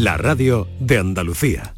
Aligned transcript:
la 0.00 0.16
radio 0.16 0.66
de 0.80 0.98
Andalucía. 0.98 1.74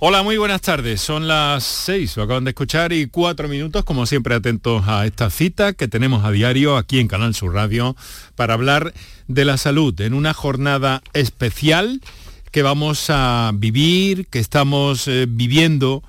Hola, 0.00 0.22
muy 0.22 0.36
buenas 0.36 0.62
tardes. 0.62 1.00
Son 1.00 1.28
las 1.28 1.62
seis, 1.62 2.16
lo 2.16 2.24
acaban 2.24 2.44
de 2.44 2.50
escuchar, 2.50 2.92
y 2.92 3.06
cuatro 3.06 3.46
minutos, 3.46 3.84
como 3.84 4.06
siempre, 4.06 4.34
atentos 4.34 4.82
a 4.88 5.06
esta 5.06 5.30
cita 5.30 5.72
que 5.74 5.86
tenemos 5.86 6.24
a 6.24 6.32
diario 6.32 6.76
aquí 6.76 6.98
en 6.98 7.06
Canal 7.06 7.34
Sur 7.34 7.54
Radio 7.54 7.94
para 8.34 8.54
hablar 8.54 8.94
de 9.28 9.44
la 9.44 9.58
salud 9.58 9.98
en 10.00 10.14
una 10.14 10.34
jornada 10.34 11.02
especial 11.12 12.00
que 12.50 12.62
vamos 12.62 13.10
a 13.10 13.52
vivir, 13.54 14.26
que 14.26 14.40
estamos 14.40 15.06
eh, 15.06 15.26
viviendo 15.28 16.02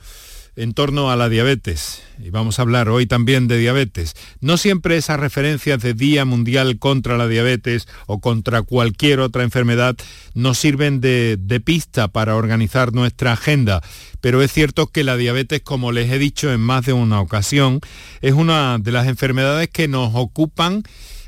en 0.56 0.74
torno 0.74 1.12
a 1.12 1.16
la 1.16 1.30
diabetes. 1.30 2.02
Y 2.24 2.30
vamos 2.30 2.60
a 2.60 2.62
hablar 2.64 2.90
hoy 2.90 3.06
también 3.06 3.48
de 3.48 3.58
diabetes. 3.58 4.14
No 4.40 4.58
siempre 4.58 4.98
esas 4.98 5.20
referencias 5.20 5.82
de 5.82 5.94
Día 5.94 6.26
Mundial 6.26 6.78
contra 6.78 7.18
la 7.18 7.28
Diabetes 7.28 7.88
o 8.06 8.20
contra 8.20 8.62
cualquier 8.62 9.20
otra 9.20 9.44
enfermedad 9.44 9.96
nos 10.34 10.58
sirven 10.58 11.02
de, 11.02 11.38
de 11.40 11.60
pista 11.60 12.08
para 12.08 12.36
organizar 12.36 12.94
nuestra 12.94 13.34
agenda. 13.34 13.82
Pero 14.20 14.42
es 14.42 14.52
cierto 14.52 14.88
que 14.88 15.04
la 15.04 15.18
diabetes, 15.18 15.62
como 15.62 15.92
les 15.92 16.12
he 16.12 16.20
dicho 16.20 16.54
en 16.54 16.62
más 16.62 16.86
de 16.86 16.94
una 16.94 17.20
ocasión, 17.22 17.80
es 18.22 18.34
una 18.34 18.78
de 18.78 18.92
las 18.92 19.08
enfermedades 19.08 19.70
que 19.70 19.88
nos 19.88 20.12
ocupan 20.14 20.84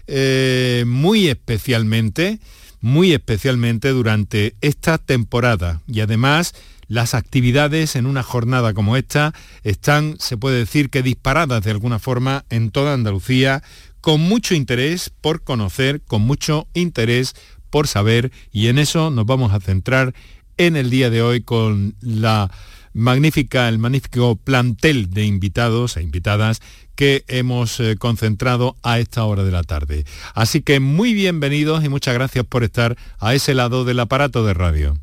eh, 0.06 0.84
muy 0.86 1.28
especialmente, 1.28 2.40
muy 2.82 3.14
especialmente 3.14 3.90
durante 3.90 4.56
esta 4.62 4.98
temporada. 4.98 5.82
Y 5.88 6.02
además 6.02 6.54
las 6.88 7.14
actividades 7.14 7.96
en 7.96 8.06
una 8.06 8.24
jornada 8.24 8.74
como 8.74 8.98
esta 8.98 9.34
están, 9.64 10.16
se 10.20 10.38
puede 10.38 10.60
decir 10.60 10.90
que 10.90 11.04
disparadas 11.04 11.64
de 11.64 11.72
alguna 11.72 12.00
forma 12.00 12.46
en 12.50 12.72
toda 12.72 12.94
Andalucía, 12.94 13.64
con 14.02 14.22
mucho 14.22 14.54
interés 14.56 15.12
por 15.22 15.44
conocer, 15.44 16.02
con 16.02 16.22
mucho 16.22 16.68
interés 16.74 17.36
por 17.70 17.88
saber, 17.88 18.32
y 18.52 18.68
en 18.68 18.78
eso 18.78 19.10
nos 19.10 19.26
vamos 19.26 19.54
a 19.54 19.60
centrar 19.60 20.14
en 20.58 20.76
el 20.76 20.90
día 20.90 21.10
de 21.10 21.22
hoy 21.22 21.42
con 21.42 21.96
la 22.02 22.52
magnífica, 22.94 23.68
el 23.68 23.80
magnífico 23.80 24.36
plantel 24.36 25.10
de 25.10 25.26
invitados 25.26 25.98
e 25.98 26.04
invitadas 26.04 26.62
que 26.96 27.24
hemos 27.28 27.80
eh, 27.80 27.96
concentrado 27.98 28.76
a 28.84 29.00
esta 29.00 29.24
hora 29.24 29.44
de 29.44 29.52
la 29.52 29.64
tarde. 29.64 30.06
Así 30.36 30.62
que 30.62 30.80
muy 30.80 31.14
bienvenidos 31.14 31.84
y 31.84 31.90
muchas 31.90 32.14
gracias 32.14 32.46
por 32.46 32.64
estar 32.64 32.96
a 33.20 33.34
ese 33.34 33.54
lado 33.56 33.84
del 33.84 34.00
aparato 34.00 34.46
de 34.46 34.54
radio. 34.54 35.03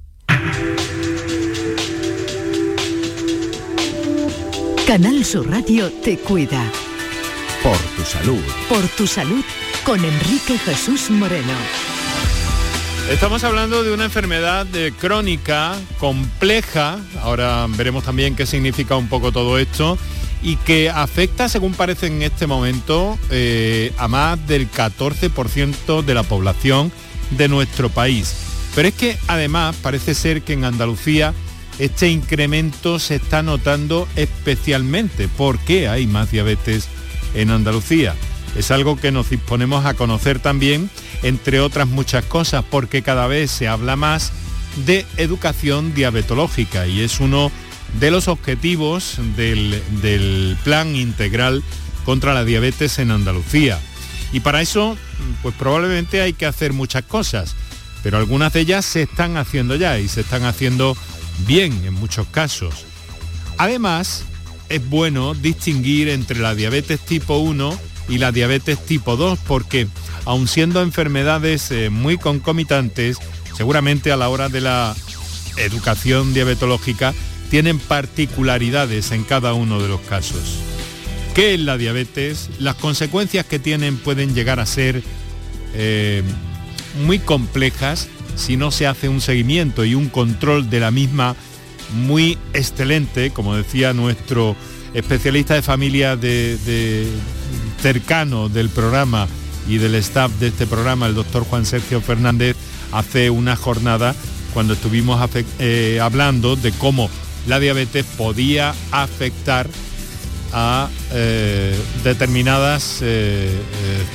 Canal 4.90 5.24
Sur 5.24 5.48
Radio 5.48 5.88
te 6.02 6.18
cuida. 6.18 6.68
Por 7.62 7.76
tu 7.96 8.02
salud. 8.02 8.42
Por 8.68 8.88
tu 8.88 9.06
salud 9.06 9.44
con 9.84 10.04
Enrique 10.04 10.58
Jesús 10.58 11.10
Moreno. 11.10 11.52
Estamos 13.08 13.44
hablando 13.44 13.84
de 13.84 13.94
una 13.94 14.06
enfermedad 14.06 14.66
crónica, 14.98 15.76
compleja, 16.00 16.98
ahora 17.22 17.68
veremos 17.68 18.02
también 18.02 18.34
qué 18.34 18.46
significa 18.46 18.96
un 18.96 19.06
poco 19.06 19.30
todo 19.30 19.60
esto, 19.60 19.96
y 20.42 20.56
que 20.56 20.90
afecta, 20.90 21.48
según 21.48 21.74
parece 21.74 22.08
en 22.08 22.22
este 22.22 22.48
momento, 22.48 23.16
eh, 23.30 23.92
a 23.96 24.08
más 24.08 24.44
del 24.48 24.68
14% 24.68 26.02
de 26.02 26.14
la 26.14 26.24
población 26.24 26.90
de 27.30 27.46
nuestro 27.46 27.90
país. 27.90 28.34
Pero 28.74 28.88
es 28.88 28.94
que 28.94 29.16
además 29.28 29.76
parece 29.82 30.16
ser 30.16 30.42
que 30.42 30.54
en 30.54 30.64
Andalucía 30.64 31.32
este 31.78 32.08
incremento 32.08 32.98
se 32.98 33.16
está 33.16 33.42
notando 33.42 34.08
especialmente 34.16 35.28
porque 35.28 35.88
hay 35.88 36.06
más 36.06 36.30
diabetes 36.30 36.88
en 37.34 37.50
Andalucía. 37.50 38.14
Es 38.56 38.70
algo 38.70 38.96
que 38.96 39.12
nos 39.12 39.30
disponemos 39.30 39.86
a 39.86 39.94
conocer 39.94 40.40
también, 40.40 40.90
entre 41.22 41.60
otras 41.60 41.86
muchas 41.86 42.24
cosas, 42.24 42.64
porque 42.68 43.02
cada 43.02 43.26
vez 43.26 43.50
se 43.50 43.68
habla 43.68 43.96
más 43.96 44.32
de 44.86 45.06
educación 45.16 45.94
diabetológica 45.94 46.86
y 46.86 47.00
es 47.00 47.20
uno 47.20 47.50
de 47.98 48.10
los 48.10 48.28
objetivos 48.28 49.16
del, 49.36 50.56
plan 50.64 50.94
integral 50.94 51.62
contra 52.04 52.34
la 52.34 52.44
diabetes 52.44 52.98
en 52.98 53.10
Andalucía. 53.10 53.78
Y 54.32 54.40
para 54.40 54.60
eso, 54.60 54.96
pues 55.42 55.54
probablemente 55.56 56.20
hay 56.20 56.32
que 56.32 56.46
hacer 56.46 56.72
muchas 56.72 57.04
cosas, 57.04 57.54
pero 58.02 58.18
algunas 58.18 58.52
de 58.52 58.60
ellas 58.60 58.84
se 58.84 59.02
están 59.02 59.36
haciendo 59.36 59.76
ya 59.76 59.98
y 59.98 60.08
se 60.08 60.20
están 60.20 60.44
haciendo 60.44 60.96
bien 61.46 61.72
en 61.84 61.94
muchos 61.94 62.26
casos. 62.28 62.86
Además, 63.58 64.24
es 64.68 64.88
bueno 64.88 65.34
distinguir 65.34 66.08
entre 66.08 66.38
la 66.38 66.54
diabetes 66.54 67.00
tipo 67.00 67.38
1 67.38 67.78
y 68.08 68.18
la 68.18 68.32
diabetes 68.32 68.78
tipo 68.84 69.16
2 69.16 69.38
porque, 69.46 69.86
aun 70.24 70.48
siendo 70.48 70.82
enfermedades 70.82 71.70
eh, 71.70 71.90
muy 71.90 72.16
concomitantes, 72.18 73.18
seguramente 73.56 74.12
a 74.12 74.16
la 74.16 74.28
hora 74.28 74.48
de 74.48 74.60
la 74.60 74.94
educación 75.56 76.32
diabetológica 76.32 77.14
tienen 77.50 77.78
particularidades 77.78 79.10
en 79.10 79.24
cada 79.24 79.52
uno 79.54 79.82
de 79.82 79.88
los 79.88 80.00
casos. 80.02 80.58
¿Qué 81.34 81.54
es 81.54 81.60
la 81.60 81.76
diabetes? 81.76 82.50
Las 82.58 82.76
consecuencias 82.76 83.44
que 83.44 83.58
tienen 83.58 83.96
pueden 83.96 84.34
llegar 84.34 84.60
a 84.60 84.66
ser 84.66 85.02
eh, 85.74 86.22
muy 87.04 87.18
complejas 87.18 88.08
si 88.40 88.56
no 88.56 88.70
se 88.70 88.86
hace 88.86 89.08
un 89.08 89.20
seguimiento 89.20 89.84
y 89.84 89.94
un 89.94 90.08
control 90.08 90.70
de 90.70 90.80
la 90.80 90.90
misma 90.90 91.36
muy 91.94 92.38
excelente, 92.54 93.30
como 93.30 93.54
decía 93.54 93.92
nuestro 93.92 94.56
especialista 94.94 95.54
de 95.54 95.62
familia 95.62 96.16
de, 96.16 97.06
cercano 97.80 98.48
del 98.48 98.68
programa 98.70 99.28
y 99.68 99.76
del 99.76 99.94
staff 99.96 100.32
de 100.40 100.48
este 100.48 100.66
programa, 100.66 101.06
el 101.06 101.14
doctor 101.14 101.44
Juan 101.44 101.66
Sergio 101.66 102.00
Fernández, 102.00 102.56
hace 102.92 103.30
una 103.30 103.56
jornada 103.56 104.14
cuando 104.54 104.72
estuvimos 104.72 105.20
eh, 105.58 106.00
hablando 106.02 106.56
de 106.56 106.72
cómo 106.72 107.08
la 107.46 107.60
diabetes 107.60 108.04
podía 108.16 108.74
afectar 108.90 109.68
a 110.52 110.88
eh, 111.12 111.78
determinadas 112.02 112.98
eh, 113.02 113.56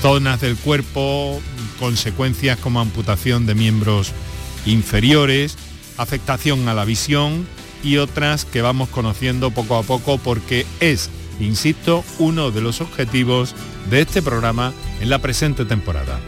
zonas 0.01 0.41
del 0.41 0.57
cuerpo, 0.57 1.41
consecuencias 1.79 2.57
como 2.59 2.79
amputación 2.79 3.45
de 3.45 3.55
miembros 3.55 4.11
inferiores, 4.65 5.57
afectación 5.97 6.67
a 6.67 6.73
la 6.73 6.85
visión 6.85 7.47
y 7.83 7.97
otras 7.97 8.45
que 8.45 8.61
vamos 8.61 8.89
conociendo 8.89 9.51
poco 9.51 9.77
a 9.77 9.83
poco 9.83 10.17
porque 10.17 10.65
es, 10.79 11.09
insisto, 11.39 12.03
uno 12.19 12.51
de 12.51 12.61
los 12.61 12.81
objetivos 12.81 13.55
de 13.89 14.01
este 14.01 14.21
programa 14.21 14.73
en 15.01 15.09
la 15.09 15.19
presente 15.19 15.65
temporada. 15.65 16.19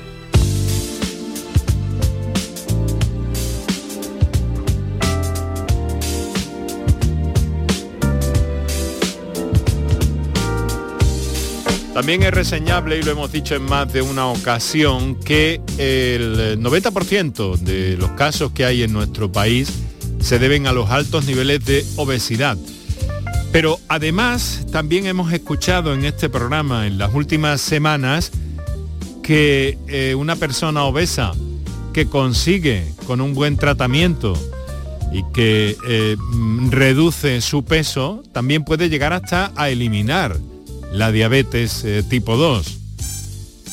También 11.97 12.22
es 12.22 12.31
reseñable, 12.31 13.00
y 13.00 13.02
lo 13.02 13.13
hemos 13.13 13.31
dicho 13.31 13.56
en 13.56 13.63
más 13.63 13.91
de 13.91 14.03
una 14.03 14.28
ocasión, 14.28 15.16
que 15.16 15.59
el 15.80 16.62
90% 16.62 17.58
de 17.58 17.97
los 17.97 18.12
casos 18.12 18.52
que 18.52 18.66
hay 18.66 18.84
en 18.84 18.94
nuestro 18.94 19.31
país 19.31 19.74
se 20.19 20.38
deben 20.38 20.68
a 20.68 20.74
los 20.74 20.91
altos 20.91 21.25
niveles 21.25 21.66
de 21.66 21.84
obesidad. 21.96 22.56
Pero 23.52 23.80
además 23.88 24.68
también 24.72 25.08
hemos 25.08 25.34
escuchado 25.34 25.91
en 25.96 26.06
este 26.06 26.30
programa 26.30 26.85
en 26.85 27.00
las 27.00 27.16
últimas 27.16 27.62
semanas 27.62 28.31
que 29.24 29.79
eh, 29.88 30.14
una 30.14 30.35
persona 30.35 30.84
obesa 30.84 31.31
que 31.94 32.06
consigue 32.06 32.94
con 33.08 33.22
un 33.22 33.34
buen 33.34 33.58
tratamiento 33.58 34.38
y 35.12 35.24
que 35.34 35.75
eh, 35.88 36.16
reduce 36.69 37.41
su 37.41 37.66
peso, 37.66 38.22
también 38.34 38.64
puede 38.64 38.88
llegar 38.88 39.14
hasta 39.14 39.52
a 39.56 39.72
eliminar 39.72 40.38
la 40.92 41.12
diabetes 41.12 41.84
eh, 41.84 42.03
tipo 42.08 42.38
2. 42.38 42.78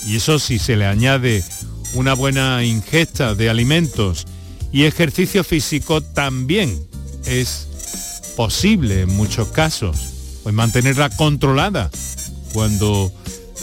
Y 0.07 0.17
eso 0.17 0.39
si 0.39 0.59
se 0.59 0.77
le 0.77 0.87
añade 0.87 1.43
una 1.95 2.15
buena 2.15 2.65
ingesta 2.65 3.35
de 3.35 3.49
alimentos 3.49 4.27
y 4.73 4.85
ejercicio 4.85 5.45
físico 5.45 6.01
también 6.03 6.79
es 7.27 7.69
posible 8.37 9.03
en 9.03 9.17
muchos 9.17 9.49
casos, 9.49 9.97
pues 10.43 10.55
mantenerla 10.55 11.09
controlada 11.11 11.91
cuando 12.53 13.13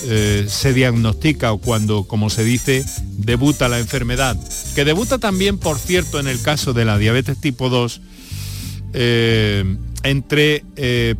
eh, 0.05 0.45
se 0.47 0.73
diagnostica 0.73 1.51
o 1.51 1.57
cuando, 1.59 2.05
como 2.05 2.29
se 2.29 2.43
dice, 2.43 2.85
debuta 3.17 3.69
la 3.69 3.79
enfermedad. 3.79 4.37
Que 4.73 4.85
debuta 4.85 5.19
también, 5.19 5.57
por 5.57 5.77
cierto, 5.77 6.19
en 6.19 6.27
el 6.27 6.41
caso 6.41 6.73
de 6.73 6.85
la 6.85 6.97
diabetes 6.97 7.39
tipo 7.39 7.69
2, 7.69 8.01
eh, 8.93 9.77
entre 10.03 10.63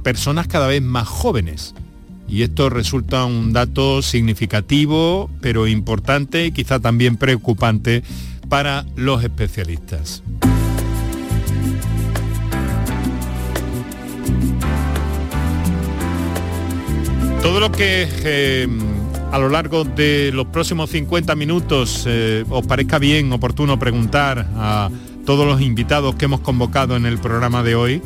personas 0.01 0.47
cada 0.47 0.67
vez 0.67 0.81
más 0.81 1.07
jóvenes 1.07 1.75
y 2.31 2.43
esto 2.43 2.69
resulta 2.69 3.25
un 3.25 3.51
dato 3.51 4.01
significativo, 4.01 5.29
pero 5.41 5.67
importante 5.67 6.45
y 6.45 6.51
quizá 6.53 6.79
también 6.79 7.17
preocupante 7.17 8.03
para 8.47 8.85
los 8.95 9.21
especialistas. 9.23 10.23
Todo 17.41 17.59
lo 17.59 17.71
que 17.71 18.07
eh, 18.23 18.67
a 19.31 19.37
lo 19.37 19.49
largo 19.49 19.83
de 19.83 20.31
los 20.33 20.45
próximos 20.47 20.89
50 20.91 21.35
minutos 21.35 22.05
eh, 22.07 22.45
os 22.49 22.65
parezca 22.65 22.97
bien, 22.97 23.33
oportuno 23.33 23.77
preguntar 23.77 24.47
a 24.55 24.89
todos 25.25 25.45
los 25.45 25.59
invitados 25.59 26.15
que 26.15 26.25
hemos 26.25 26.39
convocado 26.39 26.95
en 26.95 27.05
el 27.05 27.17
programa 27.17 27.61
de 27.61 27.75
hoy, 27.75 28.01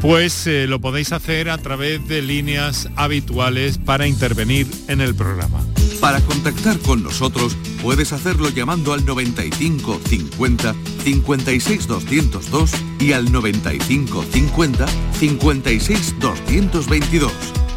pues 0.00 0.46
eh, 0.46 0.66
lo 0.66 0.80
podéis 0.80 1.12
hacer 1.12 1.50
a 1.50 1.58
través 1.58 2.06
de 2.08 2.22
líneas 2.22 2.88
habituales 2.96 3.78
para 3.78 4.06
intervenir 4.06 4.66
en 4.88 5.00
el 5.00 5.14
programa. 5.14 5.60
Para 6.00 6.20
contactar 6.22 6.78
con 6.78 7.02
nosotros 7.02 7.56
puedes 7.82 8.12
hacerlo 8.12 8.48
llamando 8.48 8.94
al 8.94 9.04
95 9.04 10.00
50 10.06 10.74
56 11.04 11.86
202 11.86 12.72
y 12.98 13.12
al 13.12 13.30
95 13.30 14.24
50 14.32 14.86
56 15.18 16.14
222 16.18 17.32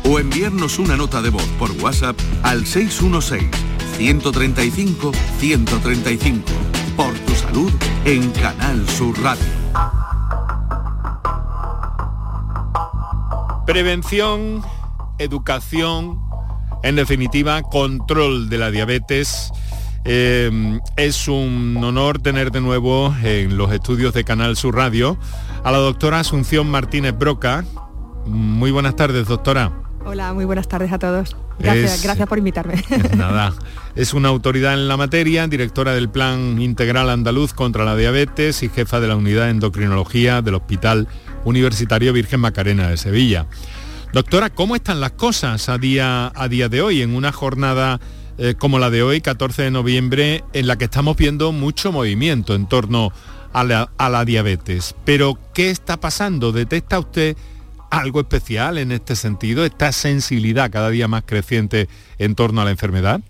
o 0.06 0.20
enviarnos 0.20 0.80
una 0.80 0.96
nota 0.96 1.22
de 1.22 1.30
voz 1.30 1.48
por 1.60 1.72
WhatsApp 1.72 2.18
al 2.44 2.66
616 2.66 3.50
135 3.98 5.12
135 5.40 6.44
por 6.96 7.14
tu 7.14 7.36
salud 7.36 7.72
en 8.06 8.32
Canal 8.32 8.88
Sur 8.90 9.22
Radio. 9.22 9.63
Prevención, 13.66 14.62
educación, 15.20 16.20
en 16.84 16.98
definitiva, 16.98 17.62
control 17.62 18.50
de 18.50 18.58
la 18.58 18.72
diabetes. 18.72 19.52
Eh, 20.04 20.80
es 20.98 21.30
un 21.30 21.82
honor 21.82 22.20
tener 22.20 22.52
de 22.52 22.60
nuevo 22.60 23.16
en 23.24 23.56
los 23.56 23.72
estudios 23.72 24.14
de 24.14 24.26
Canal 24.26 24.58
Sur 24.58 24.76
Radio 24.76 25.18
a 25.64 25.72
la 25.72 25.78
doctora 25.78 26.20
Asunción 26.20 26.70
Martínez 26.70 27.18
Broca. 27.18 27.64
Muy 28.26 28.72
buenas 28.72 28.98
tardes, 28.98 29.28
doctora. 29.28 29.72
Hola, 30.06 30.34
muy 30.34 30.44
buenas 30.44 30.68
tardes 30.68 30.92
a 30.92 31.00
todos. 31.00 31.38
Gracias, 31.60 32.04
gracias 32.04 32.28
por 32.28 32.38
invitarme. 32.38 32.84
Nada, 33.16 33.54
es 33.96 34.14
una 34.14 34.28
autoridad 34.28 34.74
en 34.74 34.90
la 34.90 34.98
materia, 34.98 35.48
directora 35.48 35.94
del 35.94 36.10
Plan 36.10 36.62
Integral 36.62 37.10
Andaluz 37.10 37.54
contra 37.54 37.86
la 37.86 37.96
Diabetes 37.96 38.64
y 38.64 38.70
jefa 38.70 39.00
de 39.00 39.08
la 39.08 39.16
Unidad 39.16 39.46
de 39.46 39.52
Endocrinología 39.52 40.42
del 40.42 40.56
Hospital 40.56 41.08
Universitario 41.46 42.14
Virgen 42.14 42.40
Macarena 42.40 42.90
de 42.90 42.98
Sevilla. 42.98 43.48
Doctora, 44.14 44.52
¿cómo 44.52 44.76
están 44.76 45.00
las 45.00 45.14
cosas 45.14 45.70
a 45.70 45.78
día, 45.78 46.32
a 46.36 46.48
día 46.48 46.70
de 46.70 46.82
hoy 46.82 47.02
en 47.02 47.16
una 47.16 47.32
jornada 47.32 48.00
eh, 48.38 48.56
como 48.58 48.80
la 48.80 48.90
de 48.90 49.04
hoy, 49.04 49.22
14 49.22 49.64
de 49.64 49.72
noviembre, 49.72 50.44
en 50.54 50.68
la 50.68 50.78
que 50.78 50.86
estamos 50.86 51.18
viendo 51.18 51.52
mucho 51.52 51.92
movimiento 51.92 52.54
en 52.54 52.68
torno 52.68 53.12
a 53.54 53.64
la, 53.64 53.92
a 53.98 54.10
la 54.10 54.24
diabetes? 54.24 54.96
Pero, 55.04 55.40
¿qué 55.54 55.72
está 55.72 56.00
pasando? 56.00 56.52
¿Detecta 56.52 57.00
usted 57.00 57.36
algo 57.90 58.20
especial 58.20 58.78
en 58.78 58.92
este 58.92 59.16
sentido? 59.16 59.66
¿Esta 59.66 59.92
sensibilidad 59.92 60.72
cada 60.72 60.90
día 60.90 61.08
más 61.08 61.24
creciente 61.26 61.90
en 62.20 62.36
torno 62.36 62.62
a 62.62 62.66
la 62.66 62.72
enfermedad? 62.72 63.22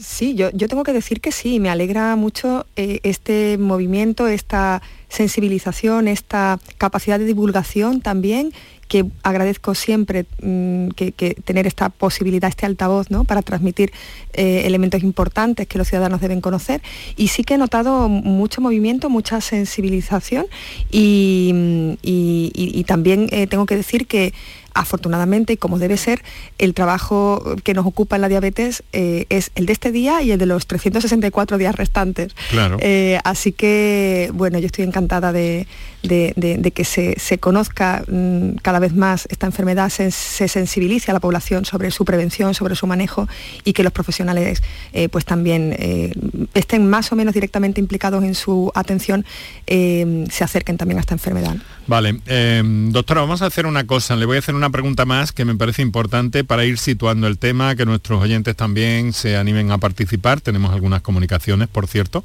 Sí, 0.00 0.34
yo, 0.34 0.50
yo 0.52 0.66
tengo 0.66 0.82
que 0.82 0.94
decir 0.94 1.20
que 1.20 1.30
sí, 1.30 1.60
me 1.60 1.68
alegra 1.68 2.16
mucho 2.16 2.64
eh, 2.76 3.00
este 3.02 3.58
movimiento, 3.58 4.28
esta 4.28 4.80
sensibilización, 5.10 6.08
esta 6.08 6.58
capacidad 6.78 7.18
de 7.18 7.26
divulgación 7.26 8.00
también 8.00 8.52
que 8.90 9.06
agradezco 9.22 9.76
siempre 9.76 10.26
mm, 10.42 10.88
que, 10.88 11.12
tener 11.44 11.68
esta 11.68 11.90
posibilidad, 11.90 12.48
este 12.50 12.66
altavoz, 12.66 13.08
¿no? 13.08 13.22
para 13.22 13.40
transmitir 13.40 13.92
eh, 14.32 14.62
elementos 14.64 15.04
importantes 15.04 15.68
que 15.68 15.78
los 15.78 15.86
ciudadanos 15.86 16.20
deben 16.20 16.40
conocer. 16.40 16.82
Y 17.16 17.28
sí 17.28 17.44
que 17.44 17.54
he 17.54 17.58
notado 17.58 18.08
mucho 18.08 18.60
movimiento, 18.60 19.08
mucha 19.08 19.40
sensibilización 19.40 20.46
y, 20.90 21.96
también 22.86 23.28
eh, 23.30 23.46
tengo 23.46 23.66
que 23.66 23.76
decir 23.76 24.08
que 24.08 24.34
afortunadamente, 24.74 25.54
y 25.54 25.56
como 25.56 25.78
debe 25.78 25.96
ser, 25.96 26.22
el 26.58 26.74
trabajo 26.74 27.56
que 27.64 27.74
nos 27.74 27.86
ocupa 27.86 28.16
en 28.16 28.22
la 28.22 28.28
diabetes 28.28 28.82
eh, 28.92 29.26
es 29.28 29.50
el 29.54 29.66
de 29.66 29.72
este 29.72 29.92
día 29.92 30.22
y 30.22 30.32
el 30.32 30.38
de 30.38 30.46
los 30.46 30.66
364 30.66 31.58
días 31.58 31.74
restantes. 31.74 32.34
Claro. 32.50 32.78
así 33.24 33.52
que, 33.52 34.30
bueno, 34.34 34.58
yo 34.58 34.66
estoy 34.66 34.84
encantada 34.84 35.32
de, 35.32 35.66
que 36.02 36.84
se, 36.84 37.38
conozca 37.38 38.04
mm, 38.08 38.56
cada 38.62 38.78
vez 38.78 38.94
más 38.94 39.26
esta 39.30 39.46
enfermedad, 39.46 39.90
se, 39.90 40.10
sensibilice 40.10 41.10
a 41.10 41.14
la 41.14 41.20
población 41.20 41.64
sobre 41.64 41.90
su 41.90 42.04
prevención, 42.04 42.54
sobre 42.54 42.74
su 42.74 42.86
manejo 42.86 43.28
y 43.64 43.72
que 43.72 43.82
los 43.82 43.92
profesionales 43.92 44.62
eh, 44.92 45.08
pues 45.08 45.24
también 45.24 45.74
eh, 45.78 46.12
estén 46.54 46.88
más 46.88 47.12
o 47.12 47.16
menos 47.16 47.34
directamente 47.34 47.80
implicados 47.80 48.24
en 48.24 48.34
su 48.34 48.70
atención, 48.74 49.24
eh, 49.66 50.24
se 50.30 50.44
acerquen 50.44 50.76
también 50.76 50.98
a 50.98 51.00
esta 51.00 51.14
enfermedad. 51.14 51.56
Vale, 51.86 52.20
doctora, 52.90 53.22
vamos 53.22 53.42
a 53.42 53.46
hacer 53.46 53.66
una 53.66 53.84
cosa, 53.84 54.14
le 54.14 54.24
voy 54.24 54.36
a 54.36 54.38
hacer 54.38 54.54
una 54.60 54.68
pregunta 54.68 55.06
más 55.06 55.32
que 55.32 55.46
me 55.46 55.54
parece 55.54 55.80
importante 55.80 56.44
para 56.44 56.66
ir 56.66 56.76
situando 56.76 57.26
el 57.26 57.38
tema, 57.38 57.74
que 57.76 57.86
nuestros 57.86 58.22
oyentes 58.22 58.54
también 58.54 59.14
se 59.14 59.38
animen 59.38 59.70
a 59.70 59.78
participar, 59.78 60.42
tenemos 60.42 60.70
algunas 60.74 61.00
comunicaciones, 61.00 61.66
por 61.68 61.86
cierto. 61.86 62.22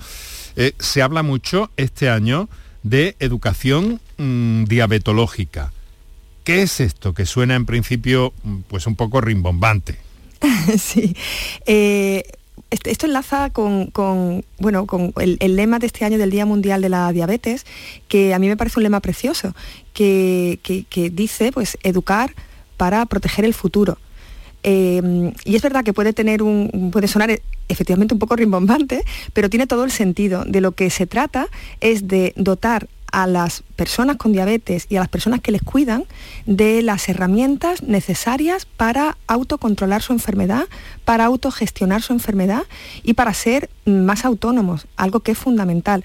se 0.78 1.02
habla 1.02 1.24
mucho 1.24 1.72
este 1.78 2.10
año 2.10 2.50
de 2.84 3.16
educación 3.20 4.02
mm, 4.18 4.66
diabetológica. 4.66 5.72
¿Qué 6.44 6.62
es 6.62 6.82
esto 6.82 7.14
que 7.14 7.26
suena 7.26 7.56
en 7.56 7.66
principio 7.66 8.34
mm, 8.44 8.58
pues 8.68 8.86
un 8.86 8.98
poco 8.98 9.22
rimbombante? 9.22 9.98
sí. 10.78 11.16
Eh, 11.66 12.24
esto 12.70 13.06
enlaza 13.06 13.50
con, 13.52 13.92
bueno, 14.60 14.86
con 14.86 15.14
el, 15.20 15.56
lema 15.56 15.80
de 15.80 15.88
este 15.88 16.06
año 16.06 16.18
del 16.18 16.32
Día 16.32 16.46
Mundial 16.46 16.82
de 16.82 16.90
la 16.90 17.12
Diabetes, 17.12 17.66
que 18.08 18.34
a 18.34 18.40
mí 18.40 18.48
me 18.48 18.58
parece 18.58 18.80
un 18.80 18.84
lema 18.84 19.00
precioso, 19.00 19.56
que, 19.94 20.60
dice 21.14 21.52
pues 21.52 21.78
educar 21.84 22.34
para 22.78 23.06
proteger 23.06 23.46
el 23.46 23.54
futuro. 23.54 23.98
Eh, 24.64 25.32
y 25.44 25.56
es 25.56 25.62
verdad 25.62 25.84
que 25.84 25.94
puede 25.94 26.12
tener 26.12 26.42
un, 26.42 26.90
puede 26.92 27.08
sonar 27.08 27.40
efectivamente 27.68 28.16
un 28.16 28.20
poco 28.20 28.36
rimbombante, 28.36 29.04
pero 29.34 29.50
tiene 29.50 29.68
todo 29.68 29.84
el 29.84 29.92
sentido. 29.92 30.44
De 30.46 30.60
lo 30.60 30.72
que 30.72 30.90
se 30.90 31.06
trata 31.06 31.48
es 31.82 32.08
de 32.08 32.34
dotar 32.36 32.88
a 33.16 33.28
las 33.28 33.64
personas 33.78 34.18
con 34.18 34.34
diabetes 34.34 34.88
y 34.90 34.98
a 34.98 35.00
las 35.00 35.08
personas 35.08 35.40
que 35.40 35.54
les 35.54 35.62
cuidan 35.62 36.04
de 36.46 36.82
las 36.82 37.08
herramientas 37.08 37.82
necesarias 37.82 38.66
para 38.66 39.18
autocontrolar 39.26 40.02
su 40.02 40.12
enfermedad, 40.12 40.66
para 41.06 41.24
autogestionar 41.24 42.02
su 42.02 42.12
enfermedad 42.12 42.64
y 43.04 43.14
para 43.14 43.34
ser 43.34 43.70
más 43.86 44.26
autónomos, 44.26 44.86
algo 44.98 45.22
que 45.22 45.32
es 45.32 45.38
fundamental 45.38 46.04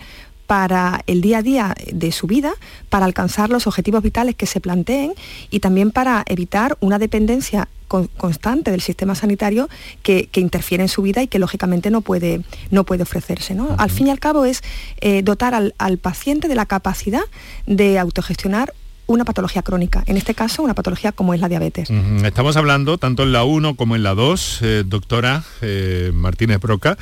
para 0.51 1.05
el 1.07 1.21
día 1.21 1.39
a 1.39 1.43
día 1.43 1.77
de 1.93 2.11
su 2.11 2.27
vida, 2.27 2.55
para 2.89 3.07
alcanzar 3.07 3.51
los 3.51 3.69
objetivos 3.69 4.03
vitales 4.03 4.35
que 4.35 4.47
se 4.47 4.59
planteen 4.59 5.15
y 5.49 5.61
también 5.61 5.93
para 5.93 6.25
evitar 6.27 6.77
una 6.81 6.99
dependencia 6.99 7.69
constante 7.87 8.73
del 8.73 8.81
sistema 8.81 9.15
sanitario 9.15 9.69
que, 10.03 10.29
interfiere 10.35 10.83
en 10.83 10.89
su 10.89 11.03
vida 11.03 11.23
y 11.23 11.29
que 11.29 11.39
lógicamente 11.39 11.93
no 11.93 12.01
puede, 12.01 12.43
no 12.73 12.83
puede 12.83 13.05
ofrecerse. 13.05 13.57
Al 13.79 13.91
fin 13.91 14.09
y 14.09 14.11
al 14.11 14.19
cabo 14.19 14.45
es 14.45 14.63
eh, 15.01 15.23
dotar 15.23 15.55
al, 15.55 15.99
paciente 15.99 16.49
de 16.49 16.57
la 16.57 16.67
capacidad 16.67 17.23
de 17.69 18.01
autogestionar 18.01 18.75
una 19.07 19.25
patología 19.25 19.63
crónica, 19.63 20.03
en 20.07 20.17
este 20.17 20.35
caso 20.35 20.65
una 20.65 20.75
patología 20.75 21.13
como 21.13 21.33
es 21.33 21.41
la 21.41 21.49
diabetes. 21.49 21.91
Estamos 22.25 22.57
hablando, 22.57 22.99
tanto 22.99 23.23
en 23.23 23.31
la 23.31 23.45
1 23.45 23.77
como 23.77 23.95
en 23.95 24.03
la 24.03 24.17
2, 24.17 24.59
eh, 24.63 24.83
doctora 24.85 25.45
eh, 25.61 26.11
Martínez 26.13 26.59
Broca, 26.59 26.99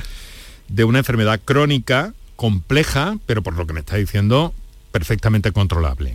de 0.68 0.84
una 0.84 0.98
enfermedad 0.98 1.40
crónica, 1.42 2.12
compleja, 2.38 3.18
pero 3.26 3.42
por 3.42 3.54
lo 3.54 3.66
que 3.66 3.72
me 3.72 3.80
está 3.80 3.96
diciendo, 3.96 4.54
perfectamente 4.92 5.50
controlable. 5.50 6.14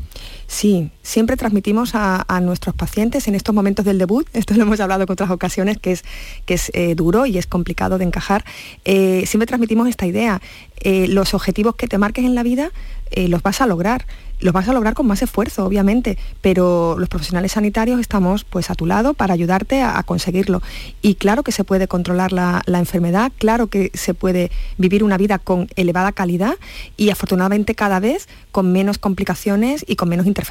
Sí, 0.54 0.92
siempre 1.02 1.36
transmitimos 1.36 1.96
a, 1.96 2.40
nuestros 2.40 2.76
pacientes 2.76 3.28
en 3.28 3.34
estos 3.34 3.56
momentos 3.56 3.86
del 3.86 3.98
debut, 3.98 4.28
esto 4.34 4.54
lo 4.54 4.62
hemos 4.62 4.80
hablado 4.80 5.02
en 5.02 5.12
otras 5.12 5.32
ocasiones, 5.32 5.80
que 5.80 5.94
es, 5.94 6.04
que 6.46 6.54
es 6.54 6.70
eh, 6.76 6.94
duro 6.94 7.26
y 7.26 7.40
es 7.40 7.48
complicado 7.48 7.98
de 7.98 8.06
encajar, 8.06 8.46
eh, 8.86 9.24
siempre 9.26 9.48
transmitimos 9.48 9.90
esta 9.90 10.06
idea, 10.06 10.44
eh, 10.82 11.08
los 11.08 11.34
objetivos 11.34 11.76
que 11.76 11.88
te 11.88 11.98
marques 11.98 12.24
en 12.24 12.36
la 12.36 12.44
vida 12.44 12.72
los 13.16 13.44
vas 13.44 13.62
a 13.62 13.68
lograr 13.68 14.08
los 14.44 14.54
vas 14.54 14.68
a 14.68 14.74
lograr 14.74 14.94
con 14.94 15.08
más 15.08 15.22
esfuerzo, 15.22 15.66
obviamente, 15.66 16.18
pero 16.42 16.98
los 17.00 17.08
profesionales 17.08 17.54
sanitarios 17.54 18.00
estamos 18.00 18.44
pues 18.44 18.70
a 18.70 18.76
tu 18.76 18.86
lado 18.86 19.14
para 19.14 19.34
ayudarte 19.34 19.82
a, 19.82 20.04
conseguirlo. 20.04 20.62
Y 21.02 21.16
claro 21.16 21.44
que 21.44 21.54
se 21.54 21.64
puede 21.64 21.88
controlar 21.88 22.34
la, 22.34 22.62
enfermedad, 22.68 23.32
claro 23.38 23.68
que 23.68 23.90
se 23.94 24.14
puede 24.14 24.52
vivir 24.78 25.04
una 25.04 25.18
vida 25.18 25.40
con 25.40 25.70
elevada 25.78 26.12
calidad 26.12 26.56
y 26.98 27.10
afortunadamente 27.10 27.74
cada 27.74 28.02
vez 28.02 28.28
con 28.52 28.72
menos 28.74 28.98
complicaciones 28.98 29.86
y 29.88 29.96
con 29.96 30.10
menos 30.10 30.26
interferencias. 30.26 30.43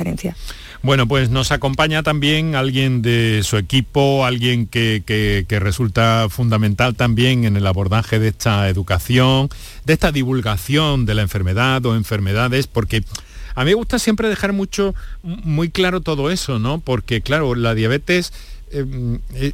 Bueno, 0.82 1.06
pues 1.06 1.30
nos 1.30 1.52
acompaña 1.52 2.02
también 2.02 2.54
alguien 2.54 3.02
de 3.02 3.42
su 3.44 3.56
equipo, 3.56 4.24
alguien 4.26 4.66
que, 4.66 5.02
que 5.06 5.60
resulta 5.60 6.26
fundamental 6.28 6.94
también 6.94 7.44
en 7.44 7.56
el 7.56 7.66
abordaje 7.66 8.18
de 8.18 8.28
esta 8.28 8.68
educación, 8.68 9.48
de 9.84 9.92
esta 9.92 10.12
divulgación 10.12 11.06
de 11.06 11.14
la 11.14 11.22
enfermedad 11.22 11.84
o 11.86 11.94
enfermedades, 11.94 12.66
porque 12.66 13.04
a 13.54 13.64
mí 13.64 13.70
me 13.70 13.74
gusta 13.74 13.98
siempre 13.98 14.28
dejar 14.28 14.52
mucho, 14.52 14.94
muy 15.22 15.70
claro 15.70 16.00
todo 16.00 16.30
eso, 16.30 16.58
¿no? 16.58 16.80
Porque, 16.80 17.20
claro, 17.20 17.54
la 17.54 17.74
diabetes 17.74 18.32
eh, 18.70 19.18
eh, 19.34 19.52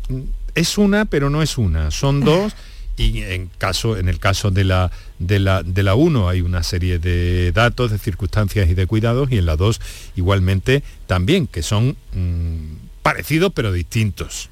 es 0.54 0.78
una, 0.78 1.04
pero 1.04 1.30
no 1.30 1.42
es 1.42 1.58
una. 1.58 1.90
Son 1.90 2.20
dos 2.24 2.54
y 2.98 3.22
en, 3.22 3.48
caso, 3.58 3.96
en 3.96 4.08
el 4.08 4.18
caso 4.18 4.50
de 4.50 4.64
la, 4.64 4.90
de, 5.18 5.38
la, 5.38 5.62
de 5.62 5.82
la 5.82 5.94
1 5.94 6.28
hay 6.28 6.40
una 6.40 6.62
serie 6.62 6.98
de 6.98 7.52
datos, 7.52 7.90
de 7.90 7.98
circunstancias 7.98 8.68
y 8.68 8.74
de 8.74 8.86
cuidados, 8.86 9.30
y 9.30 9.38
en 9.38 9.46
la 9.46 9.56
2 9.56 9.80
igualmente 10.16 10.82
también, 11.06 11.46
que 11.46 11.62
son 11.62 11.96
mm, 12.12 13.02
parecidos 13.02 13.52
pero 13.54 13.72
distintos. 13.72 14.50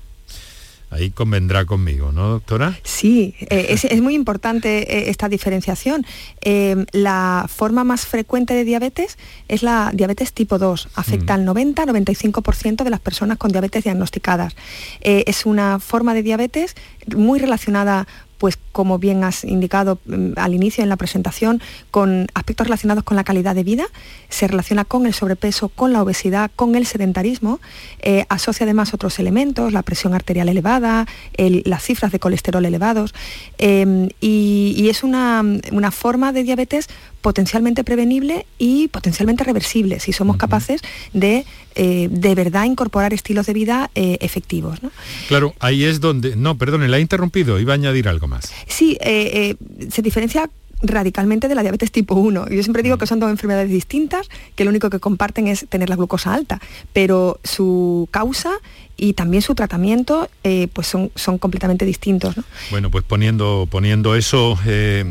Ahí 0.88 1.10
convendrá 1.10 1.64
conmigo, 1.64 2.12
¿no, 2.12 2.28
doctora? 2.28 2.78
Sí, 2.84 3.34
eh, 3.40 3.66
es, 3.70 4.00
muy 4.00 4.14
importante 4.14 4.96
eh, 4.96 5.10
esta 5.10 5.28
diferenciación. 5.28 6.06
Em, 6.42 6.86
la 6.92 7.46
forma 7.48 7.82
más 7.82 8.06
frecuente 8.06 8.54
de 8.54 8.62
diabetes 8.62 9.18
es 9.48 9.64
la 9.64 9.90
diabetes 9.92 10.32
tipo 10.32 10.58
2. 10.58 10.88
Afecta 10.94 11.34
al 11.34 11.44
90-95% 11.44 12.84
de 12.84 12.90
las 12.90 13.00
personas 13.00 13.36
con 13.36 13.50
diabetes 13.50 13.82
diagnosticadas. 13.82 14.54
Eh, 15.00 15.24
es 15.26 15.44
una 15.44 15.80
forma 15.80 16.14
de 16.14 16.22
diabetes 16.22 16.76
muy 17.16 17.40
relacionada 17.40 18.06
pues 18.38 18.58
como 18.72 18.98
bien 18.98 19.24
has 19.24 19.44
indicado 19.44 19.98
mm, 20.06 20.32
al 20.36 20.54
inicio 20.54 20.82
en 20.82 20.88
la 20.88 20.96
presentación, 20.96 21.62
con 21.90 22.26
aspectos 22.34 22.66
relacionados 22.66 23.04
con 23.04 23.16
la 23.16 23.24
calidad 23.24 23.54
de 23.54 23.64
vida, 23.64 23.86
se 24.28 24.46
relaciona 24.46 24.84
con 24.84 25.06
el 25.06 25.14
sobrepeso, 25.14 25.68
con 25.68 25.92
la 25.92 26.02
obesidad, 26.02 26.50
con 26.54 26.74
el 26.74 26.86
sedentarismo, 26.86 27.60
eh, 28.00 28.26
asocia 28.28 28.64
además 28.64 28.94
otros 28.94 29.18
elementos, 29.18 29.72
la 29.72 29.82
presión 29.82 30.14
arterial 30.14 30.48
elevada, 30.48 31.06
las 31.36 31.82
cifras 31.82 32.12
de 32.12 32.18
colesterol 32.18 32.64
elevados, 32.64 33.14
em, 33.58 34.08
y, 34.20 34.88
es 34.88 35.02
una, 35.02 35.42
forma 35.90 36.32
de 36.32 36.42
diabetes 36.42 36.88
potencialmente 37.26 37.82
prevenible 37.82 38.46
y 38.56 38.86
potencialmente 38.86 39.42
reversible 39.42 39.98
si 39.98 40.12
somos 40.12 40.36
capaces 40.36 40.80
de 41.12 41.44
eh, 41.74 42.06
de 42.08 42.34
verdad 42.36 42.66
incorporar 42.66 43.12
estilos 43.12 43.46
de 43.46 43.52
vida 43.52 43.90
eh, 43.96 44.16
efectivos. 44.20 44.78
Claro, 45.26 45.52
ahí 45.58 45.82
es 45.82 45.98
donde... 45.98 46.36
No, 46.36 46.56
perdone, 46.56 46.86
la 46.86 46.98
he 46.98 47.00
interrumpido, 47.00 47.58
iba 47.58 47.72
a 47.72 47.74
añadir 47.74 48.06
algo 48.06 48.28
más. 48.28 48.52
Sí, 48.68 48.96
eh, 49.00 49.56
se 49.90 50.02
diferencia 50.02 50.48
radicalmente 50.82 51.48
de 51.48 51.54
la 51.54 51.62
diabetes 51.62 51.90
tipo 51.90 52.14
1. 52.14 52.48
Yo 52.48 52.62
siempre 52.62 52.82
digo 52.82 52.96
mm. 52.96 52.98
que 52.98 53.06
son 53.06 53.20
dos 53.20 53.30
enfermedades 53.30 53.70
distintas, 53.70 54.28
que 54.54 54.64
lo 54.64 54.70
único 54.70 54.90
que 54.90 55.00
comparten 55.00 55.48
es 55.48 55.66
tener 55.68 55.88
la 55.88 55.96
glucosa 55.96 56.34
alta, 56.34 56.60
pero 56.92 57.38
su 57.44 58.08
causa 58.10 58.52
y 58.96 59.12
también 59.12 59.42
su 59.42 59.54
tratamiento 59.54 60.28
eh, 60.42 60.68
pues 60.72 60.86
son, 60.86 61.10
son 61.14 61.38
completamente 61.38 61.84
distintos. 61.84 62.34
Bueno, 62.70 62.90
pues 62.90 63.04
poniendo, 63.04 63.68
poniendo 63.70 64.14
eso 64.14 64.58
eh, 64.66 65.04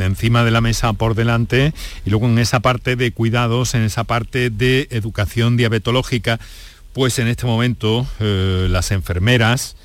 encima 0.00 0.44
de 0.44 0.50
la 0.50 0.60
mesa 0.60 0.92
por 0.92 1.14
delante 1.14 1.72
y 2.04 2.10
luego 2.10 2.26
en 2.26 2.38
esa 2.38 2.60
parte 2.60 2.96
de 2.96 3.12
cuidados, 3.12 3.74
en 3.74 3.82
esa 3.82 4.04
parte 4.04 4.50
de 4.50 4.88
educación 4.90 5.56
diabetológica, 5.56 6.38
pues 6.92 7.18
en 7.18 7.28
este 7.28 7.46
momento 7.46 8.06
eh, 8.18 8.66
las 8.68 8.90
enfermeras, 8.90 9.76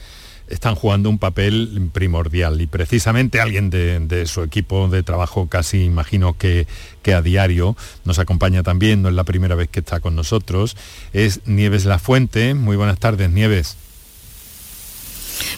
están 0.47 0.75
jugando 0.75 1.09
un 1.09 1.19
papel 1.19 1.89
primordial 1.91 2.61
y 2.61 2.67
precisamente 2.67 3.41
alguien 3.41 3.69
de, 3.69 4.25
su 4.27 4.43
equipo 4.43 4.87
de 4.87 5.03
trabajo 5.03 5.47
casi 5.47 5.83
imagino 5.83 6.37
que, 6.37 6.67
que, 7.01 7.13
a 7.13 7.21
diario 7.21 7.75
nos 8.03 8.19
acompaña 8.19 8.63
también, 8.63 9.01
no 9.01 9.09
es 9.09 9.15
la 9.15 9.23
primera 9.23 9.55
vez 9.55 9.69
que 9.69 9.79
está 9.79 9.99
con 9.99 10.15
nosotros, 10.15 10.77
es 11.13 11.41
Nieves 11.45 11.85
La 11.85 11.99
Fuente. 11.99 12.53
Muy 12.53 12.77
buenas 12.77 12.99
tardes, 12.99 13.29
Nieves. 13.29 13.77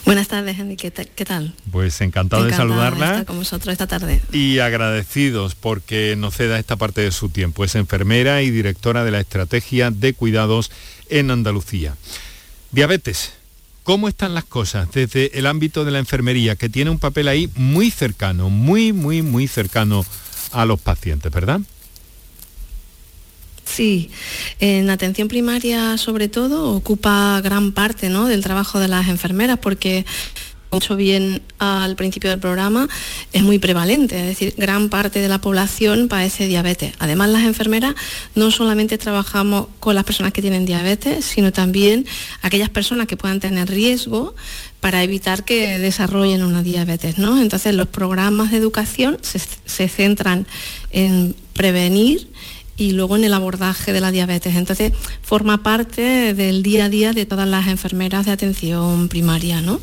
Buenas 0.06 0.28
tardes, 0.28 0.58
Henry. 0.58 0.76
¿Qué, 0.76 0.92
tal? 0.92 1.54
Pues 1.72 2.00
encantado 2.02 2.46
de 2.46 2.54
saludarla. 2.54 3.08
Estar 3.08 3.26
con 3.26 3.38
vosotros 3.38 3.72
esta 3.72 3.88
tarde. 3.88 4.22
Y 4.32 4.60
agradecidos 4.60 5.56
porque 5.56 6.16
nos 6.18 6.36
ceda 6.36 6.60
esta 6.60 6.76
parte 6.78 7.02
de 7.02 7.12
su 7.12 7.30
tiempo. 7.30 7.64
Es 7.64 7.76
enfermera 7.76 8.42
y 8.42 8.50
directora 8.50 9.04
de 9.04 9.12
la 9.12 9.20
Estrategia 9.20 9.92
de 9.92 10.14
Cuidados 10.14 10.72
en 11.10 11.32
Andalucía. 11.32 11.96
Diabetes, 12.72 13.34
cómo 13.88 14.10
están 14.10 14.34
las 14.34 14.44
cosas 14.44 14.92
desde 14.92 15.40
el 15.40 15.46
ámbito 15.46 15.86
de 15.86 15.92
la 15.92 16.00
enfermería, 16.00 16.58
que 16.58 16.68
tiene 16.68 16.92
un 16.92 17.00
papel 17.00 17.30
ahí 17.30 17.50
muy 17.56 17.90
cercano, 17.90 18.50
muy, 18.50 18.92
muy, 18.92 19.22
muy 19.22 19.48
cercano 19.48 20.06
a 20.52 20.66
los 20.66 20.82
pacientes, 20.82 21.32
¿verdad? 21.32 21.62
Sí, 23.64 24.12
en 24.60 24.90
atención 24.90 25.30
primaria 25.30 25.98
sobre 25.98 26.28
todo 26.28 26.74
ocupa 26.74 27.40
gran 27.42 27.72
parte 27.72 28.10
¿no? 28.10 28.26
del 28.28 28.44
trabajo 28.44 28.78
de 28.82 28.90
las 28.90 29.08
enfermeras 29.08 29.58
porque 29.60 30.06
mucho 30.78 30.96
bien 30.96 31.42
al 31.58 31.96
principio 31.96 32.30
del 32.30 32.38
programa, 32.38 32.88
es 33.34 33.42
muy 33.42 33.58
prevalente, 33.58 34.20
es 34.20 34.28
decir, 34.28 34.54
gran 34.58 34.90
parte 34.90 35.20
de 35.20 35.28
la 35.28 35.42
población 35.42 36.08
padece 36.08 36.46
diabetes. 36.46 36.94
Además, 37.00 37.30
las 37.30 37.46
enfermeras 37.46 37.96
no 38.36 38.52
solamente 38.52 39.00
trabajamos 39.00 39.70
con 39.80 39.96
las 39.96 40.04
personas 40.04 40.34
que 40.34 40.44
tienen 40.44 40.68
diabetes, 40.68 41.26
sino 41.26 41.52
también 41.52 42.06
aquellas 42.44 42.70
personas 42.70 43.08
que 43.08 43.18
puedan 43.18 43.40
tener 43.40 43.68
riesgo 43.68 44.36
para 44.80 45.02
evitar 45.02 45.46
que 45.46 45.80
desarrollen 45.80 46.44
una 46.44 46.62
diabetes. 46.62 47.18
¿no? 47.18 47.42
Entonces, 47.42 47.74
los 47.74 47.88
programas 47.88 48.52
de 48.52 48.58
educación 48.58 49.18
se, 49.24 49.40
se 49.66 49.90
centran 49.90 50.46
en 50.92 51.36
prevenir 51.54 52.30
y 52.78 52.92
luego 52.92 53.16
en 53.16 53.24
el 53.24 53.34
abordaje 53.34 53.92
de 53.92 54.02
la 54.02 54.12
diabetes. 54.12 54.56
Entonces, 54.56 54.94
forma 55.22 55.64
parte 55.64 56.34
del 56.34 56.64
día 56.64 56.86
a 56.86 56.90
día 56.90 57.14
de 57.14 57.26
todas 57.26 57.48
las 57.48 57.68
enfermeras 57.68 58.26
de 58.26 58.32
atención 58.32 59.10
primaria, 59.10 59.62
¿no? 59.62 59.80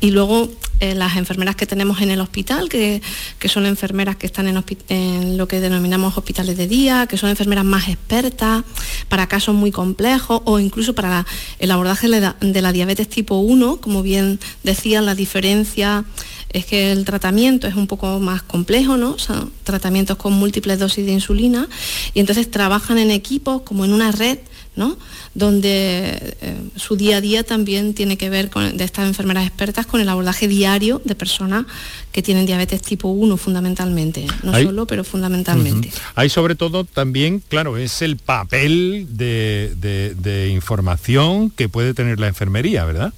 Y 0.00 0.10
luego 0.10 0.48
eh, 0.78 0.94
las 0.94 1.16
enfermeras 1.16 1.56
que 1.56 1.64
tenemos 1.64 2.02
en 2.02 2.10
el 2.10 2.20
hospital, 2.20 2.68
que, 2.68 3.00
son 3.48 3.64
enfermeras 3.64 4.16
que 4.16 4.26
están 4.26 4.46
en, 4.46 5.36
lo 5.38 5.48
que 5.48 5.60
denominamos 5.60 6.18
hospitales 6.18 6.58
de 6.58 6.68
día, 6.68 7.06
que 7.06 7.16
son 7.16 7.30
enfermeras 7.30 7.64
más 7.64 7.88
expertas 7.88 8.62
para 9.08 9.26
casos 9.26 9.54
muy 9.54 9.70
complejos 9.70 10.42
o 10.44 10.58
incluso 10.58 10.94
para 10.94 11.24
el 11.60 11.70
abordaje 11.70 12.08
de 12.08 12.60
la, 12.60 12.72
diabetes 12.72 13.08
tipo 13.08 13.38
1, 13.38 13.78
como 13.78 14.02
bien 14.02 14.38
decía, 14.64 15.00
la 15.00 15.14
diferencia 15.14 16.04
es 16.50 16.66
que 16.66 16.92
el 16.92 17.06
tratamiento 17.06 17.66
es 17.66 17.74
un 17.74 17.86
poco 17.86 18.20
más 18.20 18.42
complejo, 18.42 18.98
¿no? 18.98 19.10
O 19.12 19.50
tratamientos 19.64 20.18
con 20.18 20.34
múltiples 20.34 20.78
dosis 20.78 21.06
de 21.06 21.12
insulina 21.12 21.68
y 22.12 22.20
entonces 22.20 22.35
trabajan 22.44 22.98
en 22.98 23.10
equipos 23.10 23.62
como 23.62 23.84
en 23.84 23.92
una 23.92 24.12
red, 24.12 24.38
¿no? 24.76 24.96
Donde 25.34 26.36
eh, 26.40 26.56
su 26.76 26.96
día 26.96 27.16
a 27.16 27.20
día 27.20 27.42
también 27.42 27.94
tiene 27.94 28.16
que 28.18 28.28
ver 28.28 28.50
con 28.50 28.76
de 28.76 28.84
estas 28.84 29.06
enfermeras 29.06 29.46
expertas 29.46 29.86
con 29.86 30.00
el 30.00 30.08
abordaje 30.08 30.48
diario 30.48 31.00
de 31.04 31.14
personas 31.14 31.66
que 32.12 32.22
tienen 32.22 32.46
diabetes 32.46 32.82
tipo 32.82 33.08
1 33.08 33.36
fundamentalmente, 33.36 34.26
no 34.42 34.52
solo, 34.52 34.86
pero 34.86 35.04
fundamentalmente. 35.04 35.90
Hay 36.14 36.28
sobre 36.28 36.54
todo 36.54 36.84
también, 36.84 37.42
claro, 37.48 37.76
es 37.76 38.02
el 38.02 38.16
papel 38.16 39.06
de 39.10 40.50
información 40.52 41.50
que 41.50 41.68
puede 41.68 41.94
tener 41.94 42.20
la 42.20 42.28
enfermería, 42.28 42.84
¿verdad? 42.84 43.12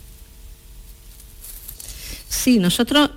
Sí, 2.28 2.58
nosotros... 2.58 3.10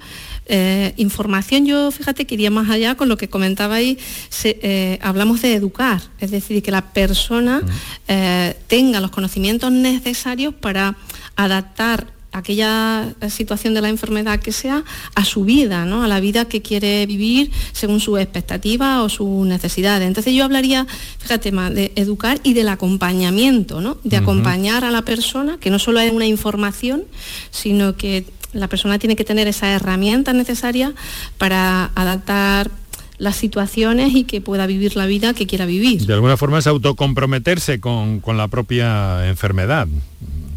Eh, 0.53 0.93
información, 0.97 1.65
yo 1.65 1.91
fíjate 1.91 2.27
que 2.27 2.35
iría 2.35 2.51
más 2.51 2.69
allá 2.69 2.95
con 2.95 3.07
lo 3.07 3.15
que 3.15 3.29
comentaba 3.29 3.75
ahí, 3.75 3.97
eh, 4.43 4.99
hablamos 5.01 5.41
de 5.41 5.53
educar, 5.53 6.01
es 6.19 6.29
decir, 6.29 6.61
que 6.61 6.71
la 6.71 6.91
persona 6.91 7.61
eh, 8.09 8.57
tenga 8.67 8.99
los 8.99 9.11
conocimientos 9.11 9.71
necesarios 9.71 10.53
para 10.53 10.97
adaptar 11.37 12.07
aquella 12.33 13.13
situación 13.29 13.73
de 13.73 13.81
la 13.81 13.87
enfermedad 13.87 14.41
que 14.41 14.51
sea 14.51 14.83
a 15.15 15.23
su 15.23 15.45
vida, 15.45 15.85
¿no? 15.85 16.03
a 16.03 16.09
la 16.09 16.19
vida 16.19 16.43
que 16.43 16.61
quiere 16.61 17.05
vivir 17.05 17.49
según 17.71 18.01
sus 18.01 18.19
expectativas 18.19 18.99
o 18.99 19.07
sus 19.07 19.47
necesidades. 19.47 20.05
Entonces 20.05 20.33
yo 20.33 20.43
hablaría, 20.43 20.85
fíjate 21.19 21.53
más, 21.53 21.73
de 21.73 21.93
educar 21.95 22.41
y 22.43 22.53
del 22.53 22.67
acompañamiento, 22.67 23.79
¿no? 23.79 23.97
de 24.03 24.17
acompañar 24.17 24.83
a 24.83 24.91
la 24.91 25.03
persona, 25.03 25.57
que 25.59 25.69
no 25.69 25.79
solo 25.79 26.01
es 26.01 26.11
una 26.11 26.25
información, 26.25 27.03
sino 27.51 27.95
que 27.95 28.25
la 28.53 28.67
persona 28.67 28.99
tiene 28.99 29.15
que 29.15 29.23
tener 29.23 29.47
esa 29.47 29.69
herramienta 29.71 30.33
necesaria 30.33 30.93
para 31.37 31.91
adaptar 31.95 32.71
las 33.17 33.35
situaciones 33.35 34.15
y 34.15 34.23
que 34.23 34.41
pueda 34.41 34.65
vivir 34.65 34.95
la 34.95 35.05
vida 35.05 35.33
que 35.33 35.45
quiera 35.45 35.65
vivir. 35.65 36.05
De 36.07 36.13
alguna 36.13 36.37
forma 36.37 36.57
es 36.57 36.67
autocomprometerse 36.67 37.79
con, 37.79 38.19
con 38.19 38.35
la 38.35 38.47
propia 38.47 39.29
enfermedad, 39.29 39.87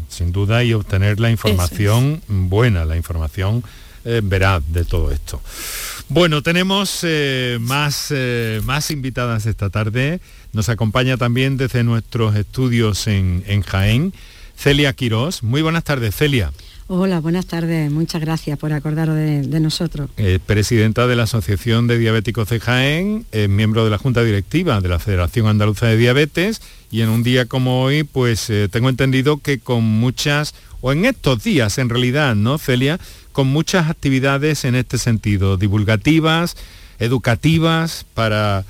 sin 0.09 0.31
duda, 0.31 0.63
y 0.63 0.73
obtener 0.73 1.19
la 1.19 1.29
información 1.29 2.21
buena, 2.27 2.83
la 2.83 2.97
información 2.97 3.63
eh, 4.03 4.21
veraz 4.23 4.63
de 4.67 4.83
todo 4.83 5.11
esto. 5.11 5.41
Bueno, 6.09 6.41
tenemos 6.41 6.99
eh, 7.03 7.57
más, 7.61 8.07
eh, 8.09 8.61
más 8.63 8.91
invitadas 8.91 9.45
esta 9.45 9.69
tarde. 9.69 10.19
Nos 10.53 10.69
acompaña 10.69 11.17
también 11.17 11.57
desde 11.57 11.83
nuestros 11.83 12.35
estudios 12.35 13.07
en, 13.07 13.43
en 13.47 13.61
Jaén, 13.61 14.13
Celia 14.55 14.93
Quirós. 14.93 15.43
Muy 15.43 15.61
buenas 15.61 15.83
tardes, 15.83 16.15
Celia. 16.15 16.51
Hola, 16.87 17.19
buenas 17.19 17.47
tardes. 17.47 17.89
Muchas 17.89 18.21
gracias 18.21 18.59
por 18.59 18.71
acordaros 18.71 19.15
de, 19.15 19.59
nosotros. 19.59 20.11
presidenta 20.45 21.07
de 21.07 21.15
la 21.15 21.23
Asociación 21.23 21.87
de 21.87 21.97
Diabéticos 21.97 22.47
de 22.49 22.59
Jaén, 22.59 23.25
miembro 23.49 23.83
de 23.85 23.89
la 23.89 23.97
Junta 23.97 24.23
Directiva 24.23 24.79
de 24.81 24.89
la 24.89 24.99
Federación 24.99 25.47
Andaluza 25.47 25.87
de 25.87 25.97
Diabetes 25.97 26.61
y 26.91 27.01
en 27.01 27.09
un 27.09 27.23
día 27.23 27.47
como 27.47 27.81
hoy, 27.81 28.03
pues 28.03 28.51
eh, 28.51 28.69
tengo 28.71 28.89
entendido 28.89 29.37
que 29.39 29.57
con 29.57 29.83
muchas, 29.83 30.53
o 30.79 30.91
en 30.91 31.05
estos 31.05 31.43
días 31.43 31.79
en 31.79 31.89
realidad, 31.89 32.35
¿no, 32.35 32.59
Celia? 32.59 32.99
Con 33.31 33.47
muchas 33.47 33.89
actividades 33.89 34.63
en 34.63 34.75
este 34.75 34.99
sentido, 34.99 35.57
divulgativas, 35.57 36.55
educativas, 36.99 38.05
para 38.13 38.63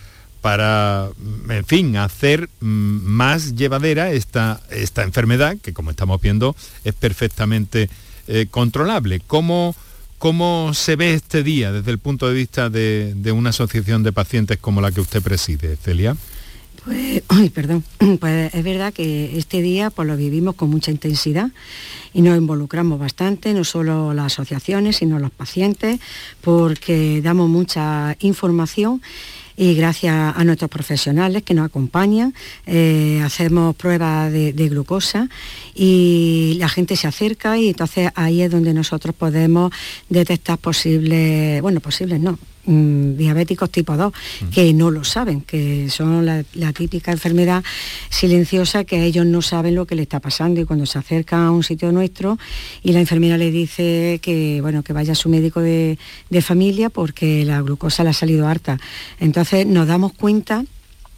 para, 0.46 1.10
en 1.50 1.66
fin, 1.66 1.98
hacer 1.98 2.52
mm, 2.60 2.68
más 2.68 3.56
llevadera 3.56 4.12
esta, 4.12 4.62
esta 4.70 5.02
enfermedad, 5.02 5.58
que 5.60 5.74
como 5.74 5.90
estamos 5.90 6.22
viendo 6.22 6.56
es 6.84 6.94
perfectamente 6.94 7.90
eh, 8.28 8.48
controlable. 8.50 9.22
¿Cómo, 9.26 9.76
¿Cómo 10.18 10.74
se 10.74 10.96
ve 10.96 11.14
este 11.14 11.44
día 11.44 11.72
desde 11.72 11.92
el 11.92 12.00
punto 12.00 12.28
de 12.28 12.34
vista 12.34 12.70
de, 12.70 13.32
una 13.36 13.50
asociación 13.50 14.04
de 14.04 14.12
pacientes 14.12 14.58
como 14.58 14.82
la 14.82 14.92
que 14.92 15.02
usted 15.02 15.22
preside, 15.22 15.76
Celia? 15.76 16.16
Pues, 16.84 17.52
perdón, 17.54 17.84
pues 18.20 18.54
es 18.54 18.64
verdad 18.64 18.94
que 18.94 19.38
este 19.38 19.62
día 19.62 19.90
pues, 19.90 20.08
lo 20.08 20.18
vivimos 20.18 20.56
con 20.56 20.70
mucha 20.70 20.92
intensidad 20.92 21.52
y 22.14 22.22
nos 22.22 22.38
involucramos 22.38 23.00
bastante, 23.00 23.54
no 23.54 23.64
solo 23.64 24.14
las 24.14 24.28
asociaciones, 24.34 24.98
sino 24.98 25.20
los 25.20 25.32
pacientes, 25.32 26.00
porque 26.42 27.22
damos 27.22 27.50
mucha 27.50 28.16
información 28.20 29.02
y 29.58 29.76
gracias 29.76 30.14
a 30.36 30.44
nuestros 30.44 30.70
profesionales 30.70 31.44
que 31.44 31.54
nos 31.54 31.66
acompañan, 31.66 32.34
eh, 32.66 33.22
hacemos 33.24 33.76
pruebas 33.76 34.32
de, 34.32 34.52
glucosa 34.52 35.30
y 35.74 36.58
la 36.60 36.70
gente 36.70 36.96
se 36.96 37.08
acerca 37.08 37.58
y 37.58 37.70
entonces 37.70 38.12
ahí 38.16 38.42
es 38.42 38.52
donde 38.52 38.74
nosotros 38.74 39.16
podemos 39.16 39.72
detectar 40.10 40.58
posibles, 40.58 41.62
bueno, 41.62 41.80
posibles 41.80 42.20
no, 42.20 42.38
Mm, 42.68 43.16
diabéticos 43.16 43.70
tipo 43.70 43.96
2, 43.96 44.12
que 44.52 44.74
no 44.74 44.90
lo 44.90 45.04
saben, 45.04 45.42
que 45.42 45.88
son 45.92 46.26
la, 46.26 46.44
típica 46.74 47.12
enfermedad 47.12 47.64
silenciosa 48.10 48.86
que 48.86 49.04
ellos 49.04 49.26
no 49.26 49.44
saben 49.44 49.76
lo 49.76 49.86
que 49.86 49.94
le 49.94 50.02
está 50.02 50.20
pasando. 50.20 50.60
Y 50.60 50.66
cuando 50.66 50.88
se 50.88 50.98
acercan 50.98 51.42
a 51.42 51.52
un 51.52 51.64
sitio 51.64 51.92
nuestro 51.92 52.40
y 52.82 52.92
la 52.92 53.00
enfermera 53.00 53.38
le 53.38 53.52
dice 53.52 54.20
que, 54.22 54.62
bueno, 54.62 54.82
que 54.82 54.94
vaya 54.94 55.12
a 55.12 55.16
su 55.16 55.30
médico 55.30 55.62
de, 55.62 55.98
familia 56.42 56.90
porque 56.90 57.46
la 57.46 57.62
glucosa 57.62 58.04
le 58.04 58.10
ha 58.10 58.14
salido 58.14 58.48
harta. 58.48 58.78
Entonces 59.20 59.66
nos 59.66 59.88
damos 59.88 60.14
cuenta 60.14 60.66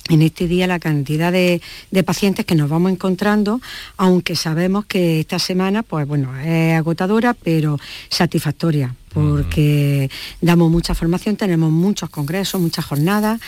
en 0.10 0.22
este 0.22 0.48
día 0.48 0.68
la 0.68 0.80
cantidad 0.80 1.32
de, 1.32 1.62
de, 1.92 2.04
pacientes 2.04 2.46
que 2.46 2.56
nos 2.56 2.70
vamos 2.70 2.92
encontrando, 2.92 3.60
aunque 3.98 4.36
sabemos 4.36 4.86
que 4.86 5.20
esta 5.20 5.40
semana, 5.40 5.84
pues 5.84 6.08
bueno, 6.08 6.38
es 6.40 6.78
agotadora, 6.78 7.34
pero 7.34 7.80
satisfactoria 8.10 8.96
porque 9.18 10.12
damos 10.42 10.70
mucha 10.70 10.94
formación, 10.94 11.36
tenemos 11.38 11.72
muchos 11.72 12.10
congresos, 12.10 12.62
muchas 12.62 12.86
jornadas 12.86 13.42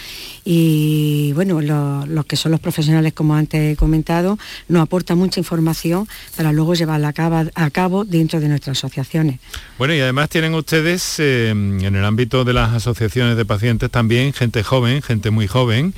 y 0.43 1.31
bueno, 1.33 1.61
los 1.61 2.25
que 2.25 2.35
son 2.35 2.51
los 2.51 2.59
profesionales, 2.59 3.13
como 3.13 3.35
antes 3.35 3.73
he 3.73 3.75
comentado, 3.75 4.39
nos 4.67 4.81
aportan 4.81 5.19
mucha 5.19 5.39
información 5.39 6.07
para 6.35 6.51
luego 6.51 6.73
llevarla 6.73 7.09
a 7.55 7.69
cabo, 7.69 8.03
dentro 8.03 8.39
de 8.39 8.47
nuestras 8.47 8.77
asociaciones. 8.77 9.39
Bueno, 9.77 9.93
y 9.93 9.99
además 9.99 10.29
tienen 10.29 10.55
ustedes 10.55 11.19
eh, 11.19 11.49
en 11.49 11.95
el 11.95 12.03
ámbito 12.03 12.43
de 12.43 12.53
las 12.53 12.73
asociaciones 12.73 13.37
de 13.37 13.45
pacientes 13.45 13.91
también 13.91 14.33
gente 14.33 14.63
joven, 14.63 15.03
gente 15.03 15.29
muy 15.29 15.45
joven, 15.45 15.93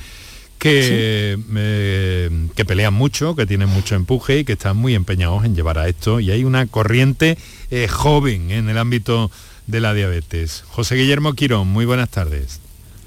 que, 0.58 1.38
eh, 1.56 2.30
que 2.54 2.64
pelean 2.64 2.94
mucho, 2.94 3.34
que 3.34 3.46
tienen 3.46 3.68
mucho 3.68 3.96
empuje 3.96 4.40
y 4.40 4.44
que 4.44 4.52
están 4.52 4.76
muy 4.76 4.94
empeñados 4.94 5.44
en 5.44 5.56
llevar 5.56 5.78
a 5.78 5.88
esto. 5.88 6.20
Y 6.20 6.30
hay 6.30 6.44
una 6.44 6.66
corriente 6.66 7.36
eh, 7.70 7.88
joven 7.88 8.50
en 8.50 8.68
el 8.68 8.78
ámbito 8.78 9.30
de 9.66 9.80
la 9.80 9.94
diabetes. 9.94 10.64
José 10.68 10.96
Guillermo 10.96 11.34
Quirón, 11.34 11.68
muy 11.68 11.84
buenas 11.84 12.08
tardes. 12.08 12.60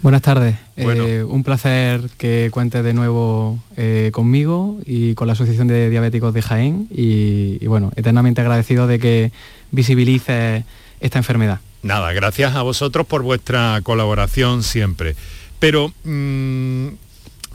Buenas 0.05 0.21
tardes. 0.21 0.55
Eh, 0.75 1.25
un 1.27 1.43
placer 1.43 2.11
que 2.19 2.49
cuentes 2.51 2.83
de 2.83 2.93
nuevo 2.93 3.57
eh, 3.75 4.11
conmigo 4.13 4.77
y 4.85 5.15
con 5.15 5.25
la 5.25 5.33
Asociación 5.33 5.67
de 5.67 5.89
Diabéticos 5.89 6.31
de 6.31 6.43
Jaén 6.43 6.87
y, 6.91 7.65
bueno, 7.65 7.91
eternamente 7.95 8.39
agradecido 8.41 8.85
de 8.85 8.99
que 8.99 9.31
visibilices 9.71 10.63
esta 10.99 11.17
enfermedad. 11.17 11.59
Nada, 11.81 12.13
gracias 12.13 12.55
a 12.55 12.61
vosotros 12.61 13.07
por 13.07 13.23
vuestra 13.23 13.79
colaboración 13.83 14.61
siempre. 14.61 15.15
Pero, 15.57 15.91
mm, 16.03 16.87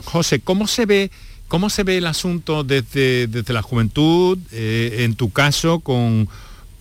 José, 0.03 0.41
¿cómo 0.41 0.67
se 0.67 0.85
ve, 0.85 1.09
cómo 1.47 1.69
se 1.69 1.83
ve 1.83 1.99
el 1.99 2.07
asunto 2.07 2.65
desde, 2.65 3.27
desde 3.27 3.53
la 3.53 3.61
juventud, 3.61 4.37
eh, 4.51 5.05
en 5.05 5.15
tu 5.15 5.31
caso, 5.31 5.79
con 5.79 6.27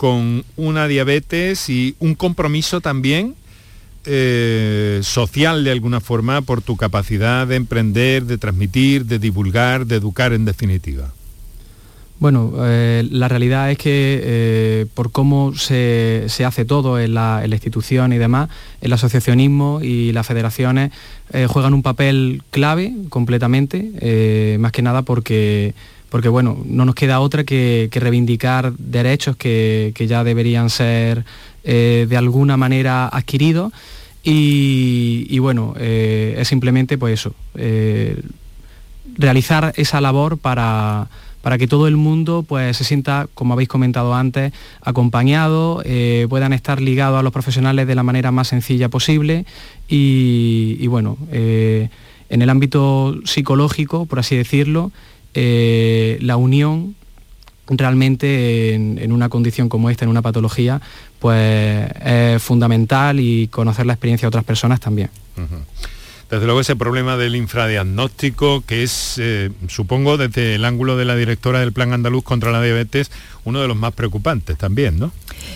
con 0.01 0.47
una 0.57 0.89
diabetes 0.89 1.69
y 1.69 1.95
un 1.99 2.15
compromiso 2.15 2.81
también 2.81 3.35
eh, 4.07 5.01
social 5.03 5.63
de 5.63 5.73
alguna 5.73 6.01
forma 6.01 6.41
por 6.41 6.63
tu 6.63 6.79
capacidad 6.79 7.47
de 7.47 7.57
emprender, 7.57 8.25
de 8.25 8.39
transmitir, 8.39 9.05
de 9.05 9.19
divulgar, 9.19 9.85
de 9.85 9.97
educar 9.97 10.33
en 10.33 10.47
definitiva. 10.47 11.13
Bueno, 12.19 12.55
eh, 12.61 13.07
la 13.11 13.29
realidad 13.29 13.71
es 13.71 13.77
que 13.77 14.21
eh, 14.25 14.87
por 14.95 15.13
cómo 15.13 15.55
se, 15.55 16.25
hace 16.47 16.65
todo 16.65 16.99
en 16.99 17.13
la, 17.13 17.43
institución 17.45 18.15
y 18.15 18.17
demás, 18.17 18.49
el 18.81 18.95
asociacionismo 18.95 19.81
y 19.83 20.13
las 20.13 20.27
federaciones 20.27 20.93
juegan 21.49 21.75
un 21.75 21.83
papel 21.83 22.43
clave 22.51 22.95
completamente, 23.11 24.57
más 24.59 24.73
que 24.73 24.81
nada 24.81 25.03
porque 25.03 25.75
porque 26.11 26.29
bueno, 26.29 26.59
no 26.65 26.85
nos 26.85 26.95
queda 26.95 27.21
otra 27.21 27.45
que, 27.45 27.89
reivindicar 27.93 28.73
derechos 28.75 29.37
que, 29.37 29.95
ya 29.97 30.25
deberían 30.25 30.69
ser 30.69 31.25
eh, 31.65 32.07
de 32.09 32.17
alguna 32.17 32.57
manera 32.57 33.09
adquiridos. 33.09 33.73
Y, 34.23 35.39
bueno, 35.39 35.75
eh, 35.79 36.37
es 36.39 36.49
simplemente 36.49 36.99
pues 36.99 37.15
eso, 37.15 37.35
eh, 37.55 38.21
realizar 39.17 39.73
esa 39.77 40.01
labor 40.03 40.37
para, 40.37 41.09
que 41.59 41.67
todo 41.67 41.89
el 41.89 41.97
mundo 41.97 42.45
pues, 42.47 42.77
se 42.77 42.85
sienta, 42.85 43.29
como 43.33 43.55
habéis 43.55 43.71
comentado 43.71 44.15
antes, 44.15 44.53
acompañado, 44.83 45.83
puedan 46.29 46.53
estar 46.53 46.83
ligados 46.83 47.21
a 47.21 47.23
los 47.23 47.33
profesionales 47.33 47.87
de 47.87 47.95
la 47.95 48.03
manera 48.03 48.31
más 48.31 48.49
sencilla 48.49 48.89
posible. 48.89 49.47
Y 49.89 50.87
bueno, 50.89 51.17
en 51.31 52.43
el 52.43 52.51
ámbito 52.51 53.17
psicológico, 53.25 54.07
por 54.07 54.19
así 54.19 54.37
decirlo, 54.37 54.93
eh, 55.35 56.19
la 56.21 56.37
unión 56.37 56.97
realmente 57.69 58.75
en, 58.75 59.13
una 59.13 59.29
condición 59.29 59.69
como 59.69 59.91
esta, 59.91 60.05
en 60.05 60.11
una 60.11 60.23
patología, 60.23 60.81
pues 61.21 61.89
es 62.05 62.43
fundamental 62.43 63.21
y 63.21 63.49
conocer 63.49 63.87
la 63.87 63.93
experiencia 63.93 64.27
de 64.27 64.29
otras 64.29 64.45
personas 64.45 64.81
también. 64.81 65.11
Desde 66.31 66.45
luego 66.45 66.61
ese 66.61 66.77
problema 66.77 67.17
del 67.17 67.35
infradiagnóstico, 67.35 68.63
que 68.65 68.85
es, 68.85 69.17
eh, 69.19 69.51
supongo, 69.67 70.17
desde 70.17 70.55
el 70.55 70.65
ángulo 70.65 70.97
de 70.97 71.05
la 71.05 71.17
directora 71.17 71.59
del 71.59 71.73
Plan 71.73 71.93
Andaluz 71.93 72.23
contra 72.23 72.53
la 72.53 72.63
Diabetes, 72.63 73.11
uno 73.45 73.61
de 73.61 73.67
los 73.67 73.77
más 73.77 73.93
preocupantes 73.95 74.57
también, 74.57 75.01
¿no? 75.01 75.11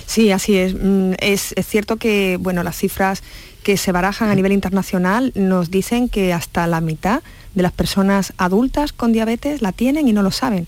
Sí, 0.07 0.33
así 0.33 0.57
es. 0.57 0.75
Mm, 0.75 1.13
es, 1.21 1.53
es 1.57 1.67
cierto 1.67 1.97
que, 1.97 2.39
bueno, 2.41 2.65
las 2.65 2.77
cifras 2.77 3.23
que 3.63 3.77
se 3.77 3.93
barajan 3.93 4.31
a 4.31 4.35
nivel 4.35 4.51
internacional 4.51 5.31
nos 5.37 5.71
dicen 5.71 6.09
que 6.09 6.33
hasta 6.33 6.67
la 6.67 6.81
mitad 6.81 7.23
de 7.55 7.63
las 7.63 7.73
personas 7.73 8.33
adultas 8.37 8.93
con 8.93 9.13
diabetes 9.13 9.63
la 9.63 9.73
tienen 9.73 10.09
y 10.09 10.13
no 10.13 10.23
lo 10.23 10.31
saben. 10.31 10.67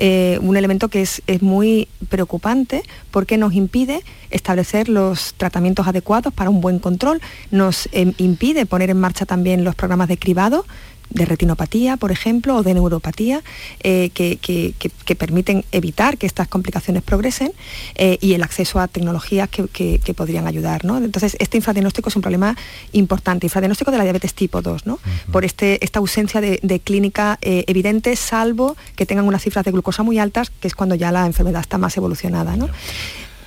Eh, 0.00 0.38
un 0.42 0.56
elemento 0.56 0.86
que 0.86 1.02
es, 1.02 1.22
muy 1.40 1.88
preocupante 2.08 2.84
porque 3.10 3.36
nos 3.36 3.52
impide 3.54 4.04
establecer 4.30 4.88
los 4.88 5.34
tratamientos 5.34 5.88
adecuados 5.88 6.32
para 6.32 6.50
un 6.50 6.60
buen 6.60 6.78
control, 6.78 7.20
nos 7.50 7.88
em, 7.90 8.12
impide 8.18 8.64
poner 8.64 8.90
en 8.90 9.00
marcha 9.00 9.26
también 9.26 9.64
los 9.64 9.74
programas 9.74 10.06
de 10.06 10.16
cribado 10.16 10.64
de 11.10 11.24
retinopatía, 11.24 11.96
por 11.96 12.12
ejemplo, 12.12 12.56
o 12.56 12.62
de 12.62 12.74
neuropatía, 12.74 13.42
eh, 13.82 14.10
que, 14.10 15.16
permiten 15.16 15.64
evitar 15.72 16.16
que 16.16 16.26
estas 16.26 16.48
complicaciones 16.48 17.02
progresen 17.02 17.52
eh, 17.96 18.18
y 18.20 18.34
el 18.34 18.42
acceso 18.42 18.78
a 18.78 18.88
tecnologías 18.88 19.48
que, 19.48 20.14
podrían 20.14 20.46
ayudar. 20.46 20.82
Entonces, 20.84 21.36
este 21.38 21.56
infradiagnóstico 21.56 22.08
es 22.08 22.16
un 22.16 22.22
problema 22.22 22.56
importante, 22.92 23.46
infradiagnóstico 23.46 23.90
de 23.90 23.98
la 23.98 24.04
diabetes 24.04 24.34
tipo 24.34 24.62
2, 24.62 24.86
¿no? 24.86 24.98
por 25.30 25.44
este, 25.44 25.84
esta 25.84 25.98
ausencia 25.98 26.40
de, 26.40 26.80
clínica 26.84 27.38
eh, 27.42 27.64
evidente, 27.66 28.14
salvo 28.16 28.76
que 28.96 29.06
tengan 29.06 29.26
unas 29.26 29.42
cifras 29.42 29.64
de 29.64 29.72
glucosa 29.72 30.02
muy 30.02 30.18
altas, 30.18 30.50
que 30.50 30.68
es 30.68 30.74
cuando 30.74 30.94
ya 30.94 31.12
la 31.12 31.26
enfermedad 31.26 31.60
está 31.60 31.78
más 31.78 31.96
evolucionada. 31.96 32.56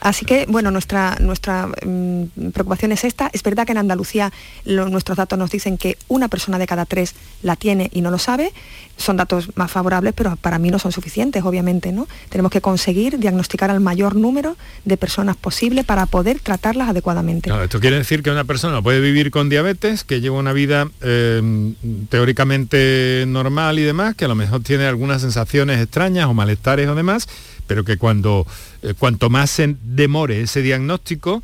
Así 0.02 0.26
que, 0.26 0.48
bueno, 0.48 0.72
nuestra, 0.72 1.16
nuestra 1.20 1.68
mm, 1.68 2.50
preocupación 2.54 2.92
es 2.92 3.04
esta. 3.04 3.30
Es 3.34 3.44
verdad 3.44 3.66
que 3.66 3.72
en 3.72 3.78
Andalucía 3.78 4.34
nuestros 4.66 5.16
datos 5.16 5.38
nos 5.38 5.52
dicen 5.52 5.78
que 5.78 5.98
una 6.08 6.28
persona 6.28 6.58
de 6.58 6.66
cada 6.66 6.86
tres 6.86 7.14
la 7.44 7.56
tiene 7.56 7.90
y 7.94 8.02
no 8.02 8.10
lo 8.10 8.18
sabe. 8.18 8.52
Son 8.98 9.16
datos 9.16 9.50
más 9.56 9.72
favorables, 9.72 10.14
pero 10.16 10.36
para 10.36 10.58
mí 10.58 10.72
no 10.72 10.80
son 10.80 10.92
suficientes, 10.92 11.44
obviamente. 11.44 11.92
¿no? 11.92 12.08
Tenemos 12.30 12.52
que 12.52 12.62
conseguir 12.62 13.20
diagnosticar 13.20 13.70
al 13.70 13.80
mayor 13.80 14.16
número 14.16 14.58
de 14.86 14.98
personas 14.98 15.38
posible 15.38 15.84
para 15.84 16.08
poder 16.08 16.40
tratarlas 16.40 16.90
adecuadamente. 16.90 17.52
esto 17.64 17.80
quiere 17.80 17.98
decir 17.98 18.24
que 18.24 18.32
una 18.32 18.44
persona 18.44 18.82
puede 18.82 19.02
vivir 19.02 19.30
con 19.30 19.50
diabetes, 19.50 20.04
que 20.04 20.20
lleva 20.20 20.40
una 20.40 20.54
vida 20.54 20.90
em, 21.02 21.76
teóricamente 22.10 23.26
normal 23.28 23.78
y 23.78 23.84
demás, 23.84 24.16
que 24.16 24.26
a 24.26 24.28
lo 24.28 24.36
mejor 24.36 24.64
tiene 24.64 24.86
algunas 24.86 25.22
sensaciones 25.22 25.80
extrañas 25.80 26.26
o 26.26 26.34
malestares 26.34 26.88
o 26.88 26.96
demás, 26.96 27.28
pero 27.72 27.86
que 27.86 27.96
cuando 27.98 28.46
eh, 28.82 28.96
cuanto 29.00 29.30
más 29.30 29.50
se 29.50 29.78
demore 29.82 30.42
ese 30.42 30.62
diagnóstico, 30.62 31.42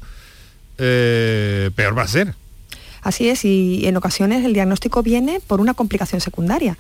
eh, 0.78 1.72
peor 1.74 1.98
va 1.98 2.02
a 2.02 2.08
ser. 2.10 2.34
Así 3.02 3.30
es, 3.30 3.46
y 3.46 3.88
en 3.88 3.96
ocasiones 3.96 4.44
el 4.44 4.52
diagnóstico 4.52 5.02
viene 5.04 5.40
por 5.40 5.62
una 5.62 5.74
complicación 5.74 6.20
secundaria, 6.20 6.78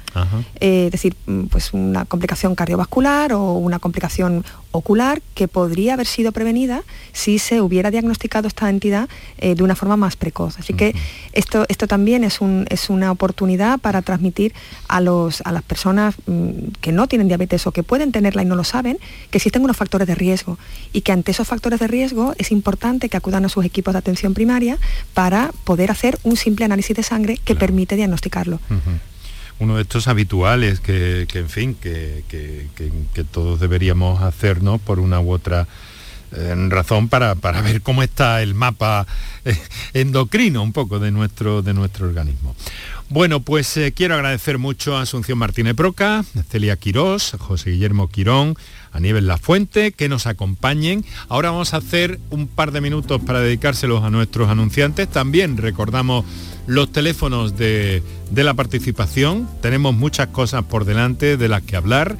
eh, 0.59 0.87
es 0.87 0.91
decir, 0.91 1.15
mm, 1.27 1.45
pues 1.45 1.71
una 1.71 2.03
complicación 2.03 2.55
cardiovascular 2.55 3.31
o 3.31 3.53
una 3.53 3.79
complicación 3.79 4.43
ocular 4.71 5.21
que 5.33 5.47
podría 5.47 5.93
haber 5.93 6.07
sido 6.07 6.31
prevenida 6.31 6.83
si 7.13 7.39
se 7.39 7.61
hubiera 7.61 7.91
diagnosticado 7.91 8.47
esta 8.47 8.69
entidad 8.69 9.09
eh, 9.37 9.55
de 9.55 9.63
una 9.63 9.75
forma 9.75 9.97
más 9.97 10.15
precoz. 10.15 10.59
Así 10.59 10.73
que 10.73 10.95
esto, 11.33 11.65
esto 11.69 11.87
también 11.87 12.23
es, 12.23 12.41
un, 12.41 12.65
es 12.69 12.89
una 12.89 13.11
oportunidad 13.11 13.79
para 13.79 14.01
transmitir 14.01 14.53
a, 14.87 15.01
los, 15.01 15.41
a 15.41 15.51
las 15.51 15.63
personas 15.63 16.15
mm, 16.25 16.71
que 16.81 16.91
no 16.91 17.07
tienen 17.07 17.27
diabetes 17.27 17.65
o 17.67 17.71
que 17.71 17.83
pueden 17.83 18.11
tenerla 18.11 18.41
y 18.41 18.45
no 18.45 18.55
lo 18.55 18.63
saben, 18.63 18.99
que 19.31 19.37
existen 19.37 19.63
unos 19.63 19.77
factores 19.77 20.07
de 20.07 20.15
riesgo 20.15 20.57
y 20.93 21.01
que 21.01 21.11
ante 21.11 21.31
esos 21.31 21.47
factores 21.47 21.79
de 21.79 21.87
riesgo 21.87 22.33
es 22.37 22.51
importante 22.51 23.09
que 23.09 23.17
acudan 23.17 23.45
a 23.45 23.49
sus 23.49 23.65
equipos 23.65 23.93
de 23.93 23.99
atención 23.99 24.33
primaria 24.33 24.77
para 25.13 25.51
poder 25.63 25.91
hacer 25.91 26.19
un 26.23 26.35
simple 26.35 26.65
análisis 26.65 26.95
de 26.95 27.03
sangre 27.03 27.37
que 27.43 27.55
permite 27.55 27.95
diagnosticarlo. 27.95 28.59
Uno 29.59 29.75
de 29.75 29.81
estos 29.81 30.07
habituales 30.07 30.79
que, 30.79 31.27
en 31.33 31.49
fin, 31.49 31.75
que, 31.75 32.23
todos 33.31 33.59
deberíamos 33.59 34.21
hacernos 34.21 34.79
por 34.81 34.99
una 34.99 35.19
u 35.19 35.31
otra 35.31 35.67
eh, 36.33 36.55
razón 36.69 37.07
para, 37.07 37.33
ver 37.35 37.81
cómo 37.81 38.03
está 38.03 38.41
el 38.41 38.53
mapa 38.53 39.07
eh, 39.45 39.57
endocrino 39.93 40.61
un 40.61 40.73
poco 40.73 40.99
de 40.99 41.11
nuestro, 41.11 41.61
de 41.61 41.73
nuestro 41.73 42.07
organismo. 42.07 42.55
Bueno, 43.09 43.39
pues 43.39 43.77
eh, 43.77 43.93
quiero 43.93 44.15
agradecer 44.15 44.57
mucho 44.57 44.97
a 44.97 45.03
Asunción 45.03 45.37
Martínez 45.37 45.75
Proca, 45.75 46.25
Celia 46.49 46.75
Quirós, 46.75 47.37
José 47.39 47.71
Guillermo 47.71 48.09
Quirón, 48.09 48.57
a 48.91 48.99
Nieves 48.99 49.23
La 49.23 49.37
Fuente, 49.37 49.93
que 49.93 50.09
nos 50.09 50.27
acompañen. 50.27 51.05
Ahora 51.29 51.51
vamos 51.51 51.73
a 51.73 51.77
hacer 51.77 52.19
un 52.31 52.47
par 52.47 52.73
de 52.73 52.81
minutos 52.81 53.21
para 53.21 53.39
dedicárselos 53.39 54.03
a 54.03 54.09
nuestros 54.09 54.49
anunciantes. 54.49 55.07
También 55.07 55.55
recordamos 55.55 56.25
los 56.67 56.91
teléfonos 56.91 57.57
de, 57.57 58.03
de 58.29 58.43
la 58.43 58.53
participación. 58.53 59.49
Tenemos 59.61 59.95
muchas 59.95 60.27
cosas 60.27 60.63
por 60.65 60.85
delante 60.85 61.37
de 61.37 61.47
las 61.47 61.63
que 61.63 61.75
hablar 61.75 62.17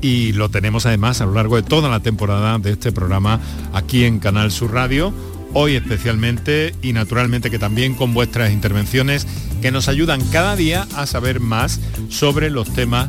y 0.00 0.32
lo 0.32 0.48
tenemos 0.48 0.86
además 0.86 1.20
a 1.20 1.26
lo 1.26 1.34
largo 1.34 1.56
de 1.56 1.62
toda 1.62 1.90
la 1.90 2.00
temporada 2.00 2.58
de 2.58 2.70
este 2.70 2.92
programa 2.92 3.40
aquí 3.72 4.04
en 4.04 4.20
Canal 4.20 4.50
Sur 4.52 4.72
Radio 4.72 5.12
hoy 5.54 5.76
especialmente 5.76 6.74
y 6.82 6.92
naturalmente 6.92 7.50
que 7.50 7.58
también 7.58 7.94
con 7.94 8.14
vuestras 8.14 8.52
intervenciones 8.52 9.26
que 9.60 9.70
nos 9.70 9.88
ayudan 9.88 10.20
cada 10.30 10.56
día 10.56 10.86
a 10.94 11.06
saber 11.06 11.40
más 11.40 11.80
sobre 12.08 12.50
los 12.50 12.72
temas 12.72 13.08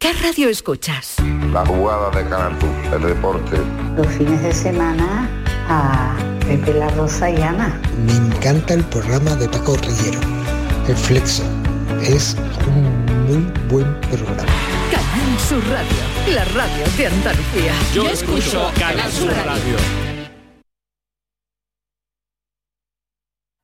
¿Qué 0.00 0.12
radio 0.12 0.48
escuchas? 0.48 1.16
La 1.52 1.66
jugada 1.66 2.10
de 2.10 2.28
Canal 2.28 2.56
Sur, 2.60 2.94
el 2.94 3.02
deporte. 3.02 3.58
Los 3.96 4.06
fines 4.06 4.40
de 4.44 4.54
semana 4.54 5.28
a 5.68 6.16
Pepe 6.46 6.72
La 6.74 6.88
Rosa 6.90 7.28
y 7.28 7.42
Ana. 7.42 7.80
Me 8.06 8.12
encanta 8.12 8.74
el 8.74 8.84
programa 8.84 9.34
de 9.34 9.48
Paco 9.48 9.76
Rillero, 9.76 10.20
El 10.86 10.96
Flexo. 10.96 11.42
Es 12.00 12.36
un 12.68 13.06
muy 13.26 13.52
buen 13.68 14.00
programa. 14.02 14.44
Canal 14.92 15.40
Sur 15.40 15.68
Radio, 15.68 16.32
la 16.32 16.44
radio 16.44 16.84
de 16.96 17.06
Andalucía. 17.08 17.72
Yo, 17.92 18.08
escucho 18.08 18.70
Canal 18.78 19.10
Sur 19.10 19.32
radio. 19.32 19.76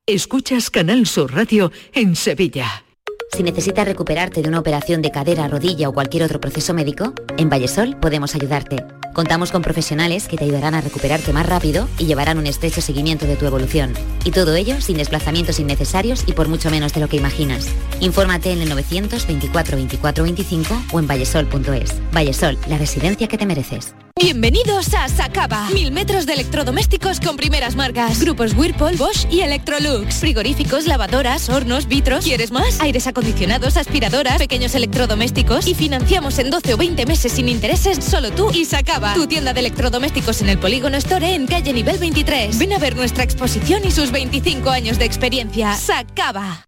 Escuchas 0.05 0.69
Canal 0.69 1.07
Sur 1.07 1.33
Radio 1.33 1.71
en 1.93 2.17
Sevilla. 2.17 2.84
Si 3.31 3.43
necesitas 3.43 3.85
recuperarte 3.85 4.41
de 4.41 4.49
una 4.49 4.59
operación 4.59 5.01
de 5.01 5.11
cadera, 5.11 5.47
rodilla 5.47 5.89
o 5.89 5.93
cualquier 5.93 6.23
otro 6.23 6.39
proceso 6.39 6.73
médico, 6.73 7.13
en 7.37 7.49
Vallesol 7.49 7.97
podemos 7.99 8.35
ayudarte. 8.35 8.85
Contamos 9.15 9.53
con 9.53 9.61
profesionales 9.61 10.27
que 10.27 10.35
te 10.35 10.43
ayudarán 10.43 10.75
a 10.75 10.81
recuperarte 10.81 11.31
más 11.31 11.45
rápido 11.45 11.87
y 11.97 12.05
llevarán 12.05 12.37
un 12.37 12.47
estrecho 12.47 12.81
seguimiento 12.81 13.25
de 13.25 13.37
tu 13.37 13.45
evolución. 13.45 13.93
Y 14.25 14.31
todo 14.31 14.53
ello 14.55 14.81
sin 14.81 14.97
desplazamientos 14.97 15.57
innecesarios 15.57 16.25
y 16.27 16.33
por 16.33 16.49
mucho 16.49 16.69
menos 16.69 16.93
de 16.93 16.99
lo 16.99 17.07
que 17.07 17.15
imaginas. 17.15 17.65
Infórmate 18.01 18.51
en 18.51 18.61
el 18.61 18.67
924 18.67 19.77
24 19.77 20.23
25 20.25 20.81
o 20.91 20.99
en 20.99 21.07
vallesol.es. 21.07 21.93
Vallesol, 22.13 22.57
la 22.67 22.77
residencia 22.77 23.29
que 23.29 23.37
te 23.37 23.45
mereces. 23.45 23.95
Bienvenidos 24.17 24.93
a 24.93 25.09
Sacaba. 25.09 25.69
Mil 25.71 25.91
metros 25.91 26.25
de 26.25 26.33
electrodomésticos 26.33 27.19
con 27.19 27.35
primeras 27.35 27.75
marcas. 27.75 28.21
Grupos 28.21 28.53
Whirlpool, 28.53 28.95
Bosch 28.95 29.27
y 29.29 29.41
Electrolux. 29.41 30.15
Frigoríficos, 30.15 30.87
lavadoras, 30.87 31.49
hornos, 31.49 31.87
vitros. 31.87 32.23
¿Quieres 32.23 32.51
más? 32.51 32.79
Aires 32.79 33.07
acondicionados, 33.07 33.75
aspiradoras, 33.75 34.37
pequeños 34.37 34.73
electrodomésticos. 34.73 35.67
Y 35.67 35.75
financiamos 35.75 36.39
en 36.39 36.49
12 36.49 36.73
o 36.73 36.77
20 36.77 37.05
meses 37.05 37.33
sin 37.33 37.49
intereses 37.49 38.03
solo 38.03 38.31
tú 38.31 38.51
y 38.53 38.63
Sacaba. 38.63 39.04
Tu 39.13 39.27
tienda 39.27 39.53
de 39.53 39.59
electrodomésticos 39.59 40.41
en 40.41 40.49
el 40.49 40.57
Polígono 40.57 40.97
Store 40.97 41.33
en 41.33 41.47
calle 41.47 41.73
nivel 41.73 41.97
23. 41.97 42.57
Ven 42.57 42.73
a 42.73 42.79
ver 42.79 42.95
nuestra 42.95 43.23
exposición 43.23 43.83
y 43.85 43.91
sus 43.91 44.11
25 44.11 44.69
años 44.69 44.97
de 44.97 45.05
experiencia. 45.05 45.73
Sacaba. 45.75 46.65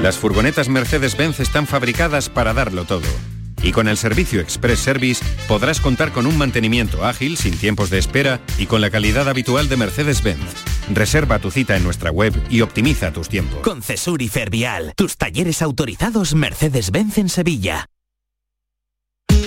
Las 0.00 0.16
furgonetas 0.16 0.68
Mercedes-Benz 0.68 1.40
están 1.40 1.66
fabricadas 1.66 2.28
para 2.28 2.54
darlo 2.54 2.84
todo 2.84 3.08
y 3.62 3.72
con 3.72 3.88
el 3.88 3.96
servicio 3.96 4.40
Express 4.40 4.80
Service 4.80 5.24
podrás 5.48 5.80
contar 5.80 6.12
con 6.12 6.26
un 6.26 6.36
mantenimiento 6.36 7.04
ágil, 7.04 7.36
sin 7.36 7.56
tiempos 7.56 7.90
de 7.90 7.98
espera 7.98 8.40
y 8.58 8.66
con 8.66 8.80
la 8.80 8.90
calidad 8.90 9.28
habitual 9.28 9.68
de 9.68 9.76
Mercedes-Benz. 9.76 10.54
Reserva 10.92 11.38
tu 11.38 11.50
cita 11.50 11.76
en 11.76 11.84
nuestra 11.84 12.10
web 12.10 12.32
y 12.50 12.62
optimiza 12.62 13.12
tus 13.12 13.28
tiempos. 13.28 13.60
Con 13.60 13.82
Cesur 13.82 14.22
y 14.22 14.28
Fervial, 14.28 14.92
tus 14.96 15.16
talleres 15.16 15.62
autorizados 15.62 16.34
Mercedes-Benz 16.34 17.18
en 17.18 17.28
Sevilla. 17.28 17.86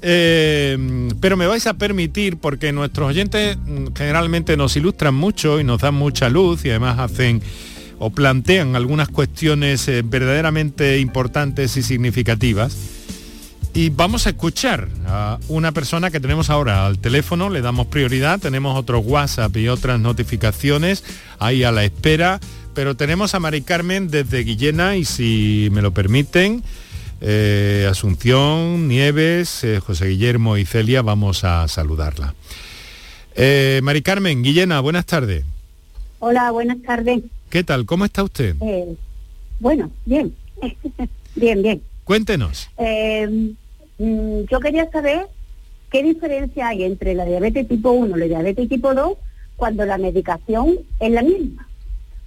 Eh, 0.02 1.08
pero 1.20 1.36
me 1.36 1.46
vais 1.46 1.66
a 1.66 1.74
permitir, 1.74 2.38
porque 2.38 2.72
nuestros 2.72 3.08
oyentes 3.08 3.56
mm, 3.58 3.88
generalmente 3.94 4.56
nos 4.56 4.74
ilustran 4.76 5.14
mucho 5.14 5.60
y 5.60 5.64
nos 5.64 5.80
dan 5.82 5.94
mucha 5.94 6.28
luz 6.28 6.64
y 6.64 6.70
además 6.70 6.98
hacen 6.98 7.42
o 8.00 8.08
plantean 8.08 8.76
algunas 8.76 9.08
cuestiones 9.10 9.86
eh, 9.86 10.02
verdaderamente 10.02 10.98
importantes 10.98 11.76
y 11.76 11.82
significativas. 11.82 12.74
Y 13.74 13.90
vamos 13.90 14.26
a 14.26 14.30
escuchar 14.30 14.88
a 15.06 15.38
una 15.48 15.70
persona 15.70 16.10
que 16.10 16.18
tenemos 16.18 16.50
ahora 16.50 16.86
al 16.86 16.98
teléfono, 16.98 17.50
le 17.50 17.60
damos 17.60 17.86
prioridad, 17.86 18.40
tenemos 18.40 18.76
otros 18.76 19.04
WhatsApp 19.06 19.54
y 19.58 19.68
otras 19.68 20.00
notificaciones 20.00 21.04
ahí 21.38 21.62
a 21.62 21.70
la 21.70 21.84
espera, 21.84 22.40
pero 22.74 22.96
tenemos 22.96 23.34
a 23.34 23.38
Mari 23.38 23.60
Carmen 23.60 24.08
desde 24.08 24.42
Guillena 24.44 24.96
y 24.96 25.04
si 25.04 25.68
me 25.70 25.82
lo 25.82 25.92
permiten, 25.92 26.64
eh, 27.20 27.86
Asunción, 27.88 28.88
Nieves, 28.88 29.62
eh, 29.62 29.78
José 29.78 30.06
Guillermo 30.06 30.56
y 30.56 30.64
Celia, 30.64 31.02
vamos 31.02 31.44
a 31.44 31.68
saludarla. 31.68 32.34
Mari 33.82 34.02
Carmen, 34.02 34.42
Guillena, 34.42 34.80
buenas 34.80 35.04
tardes. 35.06 35.44
Hola, 36.18 36.50
buenas 36.50 36.82
tardes. 36.82 37.22
¿Qué 37.50 37.64
tal? 37.64 37.84
¿Cómo 37.84 38.04
está 38.04 38.22
usted? 38.22 38.54
bueno, 39.58 39.90
bien. 40.06 40.32
bien, 41.34 41.62
bien. 41.62 41.82
Cuéntenos. 42.04 42.70
Eh, 42.78 43.54
mm, 43.98 44.42
yo 44.48 44.60
quería 44.60 44.88
saber 44.90 45.26
qué 45.90 46.04
diferencia 46.04 46.68
hay 46.68 46.84
entre 46.84 47.12
la 47.14 47.24
diabetes 47.24 47.66
tipo 47.66 47.90
1 47.90 48.16
y 48.16 48.20
la 48.20 48.26
diabetes 48.26 48.68
tipo 48.68 48.94
2 48.94 49.14
cuando 49.56 49.84
la 49.84 49.98
medicación 49.98 50.78
es 51.00 51.10
la 51.10 51.22
misma. 51.22 51.66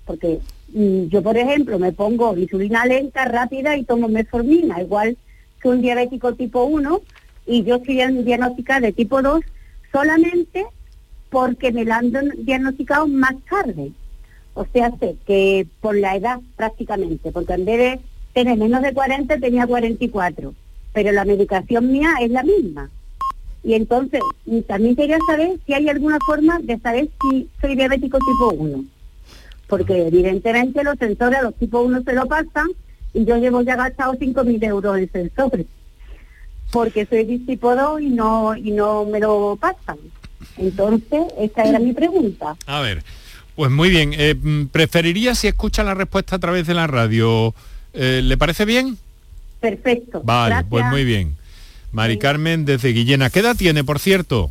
Porque 0.06 0.40
mm, 0.74 1.06
yo, 1.06 1.24
por 1.24 1.38
ejemplo, 1.38 1.80
me 1.80 1.94
pongo 1.94 2.36
insulina 2.36 2.86
lenta, 2.86 3.24
rápida 3.24 3.78
y 3.78 3.86
tomo 3.86 4.10
metformina, 4.10 4.82
igual 4.82 5.18
que 5.62 5.70
un 5.70 5.82
diabético 5.82 6.36
tipo 6.36 6.66
1, 6.66 7.02
y 7.48 7.64
yo 7.64 7.76
estoy 7.78 7.96
diagnosticada 8.24 8.82
de 8.82 8.92
tipo 8.92 9.22
2 9.22 9.40
solamente 9.90 10.66
porque 11.30 11.72
me 11.72 11.86
la 11.86 12.00
han 12.00 12.12
diagnosticado 12.40 13.08
más 13.08 13.36
tarde. 13.50 13.94
O 14.56 14.66
sea, 14.72 14.92
sé 15.00 15.16
que 15.26 15.68
por 15.82 15.96
la 15.96 16.16
edad 16.16 16.40
prácticamente, 16.56 17.32
porque 17.32 17.54
en 17.54 17.66
vez 17.66 17.78
de 17.78 18.00
tener 18.34 18.58
menos 18.58 18.82
de 18.82 18.94
40 18.94 19.38
tenía 19.38 19.66
44, 19.66 20.54
pero 20.94 21.12
la 21.12 21.26
medicación 21.26 21.92
mía 21.92 22.16
es 22.22 22.32
la 22.32 22.44
misma. 22.44 22.90
Y 23.64 23.74
entonces, 23.76 24.22
también 24.68 24.96
quería 24.96 25.18
saber 25.26 25.58
si 25.66 25.74
hay 25.74 25.88
alguna 25.88 26.18
forma 26.26 26.60
de 26.60 26.78
saber 26.80 27.10
si 27.22 27.50
soy 27.62 27.76
diabético 27.76 28.20
tipo 28.20 28.54
1. 28.54 28.84
Porque 29.68 30.08
evidentemente 30.08 30.84
los 30.84 30.98
sensores 31.00 31.40
a 31.40 31.44
los 31.44 31.56
tipo 31.56 31.82
1 31.82 32.04
se 32.04 32.14
lo 32.14 32.26
pasan 32.28 32.68
y 33.14 33.24
yo 33.26 33.38
llevo 33.38 33.62
ya 33.62 33.76
gastado 33.76 34.14
5.000 34.14 34.64
euros 34.66 34.98
en 34.98 35.12
sensores. 35.12 35.66
Porque 36.72 37.06
soy 37.06 37.40
tipo 37.40 37.76
2 37.76 38.02
y 38.02 38.10
no, 38.10 38.56
y 38.56 38.72
no 38.72 39.06
me 39.06 39.20
lo 39.20 39.58
pasan. 39.60 39.98
Entonces, 40.58 41.24
esta 41.40 41.64
era 41.64 41.80
mi 41.80 41.94
pregunta. 41.94 42.58
A 42.68 42.82
ver, 42.82 43.02
pues 43.56 43.72
muy 43.72 43.90
bien. 43.90 44.12
Eh, 44.14 44.36
mm, 44.36 44.66
¿Preferiría 44.68 45.36
si 45.36 45.48
escucha 45.48 45.84
la 45.84 45.94
respuesta 45.94 46.36
a 46.36 46.40
través 46.40 46.66
de 46.68 46.74
la 46.74 46.88
radio? 46.88 47.54
Eh, 47.94 48.22
¿Le 48.24 48.38
parece 48.38 48.66
bien? 48.66 48.98
Perfecto. 49.60 50.22
Vale, 50.24 50.66
pues 50.70 50.86
muy 50.86 51.04
bien. 51.06 51.38
Mari 51.92 52.18
Carmen 52.18 52.66
desde 52.66 52.90
Guillena. 52.90 53.30
¿Qué 53.30 53.40
edad 53.40 53.56
tiene, 53.56 53.84
por 53.84 54.00
cierto? 54.00 54.50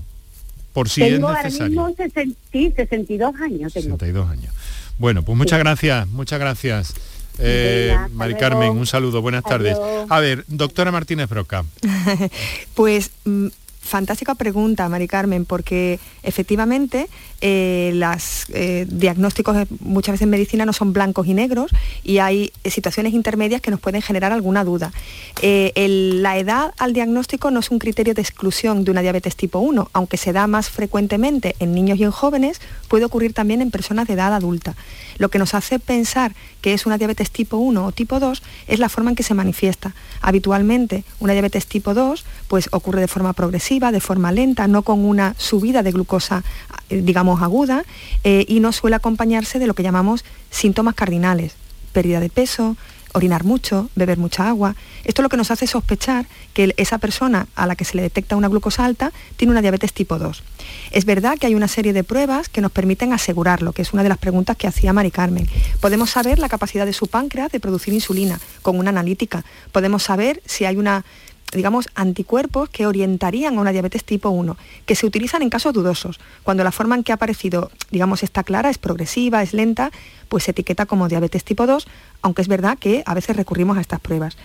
Por 0.72 0.88
si 0.88 1.00
tengo 1.02 1.30
es 1.32 1.44
necesario. 1.44 1.80
ahora 1.80 1.92
mismo 1.96 2.04
sesen- 2.06 2.34
sí, 2.50 2.72
62 2.74 3.34
años. 3.40 3.72
Tengo. 3.72 3.84
62 3.98 4.30
años. 4.30 4.54
Bueno, 4.98 5.22
pues 5.22 5.36
muchas 5.36 5.58
gracias, 5.58 6.06
muchas 6.08 6.38
gracias. 6.38 6.94
Eh, 7.38 7.96
Mari. 8.12 8.34
Carmen, 8.36 8.70
un 8.70 8.86
saludo, 8.86 9.20
buenas 9.22 9.42
tardes. 9.42 9.76
A 10.08 10.20
ver, 10.20 10.44
doctora 10.48 10.92
Martínez 10.92 11.28
Broca. 11.28 11.64
Pues 12.74 13.10
mm, 13.24 13.46
fantástica 13.82 14.34
pregunta, 14.34 14.88
Mari 14.88 15.08
Carmen, 15.08 15.44
porque 15.44 15.98
efectivamente 16.22 17.08
los 17.42 18.46
diagnósticos 18.86 19.56
eh, 19.56 19.66
muchas 19.80 20.12
veces 20.12 20.22
en 20.22 20.30
medicina 20.30 20.64
no 20.64 20.72
son 20.72 20.92
blancos 20.92 21.26
y 21.26 21.34
negros 21.34 21.70
y 22.04 22.18
hay 22.18 22.52
eh, 22.64 22.70
situaciones 22.70 23.14
intermedias 23.14 23.60
que 23.60 23.70
nos 23.70 23.80
pueden 23.80 24.02
generar 24.02 24.32
alguna 24.32 24.64
duda. 24.64 24.92
Eh, 25.40 25.72
la 26.20 26.38
edad 26.38 26.72
al 26.78 26.92
diagnóstico 26.92 27.50
no 27.50 27.60
es 27.60 27.70
un 27.70 27.78
criterio 27.78 28.14
de 28.14 28.22
exclusión 28.22 28.84
de 28.84 28.90
una 28.90 29.02
diabetes 29.02 29.36
tipo 29.36 29.58
1, 29.58 29.90
aunque 29.92 30.16
se 30.16 30.32
da 30.32 30.46
más 30.46 30.70
frecuentemente 30.70 31.56
en 31.58 31.74
niños 31.74 31.98
y 31.98 32.04
en 32.04 32.10
jóvenes, 32.10 32.60
puede 32.88 33.04
ocurrir 33.04 33.32
también 33.32 33.60
en 33.60 33.70
personas 33.70 34.06
de 34.06 34.14
edad 34.14 34.34
adulta. 34.34 34.76
Lo 35.18 35.28
que 35.28 35.38
nos 35.38 35.54
hace 35.54 35.78
pensar 35.78 36.34
que 36.60 36.72
es 36.72 36.86
una 36.86 36.98
diabetes 36.98 37.30
tipo 37.30 37.56
1 37.56 37.84
o 37.84 37.92
tipo 37.92 38.20
2 38.20 38.42
es 38.68 38.78
la 38.78 38.88
forma 38.88 39.10
en 39.10 39.16
que 39.16 39.22
se 39.22 39.34
manifiesta. 39.34 39.94
Habitualmente 40.20 41.04
una 41.20 41.32
diabetes 41.32 41.66
tipo 41.66 41.92
2 41.94 42.24
pues 42.48 42.68
ocurre 42.72 43.00
de 43.00 43.08
forma 43.08 43.32
progresiva, 43.32 43.71
de 43.80 44.00
forma 44.00 44.32
lenta, 44.32 44.68
no 44.68 44.82
con 44.82 45.04
una 45.04 45.34
subida 45.38 45.82
de 45.82 45.92
glucosa 45.92 46.44
eh, 46.90 47.00
digamos 47.02 47.40
aguda 47.40 47.84
eh, 48.22 48.44
y 48.46 48.60
no 48.60 48.70
suele 48.72 48.96
acompañarse 48.96 49.58
de 49.58 49.66
lo 49.66 49.74
que 49.74 49.82
llamamos 49.82 50.24
síntomas 50.50 50.94
cardinales, 50.94 51.54
pérdida 51.92 52.20
de 52.20 52.28
peso, 52.28 52.76
orinar 53.14 53.44
mucho, 53.44 53.88
beber 53.94 54.18
mucha 54.18 54.48
agua. 54.48 54.76
Esto 55.04 55.22
es 55.22 55.24
lo 55.24 55.28
que 55.28 55.36
nos 55.36 55.50
hace 55.50 55.66
sospechar 55.66 56.26
que 56.52 56.74
esa 56.76 56.98
persona 56.98 57.46
a 57.54 57.66
la 57.66 57.76
que 57.76 57.84
se 57.84 57.96
le 57.96 58.02
detecta 58.02 58.36
una 58.36 58.48
glucosa 58.48 58.84
alta 58.84 59.12
tiene 59.36 59.52
una 59.52 59.62
diabetes 59.62 59.92
tipo 59.92 60.18
2. 60.18 60.42
Es 60.90 61.04
verdad 61.04 61.38
que 61.38 61.46
hay 61.46 61.54
una 61.54 61.68
serie 61.68 61.92
de 61.92 62.04
pruebas 62.04 62.48
que 62.48 62.60
nos 62.60 62.72
permiten 62.72 63.12
asegurarlo, 63.12 63.72
que 63.72 63.82
es 63.82 63.92
una 63.92 64.02
de 64.02 64.08
las 64.10 64.18
preguntas 64.18 64.56
que 64.56 64.66
hacía 64.66 64.92
Mari 64.92 65.10
Carmen. 65.10 65.48
Podemos 65.80 66.10
saber 66.10 66.38
la 66.38 66.48
capacidad 66.48 66.86
de 66.86 66.92
su 66.92 67.06
páncreas 67.06 67.50
de 67.50 67.60
producir 67.60 67.94
insulina 67.94 68.38
con 68.60 68.78
una 68.78 68.90
analítica. 68.90 69.44
Podemos 69.72 70.02
saber 70.02 70.42
si 70.46 70.64
hay 70.64 70.76
una 70.76 71.04
digamos, 71.52 71.88
anticuerpos 71.94 72.68
que 72.70 72.86
orientarían 72.86 73.56
a 73.56 73.60
una 73.60 73.72
diabetes 73.72 74.04
tipo 74.04 74.30
1, 74.30 74.56
que 74.86 74.94
se 74.94 75.06
utilizan 75.06 75.42
en 75.42 75.50
casos 75.50 75.72
dudosos. 75.72 76.18
Cuando 76.42 76.64
la 76.64 76.72
forma 76.72 76.94
en 76.94 77.04
que 77.04 77.12
ha 77.12 77.16
aparecido, 77.16 77.70
digamos, 77.90 78.22
está 78.22 78.42
clara, 78.42 78.70
es 78.70 78.78
progresiva, 78.78 79.42
es 79.42 79.52
lenta, 79.52 79.90
pues 80.28 80.44
se 80.44 80.52
etiqueta 80.52 80.86
como 80.86 81.08
diabetes 81.08 81.44
tipo 81.44 81.66
2, 81.66 81.86
aunque 82.22 82.42
es 82.42 82.48
verdad 82.48 82.78
que 82.78 83.02
a 83.06 83.14
veces 83.14 83.36
recurrimos 83.36 83.76
a 83.76 83.80
estas 83.80 84.00
pruebas. 84.00 84.36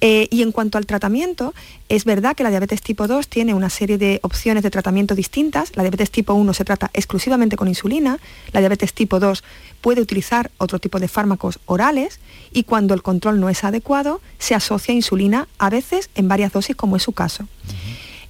Eh, 0.00 0.28
y 0.30 0.42
en 0.42 0.52
cuanto 0.52 0.78
al 0.78 0.86
tratamiento, 0.86 1.54
es 1.88 2.04
verdad 2.04 2.36
que 2.36 2.42
la 2.42 2.50
diabetes 2.50 2.82
tipo 2.82 3.06
2 3.06 3.28
tiene 3.28 3.54
una 3.54 3.70
serie 3.70 3.96
de 3.98 4.20
opciones 4.22 4.62
de 4.62 4.70
tratamiento 4.70 5.14
distintas. 5.14 5.72
La 5.74 5.82
diabetes 5.82 6.10
tipo 6.10 6.34
1 6.34 6.52
se 6.54 6.64
trata 6.64 6.90
exclusivamente 6.92 7.56
con 7.56 7.68
insulina, 7.68 8.18
la 8.52 8.60
diabetes 8.60 8.92
tipo 8.92 9.18
2 9.20 9.42
puede 9.80 10.00
utilizar 10.00 10.50
otro 10.58 10.78
tipo 10.78 10.98
de 11.00 11.08
fármacos 11.08 11.60
orales 11.66 12.20
y 12.52 12.64
cuando 12.64 12.92
el 12.94 13.02
control 13.02 13.40
no 13.40 13.48
es 13.48 13.64
adecuado 13.64 14.20
se 14.38 14.54
asocia 14.54 14.92
insulina 14.94 15.48
a 15.58 15.70
veces 15.70 16.10
en 16.14 16.28
varias 16.28 16.52
dosis 16.52 16.76
como 16.76 16.96
es 16.96 17.02
su 17.02 17.12
caso. 17.12 17.46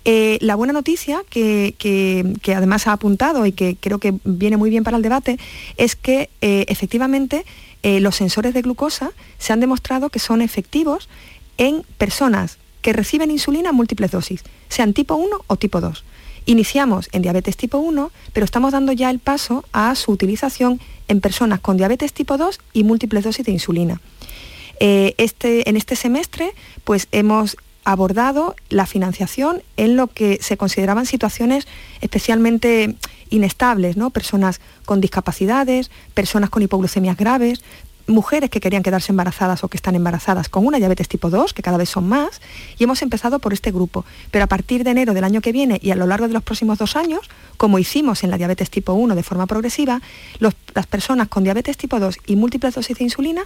Eh, 0.04 0.38
la 0.40 0.54
buena 0.54 0.72
noticia 0.72 1.22
que, 1.30 1.74
que- 1.78 2.34
que 2.40 2.54
además 2.54 2.86
ha 2.86 2.92
apuntado 2.92 3.44
y 3.44 3.50
que 3.52 3.76
creo 3.80 3.98
que 3.98 4.14
viene 4.24 4.56
muy 4.56 4.70
bien 4.70 4.84
para 4.84 4.96
el 4.96 5.02
debate 5.02 5.36
es 5.78 5.96
que 5.96 6.30
eh, 6.42 6.64
efectivamente 6.68 7.44
eh, 7.82 7.98
los 8.00 8.14
sensores 8.14 8.54
de 8.54 8.62
glucosa 8.62 9.10
se 9.38 9.52
han 9.52 9.58
demostrado 9.60 10.08
que 10.10 10.20
son 10.20 10.42
efectivos 10.42 11.08
en 11.58 11.82
personas 11.98 12.58
que 12.82 12.92
reciben 12.92 13.30
insulina 13.30 13.70
en 13.70 13.76
múltiples 13.76 14.10
dosis, 14.10 14.42
sean 14.68 14.92
tipo 14.92 15.14
1 15.14 15.44
o 15.46 15.56
tipo 15.56 15.80
2. 15.80 16.04
Iniciamos 16.46 17.08
en 17.10 17.22
diabetes 17.22 17.56
tipo 17.56 17.78
1, 17.78 18.12
pero 18.32 18.44
estamos 18.44 18.72
dando 18.72 18.92
ya 18.92 19.10
el 19.10 19.18
paso 19.18 19.64
a 19.72 19.94
su 19.96 20.12
utilización 20.12 20.80
en 21.08 21.20
personas 21.20 21.60
con 21.60 21.76
diabetes 21.76 22.12
tipo 22.12 22.38
2 22.38 22.60
y 22.72 22.84
múltiples 22.84 23.24
dosis 23.24 23.44
de 23.44 23.52
insulina. 23.52 24.00
Eh, 24.78 25.14
este, 25.18 25.68
en 25.68 25.76
este 25.76 25.96
semestre 25.96 26.52
pues 26.84 27.08
hemos 27.10 27.56
abordado 27.84 28.56
la 28.68 28.84
financiación 28.84 29.62
en 29.76 29.96
lo 29.96 30.08
que 30.08 30.38
se 30.42 30.56
consideraban 30.56 31.06
situaciones 31.06 31.66
especialmente 32.00 32.96
inestables, 33.30 33.96
¿no? 33.96 34.10
personas 34.10 34.60
con 34.84 35.00
discapacidades, 35.00 35.90
personas 36.12 36.50
con 36.50 36.62
hipoglucemias 36.62 37.16
graves, 37.16 37.62
mujeres 38.06 38.50
que 38.50 38.60
querían 38.60 38.82
quedarse 38.82 39.12
embarazadas 39.12 39.64
o 39.64 39.68
que 39.68 39.76
están 39.76 39.94
embarazadas 39.94 40.48
con 40.48 40.66
una 40.66 40.78
diabetes 40.78 41.08
tipo 41.08 41.30
2, 41.30 41.52
que 41.52 41.62
cada 41.62 41.76
vez 41.76 41.88
son 41.88 42.08
más, 42.08 42.40
y 42.78 42.84
hemos 42.84 43.02
empezado 43.02 43.38
por 43.38 43.52
este 43.52 43.72
grupo. 43.72 44.04
Pero 44.30 44.44
a 44.44 44.48
partir 44.48 44.84
de 44.84 44.90
enero 44.90 45.14
del 45.14 45.24
año 45.24 45.40
que 45.40 45.52
viene 45.52 45.78
y 45.82 45.90
a 45.90 45.96
lo 45.96 46.06
largo 46.06 46.28
de 46.28 46.34
los 46.34 46.42
próximos 46.42 46.78
dos 46.78 46.96
años, 46.96 47.28
como 47.56 47.78
hicimos 47.78 48.24
en 48.24 48.30
la 48.30 48.38
diabetes 48.38 48.70
tipo 48.70 48.92
1 48.92 49.14
de 49.14 49.22
forma 49.22 49.46
progresiva, 49.46 50.00
las 50.38 50.86
personas 50.86 51.28
con 51.28 51.44
diabetes 51.44 51.76
tipo 51.76 51.98
2 51.98 52.18
y 52.26 52.36
múltiples 52.36 52.74
dosis 52.74 52.98
de 52.98 53.04
insulina 53.04 53.42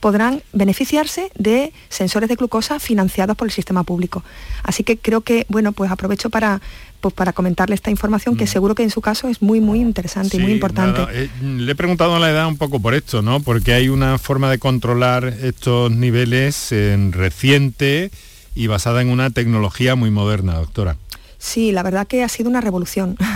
podrán 0.00 0.42
beneficiarse 0.52 1.30
de 1.38 1.72
sensores 1.88 2.28
de 2.28 2.34
glucosa 2.34 2.80
financiados 2.80 3.36
por 3.36 3.46
el 3.46 3.52
sistema 3.52 3.84
público. 3.84 4.24
Así 4.64 4.82
que 4.82 4.98
creo 4.98 5.20
que, 5.20 5.46
bueno, 5.48 5.70
pues 5.70 5.92
aprovecho 5.92 6.28
para, 6.28 6.60
pues 7.02 7.12
para 7.14 7.32
comentarle 7.34 7.74
esta 7.74 7.90
información 7.90 8.36
que 8.36 8.46
seguro 8.46 8.74
que 8.74 8.84
en 8.84 8.90
su 8.90 9.02
caso 9.02 9.28
es 9.28 9.42
muy, 9.42 9.60
muy 9.60 9.80
interesante 9.80 10.36
y 10.36 10.40
muy 10.40 10.52
importante. 10.52 11.02
eh, 11.12 11.28
le 11.42 11.72
he 11.72 11.74
preguntado 11.74 12.18
la 12.18 12.30
edad 12.30 12.46
un 12.46 12.56
poco 12.56 12.80
por 12.80 12.94
esto, 12.94 13.20
¿no? 13.20 13.40
Porque 13.40 13.74
hay 13.74 13.88
una 13.88 14.16
forma 14.18 14.48
de 14.50 14.58
controlar 14.58 15.24
estos 15.42 15.90
niveles 15.90 16.70
en 16.70 17.12
reciente 17.12 18.10
y 18.54 18.68
basada 18.68 19.02
en 19.02 19.08
una 19.08 19.30
tecnología 19.30 19.96
muy 19.96 20.10
moderna, 20.10 20.54
doctora. 20.54 20.96
Sí, 21.44 21.72
la 21.72 21.82
verdad 21.82 22.06
que 22.06 22.22
ha 22.22 22.28
sido 22.28 22.48
una 22.48 22.60
revolución. 22.60 23.16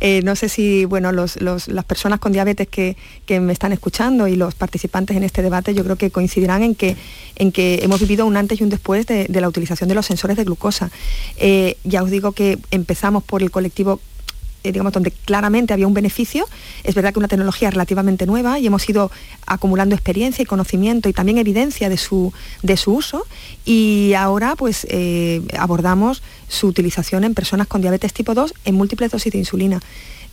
Eh, 0.00 0.20
no 0.22 0.34
sé 0.36 0.48
si 0.48 0.84
bueno, 0.86 1.12
los- 1.12 1.36
las 1.40 1.84
personas 1.84 2.18
con 2.18 2.32
diabetes 2.32 2.68
que, 2.68 2.96
que 3.26 3.38
me 3.40 3.52
están 3.52 3.72
escuchando 3.72 4.26
y 4.28 4.36
los 4.36 4.54
participantes 4.54 5.16
en 5.16 5.22
este 5.24 5.40
debate 5.42 5.72
yo 5.74 5.82
creo 5.84 5.96
que 5.96 6.10
coincidirán 6.10 6.62
en 6.62 6.74
que, 6.74 6.96
en 7.36 7.52
que 7.52 7.80
hemos 7.82 8.00
vivido 8.00 8.26
un 8.26 8.36
antes 8.36 8.60
y 8.60 8.64
un 8.64 8.70
después 8.70 9.06
de, 9.06 9.26
de 9.28 9.40
la 9.40 9.48
utilización 9.48 9.88
de 9.88 9.94
los 9.94 10.06
sensores 10.06 10.36
de 10.36 10.44
glucosa. 10.44 10.90
Eh, 11.36 11.76
ya 11.84 12.02
os 12.02 12.10
digo 12.10 12.32
que 12.32 12.58
empezamos 12.70 13.22
por 13.22 13.42
el 13.42 13.50
colectivo 13.50 14.00
eh, 14.64 14.72
digamos, 14.72 14.92
donde 14.92 15.12
claramente 15.12 15.72
había 15.72 15.86
un 15.86 15.94
beneficio. 15.94 16.46
Es 16.82 16.94
verdad 16.94 17.12
que 17.12 17.20
una 17.20 17.28
tecnología 17.28 17.70
relativamente 17.70 18.26
nueva 18.26 18.58
y 18.58 18.66
hemos 18.66 18.88
ido 18.88 19.10
acumulando 19.46 19.94
experiencia 19.94 20.42
y 20.42 20.46
conocimiento 20.46 21.08
y 21.08 21.12
también 21.12 21.38
evidencia 21.38 21.88
de 21.88 21.96
su, 21.96 22.32
de 22.62 22.76
su 22.76 22.94
uso 22.94 23.26
y 23.64 24.14
ahora 24.16 24.56
pues 24.56 24.86
eh, 24.90 25.42
abordamos 25.58 26.22
su 26.48 26.66
utilización 26.66 27.24
en 27.24 27.34
personas 27.34 27.66
con 27.66 27.80
diabetes 27.80 28.12
tipo 28.12 28.34
2 28.34 28.54
en 28.64 28.74
múltiples 28.74 29.10
dosis 29.10 29.32
de 29.32 29.38
insulina 29.38 29.80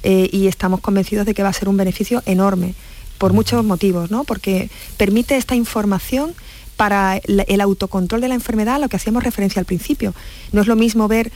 Eh, 0.04 0.30
y 0.32 0.48
estamos 0.48 0.80
convencidos 0.80 1.28
de 1.28 1.36
que 1.36 1.44
va 1.44 1.50
a 1.50 1.54
ser 1.54 1.70
un 1.70 1.78
beneficio 1.78 2.24
enorme 2.26 2.74
por 3.20 3.34
muchos 3.34 3.63
motivos, 3.63 4.10
¿no? 4.10 4.24
porque 4.24 4.72
permite 4.98 5.38
esta 5.38 5.54
información 5.54 6.34
para 6.76 7.17
el, 7.17 7.46
el 7.48 7.62
autocontrol 7.62 8.20
de 8.20 8.28
la 8.28 8.34
enfermedad 8.34 8.76
a 8.76 8.80
lo 8.80 8.89
que 8.89 8.96
hacíamos 8.96 9.24
referencia 9.24 9.60
al 9.60 9.67
principio. 9.67 10.15
No 10.54 10.62
es 10.62 10.67
lo 10.67 10.76
mismo 10.76 11.08
ver 11.08 11.32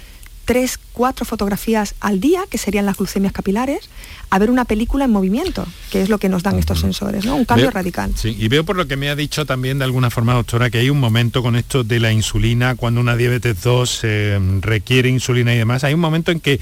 tres, 0.46 0.80
cuatro 0.94 1.26
fotografías 1.26 1.96
al 2.00 2.20
día, 2.20 2.44
que 2.50 2.58
serían 2.58 2.86
las 2.86 2.98
glucemias 2.98 3.34
capilares, 3.34 3.90
a 4.30 4.38
ver 4.40 4.50
una 4.52 4.66
película 4.66 5.06
en 5.06 5.12
movimiento, 5.12 5.66
que 5.92 6.02
es 6.04 6.10
lo 6.10 6.18
que 6.20 6.30
nos 6.30 6.44
dan 6.44 6.58
estos 6.60 6.80
sensores, 6.80 7.26
¿no? 7.26 7.36
Un 7.36 7.46
cambio 7.46 7.66
Veo- 7.68 7.72
radical. 7.72 8.12
Sí, 8.16 8.36
y 8.40 8.48
veo 8.48 8.64
por 8.64 8.76
lo 8.76 8.88
que 8.88 8.96
me 8.96 9.10
ha 9.10 9.16
dicho 9.16 9.46
también 9.46 9.80
de 9.80 9.86
alguna 9.86 10.10
forma, 10.12 10.34
doctora, 10.34 10.70
que 10.70 10.78
hay 10.78 10.90
un 10.90 11.00
momento 11.00 11.42
con 11.42 11.56
esto 11.56 11.84
de 11.84 12.00
la 12.00 12.12
insulina, 12.12 12.76
cuando 12.76 13.02
una 13.02 13.16
diabetes 13.18 13.62
2 13.64 14.00
eh, 14.04 14.40
requiere 14.62 15.10
insulina 15.10 15.54
y 15.54 15.58
demás, 15.58 15.84
hay 15.84 15.94
un 15.94 16.00
momento 16.00 16.32
en 16.32 16.40
que 16.40 16.60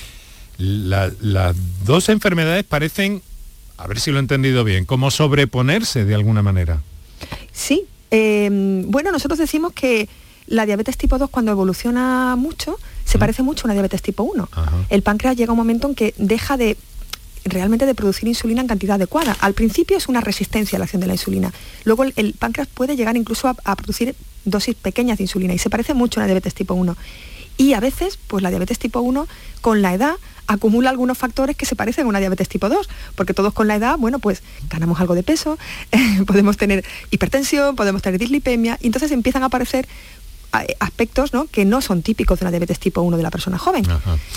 la- 0.57 1.11
las 1.21 1.55
dos 1.85 2.09
enfermedades 2.09 2.63
parecen, 2.63 3.21
a 3.77 3.87
ver 3.87 3.99
si 3.99 4.11
lo 4.11 4.17
he 4.17 4.19
entendido 4.21 4.63
bien, 4.63 4.85
como 4.85 5.11
sobreponerse 5.11 6.05
de 6.05 6.15
alguna 6.15 6.41
manera. 6.41 6.81
Sí, 7.51 7.83
eh, 8.11 8.49
bueno, 8.87 9.11
nosotros 9.11 9.39
decimos 9.39 9.73
que 9.73 10.07
la 10.47 10.65
diabetes 10.65 10.97
tipo 10.97 11.17
2 11.17 11.29
cuando 11.29 11.51
evoluciona 11.51 12.35
mucho 12.37 12.77
se 13.13 13.19
parece 13.19 13.43
mucho 13.43 13.61
a 13.61 13.65
una 13.67 13.73
diabetes 13.75 14.01
tipo 14.01 14.23
1. 14.23 14.49
El 14.89 15.03
páncreas 15.03 15.37
llega 15.37 15.51
a 15.51 15.53
un 15.53 15.57
momento 15.59 15.87
en 15.87 15.93
que 15.93 16.15
deja 16.17 16.57
de 16.57 16.77
realmente 17.45 17.85
de 17.85 17.93
producir 17.93 18.27
insulina 18.27 18.61
en 18.61 18.67
cantidad 18.67 18.95
adecuada. 18.95 19.37
Al 19.39 19.53
principio 19.53 19.97
es 19.97 20.07
una 20.07 20.19
resistencia 20.19 20.77
a 20.77 20.79
la 20.79 20.85
acción 20.85 20.99
de 20.99 21.05
la 21.05 21.13
insulina. 21.13 21.53
Luego 21.83 22.05
el, 22.05 22.13
el 22.15 22.33
páncreas 22.33 22.67
puede 22.73 22.95
llegar 22.95 23.15
incluso 23.15 23.47
a, 23.47 23.55
a 23.65 23.75
producir 23.75 24.15
dosis 24.45 24.73
pequeñas 24.73 25.19
de 25.19 25.25
insulina 25.25 25.53
y 25.53 25.59
se 25.59 25.69
parece 25.69 25.93
mucho 25.93 26.19
a 26.19 26.21
una 26.21 26.25
diabetes 26.25 26.55
tipo 26.55 26.73
1. 26.73 26.97
Y 27.57 27.73
a 27.73 27.79
veces, 27.79 28.17
pues 28.25 28.41
la 28.41 28.49
diabetes 28.49 28.79
tipo 28.79 28.99
1 28.99 29.27
con 29.61 29.83
la 29.83 29.93
edad 29.93 30.15
acumula 30.47 30.89
algunos 30.89 31.15
factores 31.15 31.55
que 31.55 31.67
se 31.67 31.75
parecen 31.75 32.05
a 32.05 32.09
una 32.09 32.19
diabetes 32.19 32.49
tipo 32.49 32.67
2, 32.67 32.89
porque 33.13 33.35
todos 33.35 33.53
con 33.53 33.67
la 33.67 33.75
edad, 33.75 33.95
bueno, 33.99 34.17
pues 34.17 34.41
ganamos 34.71 34.99
algo 34.99 35.13
de 35.13 35.21
peso, 35.21 35.59
podemos 36.25 36.57
tener 36.57 36.83
hipertensión, 37.11 37.75
podemos 37.75 38.01
tener 38.01 38.19
dislipemia, 38.19 38.79
y 38.81 38.87
entonces 38.87 39.11
empiezan 39.11 39.43
a 39.43 39.45
aparecer 39.45 39.87
aspectos 40.79 41.33
¿no? 41.33 41.47
que 41.47 41.65
no 41.65 41.81
son 41.81 42.01
típicos 42.03 42.39
de 42.39 42.45
una 42.45 42.51
diabetes 42.51 42.79
tipo 42.79 43.01
1 43.01 43.17
de 43.17 43.23
la 43.23 43.31
persona 43.31 43.57
joven. 43.57 43.85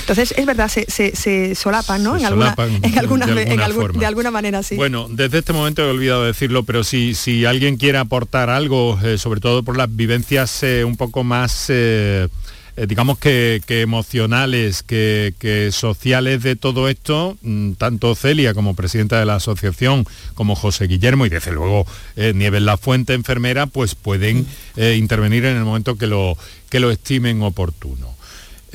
Entonces, 0.00 0.32
es 0.36 0.46
verdad, 0.46 0.68
se, 0.68 0.84
se- 0.90 1.14
se 1.14 1.54
solapan, 1.54 2.02
¿no? 2.02 2.14
Se 2.14 2.20
en 2.20 2.26
alguna, 2.26 2.54
en 2.82 2.98
alguna, 2.98 3.26
de 3.26 3.42
en 3.42 3.60
alguna 3.60 3.64
algún- 3.86 4.00
de 4.00 4.06
alguna 4.06 4.30
manera, 4.30 4.62
sí. 4.62 4.76
Bueno, 4.76 5.06
desde 5.10 5.38
este 5.38 5.52
momento 5.52 5.82
he 5.82 5.90
olvidado 5.90 6.24
decirlo, 6.24 6.62
pero 6.64 6.84
si, 6.84 7.14
si 7.14 7.44
alguien 7.44 7.76
quiere 7.76 7.98
aportar 7.98 8.48
algo, 8.50 8.98
eh, 9.04 9.18
sobre 9.18 9.40
todo 9.40 9.62
por 9.62 9.76
las 9.76 9.94
vivencias 9.94 10.62
eh, 10.62 10.84
un 10.84 10.96
poco 10.96 11.22
más, 11.24 11.66
eh, 11.68 12.28
eh, 12.76 12.86
digamos 12.86 13.18
que, 13.18 13.62
que 13.66 13.80
emocionales, 13.80 14.82
que, 14.82 15.34
que 15.38 15.72
sociales 15.72 16.42
de 16.42 16.56
todo 16.56 16.88
esto, 16.88 17.36
mm, 17.42 17.72
tanto 17.72 18.14
Celia 18.14 18.54
como 18.54 18.74
presidenta 18.74 19.18
de 19.18 19.26
la 19.26 19.36
asociación, 19.36 20.06
como 20.34 20.54
José 20.54 20.86
Guillermo 20.86 21.26
y 21.26 21.30
desde 21.30 21.52
luego 21.52 21.86
eh, 22.16 22.32
Nieves 22.34 22.62
La 22.62 22.76
Fuente, 22.76 23.14
enfermera, 23.14 23.66
pues 23.66 23.94
pueden 23.94 24.46
eh, 24.76 24.96
intervenir 24.98 25.44
en 25.44 25.56
el 25.56 25.64
momento 25.64 25.96
que 25.96 26.06
lo, 26.06 26.36
que 26.68 26.80
lo 26.80 26.90
estimen 26.90 27.42
oportuno 27.42 28.15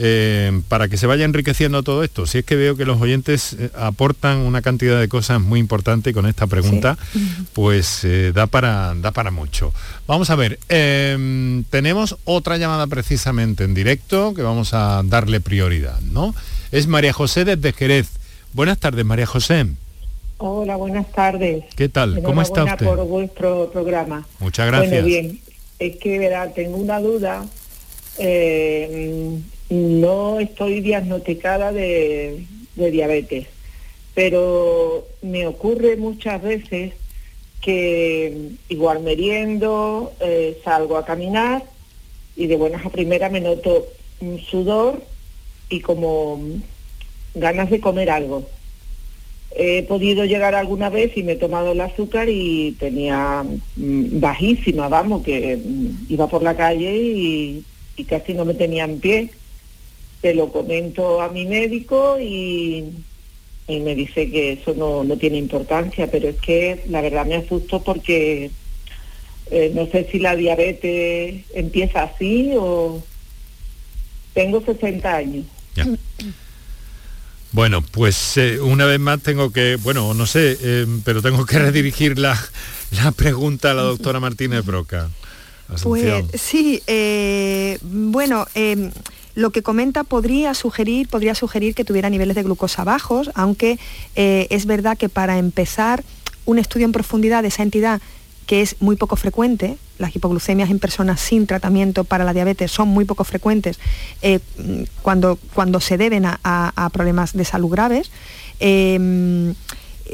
eh, 0.03 0.61
para 0.67 0.87
que 0.87 0.97
se 0.97 1.05
vaya 1.05 1.25
enriqueciendo 1.25 1.83
todo 1.83 2.03
esto. 2.03 2.25
Si 2.25 2.39
es 2.39 2.43
que 2.43 2.55
veo 2.55 2.75
que 2.75 2.85
los 2.85 2.99
oyentes 2.99 3.53
eh, 3.53 3.69
aportan 3.75 4.39
una 4.39 4.63
cantidad 4.63 4.99
de 4.99 5.07
cosas 5.07 5.39
muy 5.39 5.59
importantes 5.59 6.09
y 6.09 6.13
con 6.15 6.25
esta 6.25 6.47
pregunta, 6.47 6.97
pues 7.53 8.03
eh, 8.03 8.31
da, 8.33 8.47
para, 8.47 8.95
da 8.95 9.11
para 9.11 9.29
mucho. 9.29 9.71
Vamos 10.07 10.31
a 10.31 10.35
ver, 10.35 10.57
eh, 10.69 11.63
tenemos 11.69 12.17
otra 12.23 12.57
llamada 12.57 12.87
precisamente 12.87 13.63
en 13.63 13.75
directo 13.75 14.33
que 14.33 14.41
vamos 14.41 14.73
a 14.73 15.03
darle 15.05 15.39
prioridad, 15.39 15.99
¿no? 16.01 16.33
Es 16.71 16.87
María 16.87 17.13
José 17.13 17.45
desde 17.45 17.71
Jerez. 17.71 18.09
Buenas 18.53 18.79
tardes, 18.79 19.05
María 19.05 19.27
José. 19.27 19.67
Hola, 20.37 20.77
buenas 20.77 21.11
tardes. 21.11 21.65
¿Qué 21.75 21.89
tal? 21.89 22.23
¿Cómo 22.23 22.41
está 22.41 22.63
usted? 22.63 22.87
por 22.87 23.05
vuestro 23.05 23.69
programa. 23.71 24.25
Muchas 24.39 24.65
gracias. 24.65 25.03
Bueno, 25.03 25.05
bien, 25.05 25.39
es 25.77 25.97
que 25.97 26.17
verá, 26.17 26.51
tengo 26.51 26.77
una 26.77 26.99
duda. 26.99 27.45
Eh, 28.17 29.39
no 29.71 30.41
estoy 30.41 30.81
diagnosticada 30.81 31.71
de, 31.71 32.45
diabetes, 32.75 33.47
pero 34.13 35.07
me 35.21 35.47
ocurre 35.47 35.95
muchas 35.95 36.41
veces 36.41 36.93
que 37.61 38.49
igual 38.67 39.01
meriendo, 39.01 40.11
eh, 40.19 40.59
salgo 40.65 40.97
a 40.97 41.05
caminar 41.05 41.63
y 42.35 42.47
de 42.47 42.57
buenas 42.57 42.85
a 42.85 42.89
primeras 42.89 43.31
me 43.31 43.39
noto 43.39 43.87
un 44.19 44.39
sudor 44.39 45.01
y 45.69 45.79
como 45.79 46.41
ganas 47.33 47.69
de 47.69 47.79
comer 47.79 48.09
algo. 48.09 48.45
He 49.55 49.83
podido 49.83 50.25
llegar 50.25 50.53
alguna 50.53 50.89
vez 50.89 51.15
y 51.15 51.23
me 51.23 51.33
he 51.33 51.37
tomado 51.37 51.71
el 51.71 51.81
azúcar 51.81 52.27
y 52.29 52.75
tenía 52.77 53.45
mm, 53.77 54.19
bajísima, 54.19 54.89
vamos, 54.89 55.23
que 55.23 55.55
mm, 55.55 56.07
iba 56.09 56.27
por 56.27 56.43
la 56.43 56.57
calle 56.57 56.93
y 56.93 57.63
casi 58.09 58.33
no 58.33 58.43
me 58.43 58.55
tenía 58.55 58.83
en 58.83 58.99
pie. 58.99 59.29
Se 60.21 60.33
lo 60.33 60.51
comento 60.51 61.21
a 61.21 61.29
mi 61.29 61.45
médico 61.45 62.17
y, 62.19 62.85
y 63.67 63.79
me 63.79 63.95
dice 63.95 64.29
que 64.29 64.53
eso 64.53 64.73
no, 64.75 65.03
no 65.03 65.17
tiene 65.17 65.37
importancia, 65.37 66.09
pero 66.11 66.29
es 66.29 66.37
que 66.37 66.83
la 66.89 67.01
verdad 67.01 67.25
me 67.25 67.35
asusto 67.35 67.83
porque 67.83 68.51
eh, 69.49 69.71
no 69.73 69.87
sé 69.87 70.07
si 70.11 70.19
la 70.19 70.35
diabetes 70.35 71.43
empieza 71.53 72.03
así 72.03 72.51
o 72.55 73.03
tengo 74.33 74.61
60 74.63 75.15
años. 75.15 75.45
Ya. 75.75 75.87
Bueno, 77.51 77.81
pues 77.81 78.37
eh, 78.37 78.59
una 78.61 78.85
vez 78.85 78.99
más 78.99 79.21
tengo 79.21 79.51
que, 79.51 79.75
bueno, 79.75 80.13
no 80.13 80.25
sé, 80.25 80.57
eh, 80.61 80.85
pero 81.03 81.21
tengo 81.21 81.45
que 81.45 81.59
redirigir 81.59 82.17
la, 82.17 82.39
la 82.91 83.11
pregunta 83.11 83.71
a 83.71 83.73
la 83.73 83.81
doctora 83.81 84.19
Martínez 84.19 84.63
Broca. 84.65 85.09
Asunción. 85.67 86.27
Pues 86.27 86.41
sí, 86.41 86.81
eh, 86.87 87.77
bueno, 87.81 88.45
eh, 88.55 88.91
lo 89.35 89.51
que 89.51 89.63
comenta 89.63 90.03
podría 90.03 90.53
sugerir, 90.53 91.07
podría 91.07 91.35
sugerir 91.35 91.75
que 91.75 91.85
tuviera 91.85 92.09
niveles 92.09 92.35
de 92.35 92.43
glucosa 92.43 92.83
bajos, 92.83 93.31
aunque 93.33 93.79
eh, 94.15 94.47
es 94.49 94.65
verdad 94.65 94.97
que 94.97 95.09
para 95.09 95.37
empezar 95.37 96.03
un 96.45 96.59
estudio 96.59 96.85
en 96.85 96.91
profundidad 96.91 97.41
de 97.41 97.49
esa 97.49 97.63
entidad 97.63 98.01
que 98.47 98.61
es 98.61 98.75
muy 98.81 98.95
poco 98.95 99.15
frecuente, 99.15 99.77
las 99.97 100.15
hipoglucemias 100.15 100.69
en 100.69 100.79
personas 100.79 101.21
sin 101.21 101.47
tratamiento 101.47 102.03
para 102.03 102.25
la 102.25 102.33
diabetes 102.33 102.71
son 102.71 102.89
muy 102.89 103.05
poco 103.05 103.23
frecuentes 103.23 103.79
eh, 104.21 104.39
cuando, 105.01 105.37
cuando 105.53 105.79
se 105.79 105.97
deben 105.97 106.25
a, 106.25 106.89
problemas 106.91 107.33
de 107.33 107.45
salud 107.45 107.69
graves. 107.69 108.11
eh, 108.59 109.53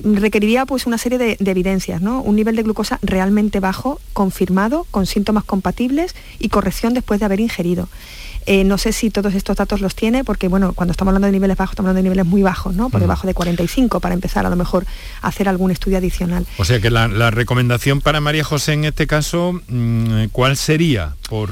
requeriría 0.04 0.66
pues 0.66 0.86
una 0.86 0.98
serie 0.98 1.18
de, 1.18 1.38
de 1.40 1.52
evidencias, 1.52 2.02
¿no? 2.02 2.22
Un 2.22 2.36
nivel 2.36 2.56
de 2.56 2.64
glucosa 2.64 3.00
realmente 3.02 3.60
bajo, 3.60 4.00
confirmado, 4.14 4.86
con 4.92 5.06
síntomas 5.06 5.44
compatibles 5.44 6.16
y 6.40 6.50
corrección 6.50 6.94
después 6.94 7.20
de 7.20 7.26
haber 7.26 7.40
ingerido. 7.40 7.90
Eh, 8.50 8.64
no 8.64 8.78
sé 8.78 8.94
si 8.94 9.10
todos 9.10 9.34
estos 9.34 9.58
datos 9.58 9.82
los 9.82 9.94
tiene, 9.94 10.24
porque 10.24 10.48
bueno, 10.48 10.72
cuando 10.72 10.92
estamos 10.94 11.10
hablando 11.12 11.26
de 11.28 11.34
niveles 11.34 11.58
bajos, 11.58 11.74
estamos 11.74 11.90
hablando 11.90 12.00
de 12.04 12.10
niveles 12.10 12.26
muy 12.26 12.42
bajos, 12.44 12.74
¿no? 12.76 12.90
Por 12.90 13.02
debajo 13.02 13.28
de 13.28 13.34
45, 13.34 14.00
para 14.00 14.14
empezar 14.16 14.46
a 14.46 14.50
lo 14.50 14.56
mejor 14.56 14.86
a 15.22 15.28
hacer 15.28 15.50
algún 15.50 15.70
estudio 15.70 15.98
adicional. 15.98 16.46
O 16.58 16.64
sea 16.64 16.80
que 16.80 16.90
la, 16.90 17.10
la 17.10 17.30
recomendación 17.30 18.00
para 18.00 18.22
María 18.22 18.46
José 18.46 18.72
en 18.72 18.86
este 18.86 19.06
caso, 19.06 19.60
mm, 19.68 20.28
¿cuál 20.32 20.56
sería? 20.56 21.16
Por, 21.30 21.50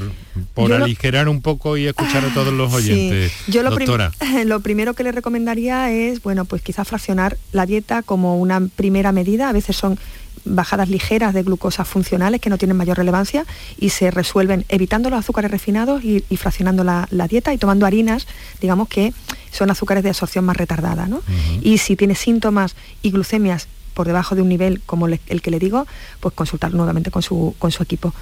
por 0.54 0.70
Yo 0.70 0.78
lo- 0.78 0.84
aligerar 0.86 1.28
un 1.28 1.42
poco 1.42 1.76
y 1.76 1.86
escuchar 1.86 2.24
a 2.24 2.32
todos 2.32 2.54
los 2.54 2.70
Sí. 2.70 2.76
oyentes. 2.78 3.32
Yo 3.46 3.62
lo, 3.62 3.74
prim- 3.74 3.90
lo 4.46 4.60
primero 4.60 4.94
que 4.94 5.02
le 5.04 5.12
recomendaría 5.12 5.92
es, 5.92 6.22
bueno, 6.22 6.46
pues 6.46 6.62
quizás 6.62 6.88
fraccionar 6.88 7.36
la 7.52 7.66
dieta 7.66 8.00
como 8.02 8.38
una 8.38 8.60
primera 8.74 9.12
medida. 9.12 9.50
A 9.50 9.52
veces 9.52 9.76
son 9.76 9.98
bajadas 10.46 10.88
ligeras 10.88 11.34
de 11.34 11.42
glucosa 11.42 11.84
funcionales 11.84 12.40
que 12.40 12.48
no 12.50 12.56
tienen 12.58 12.76
mayor 12.76 12.96
relevancia 12.96 13.44
y 13.78 13.90
se 13.90 14.10
resuelven 14.10 14.64
evitando 14.68 15.10
los 15.10 15.18
azúcares 15.18 15.50
refinados 15.50 16.02
y, 16.04 16.24
y 16.30 16.36
fraccionando 16.38 16.84
la, 16.84 17.06
la 17.10 17.28
dieta 17.28 17.52
y 17.52 17.58
tomando 17.58 17.84
harinas, 17.84 18.26
digamos 18.60 18.88
que 18.88 19.12
son 19.50 19.70
azúcares 19.70 20.02
de 20.02 20.10
absorción 20.10 20.44
más 20.44 20.56
retardada. 20.56 21.06
¿no? 21.06 21.20
Y 21.62 21.78
si 21.78 21.96
tiene 21.96 22.14
síntomas 22.14 22.76
y 23.02 23.10
glucemias 23.10 23.68
por 23.94 24.06
debajo 24.06 24.34
de 24.34 24.42
un 24.42 24.48
nivel 24.48 24.80
como 24.86 25.08
le- 25.08 25.20
el 25.26 25.42
que 25.42 25.50
le 25.50 25.58
digo, 25.58 25.86
pues 26.20 26.34
consultar 26.34 26.72
nuevamente 26.74 27.10
con 27.10 27.22
su, 27.22 27.54
con 27.58 27.72
su 27.72 27.82
equipo. 27.82 28.12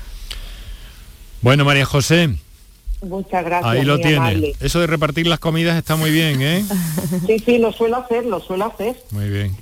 Bueno, 1.43 1.65
María 1.65 1.85
José, 1.85 2.31
Muchas 3.03 3.45
gracias. 3.45 3.71
ahí 3.73 3.85
lo 3.85 3.99
tiene. 3.99 4.17
amable. 4.17 4.55
Eso 4.61 4.81
de 4.81 4.87
repartir 4.87 5.27
las 5.27 5.39
comidas 5.39 5.77
está 5.77 5.95
muy 5.97 6.11
bien, 6.11 6.41
¿eh? 6.41 6.65
Sí, 7.27 7.39
sí, 7.45 7.59
lo 7.59 7.71
suelo 7.73 7.97
hacer, 7.99 8.25
lo 8.25 8.41
suelo 8.41 8.65
hacer. 8.65 8.97
Muy 9.11 9.29
bien. 9.29 9.55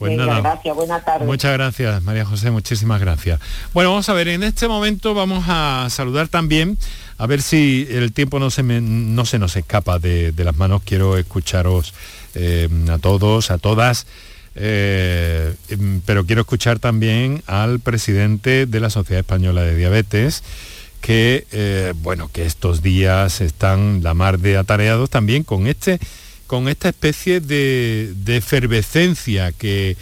Pues 0.00 0.12
Venga, 0.16 0.24
nada. 0.24 0.40
gracias, 0.40 0.74
buena 0.74 1.00
tarde. 1.04 1.26
Muchas 1.26 1.52
gracias, 1.52 2.02
María 2.02 2.24
José, 2.24 2.50
muchísimas 2.50 3.00
gracias. 3.02 3.38
Bueno, 3.74 3.90
vamos 3.90 4.08
a 4.08 4.14
ver, 4.14 4.28
en 4.28 4.42
este 4.42 4.66
momento 4.66 5.12
vamos 5.12 5.44
a 5.46 5.88
saludar 5.90 6.28
también, 6.28 6.78
a 7.18 7.26
ver 7.26 7.42
si 7.42 7.86
el 7.90 8.10
tiempo 8.14 8.38
no 8.38 8.50
se, 8.50 8.62
me- 8.62 8.80
no 8.80 9.26
se 9.26 9.38
nos 9.38 9.54
escapa 9.56 9.98
de, 9.98 10.32
de 10.32 10.44
las 10.44 10.56
manos. 10.56 10.80
Quiero 10.86 11.18
escucharos 11.18 11.92
eh, 12.34 12.66
a 12.90 12.96
todos, 12.96 13.50
a 13.50 13.58
todas, 13.58 14.06
eh, 14.54 15.54
em, 15.68 16.00
pero 16.06 16.24
quiero 16.24 16.40
escuchar 16.40 16.78
también 16.78 17.42
al 17.46 17.78
presidente 17.80 18.64
de 18.64 18.80
la 18.80 18.88
Sociedad 18.88 19.20
Española 19.20 19.60
de 19.64 19.76
Diabetes, 19.76 20.42
que, 21.02 21.46
eh, 21.52 21.92
bueno, 21.96 22.30
que 22.32 22.46
estos 22.46 22.80
días 22.82 23.42
están 23.42 24.02
la 24.02 24.14
mar 24.14 24.38
de 24.38 24.56
atareados 24.56 25.10
también 25.10 25.44
con 25.44 25.66
este 25.66 26.00
con 26.50 26.68
esta 26.68 26.88
especie 26.88 27.38
de, 27.38 28.12
de 28.24 28.38
efervescencia 28.38 29.52
que, 29.52 29.96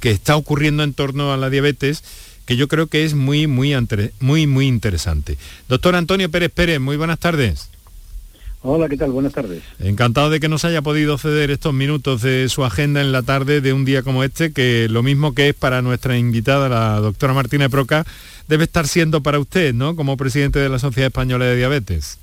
que 0.00 0.10
está 0.10 0.36
ocurriendo 0.36 0.82
en 0.82 0.92
torno 0.92 1.32
a 1.32 1.38
la 1.38 1.48
diabetes, 1.48 2.04
que 2.44 2.56
yo 2.56 2.68
creo 2.68 2.88
que 2.88 3.06
es 3.06 3.14
muy, 3.14 3.46
muy, 3.46 3.74
muy, 4.20 4.46
muy 4.46 4.66
interesante. 4.66 5.38
Doctor 5.66 5.94
Antonio 5.94 6.30
Pérez 6.30 6.50
Pérez, 6.52 6.78
muy 6.78 6.98
buenas 6.98 7.18
tardes. 7.20 7.70
Hola, 8.60 8.90
¿qué 8.90 8.98
tal? 8.98 9.12
Buenas 9.12 9.32
tardes. 9.32 9.62
Encantado 9.78 10.28
de 10.28 10.40
que 10.40 10.50
nos 10.50 10.66
haya 10.66 10.82
podido 10.82 11.16
ceder 11.16 11.50
estos 11.50 11.72
minutos 11.72 12.20
de 12.20 12.50
su 12.50 12.66
agenda 12.66 13.00
en 13.00 13.10
la 13.10 13.22
tarde 13.22 13.62
de 13.62 13.72
un 13.72 13.86
día 13.86 14.02
como 14.02 14.24
este, 14.24 14.52
que 14.52 14.88
lo 14.90 15.02
mismo 15.02 15.32
que 15.32 15.48
es 15.48 15.54
para 15.54 15.80
nuestra 15.80 16.18
invitada, 16.18 16.68
la 16.68 17.00
doctora 17.00 17.32
Martina 17.32 17.70
Proca, 17.70 18.04
debe 18.46 18.64
estar 18.64 18.86
siendo 18.88 19.22
para 19.22 19.38
usted, 19.38 19.72
¿no? 19.72 19.96
Como 19.96 20.18
presidente 20.18 20.58
de 20.58 20.68
la 20.68 20.78
Sociedad 20.78 21.06
Española 21.06 21.46
de 21.46 21.56
Diabetes. 21.56 22.18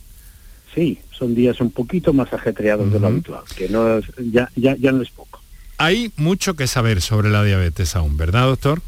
Sí, 0.74 1.00
son 1.12 1.36
días 1.36 1.60
un 1.60 1.72
poquito 1.72 2.14
más 2.14 2.32
ajetreados 2.34 2.92
de 2.92 3.00
lo 3.00 3.08
habitual, 3.08 3.44
que 3.56 3.68
no 3.70 3.98
es, 3.98 4.06
ya, 4.32 4.50
ya, 4.56 4.76
ya 4.78 4.92
no 4.92 5.02
es 5.02 5.10
poco. 5.10 5.42
Hay 5.78 6.12
mucho 6.16 6.56
que 6.56 6.68
saber 6.68 7.02
sobre 7.02 7.30
la 7.30 7.44
diabetes 7.44 7.96
aún, 7.96 8.16
¿verdad, 8.16 8.46
doctor? 8.46 8.82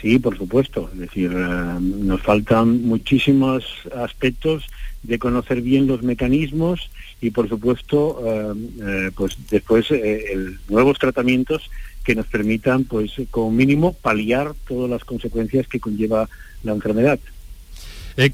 Sí, 0.00 0.18
por 0.18 0.38
supuesto. 0.38 0.88
Es 0.92 1.00
decir, 1.00 1.32
eh, 1.34 1.80
nos 1.80 2.22
faltan 2.22 2.82
muchísimos 2.82 3.64
aspectos 3.96 4.64
de 5.02 5.18
conocer 5.18 5.60
bien 5.60 5.86
los 5.86 6.02
mecanismos 6.02 6.90
y, 7.20 7.30
por 7.30 7.48
supuesto, 7.48 8.22
eh, 8.24 8.54
eh, 8.80 9.10
pues 9.16 9.36
después 9.50 9.90
el, 9.90 10.58
nuevos 10.68 10.98
tratamientos 10.98 11.70
que 12.04 12.14
nos 12.14 12.26
permitan, 12.26 12.84
pues, 12.84 13.12
como 13.30 13.50
mínimo, 13.50 13.92
paliar 13.92 14.54
todas 14.66 14.88
las 14.88 15.04
consecuencias 15.04 15.66
que 15.66 15.80
conlleva 15.80 16.28
la 16.62 16.72
enfermedad. 16.72 17.18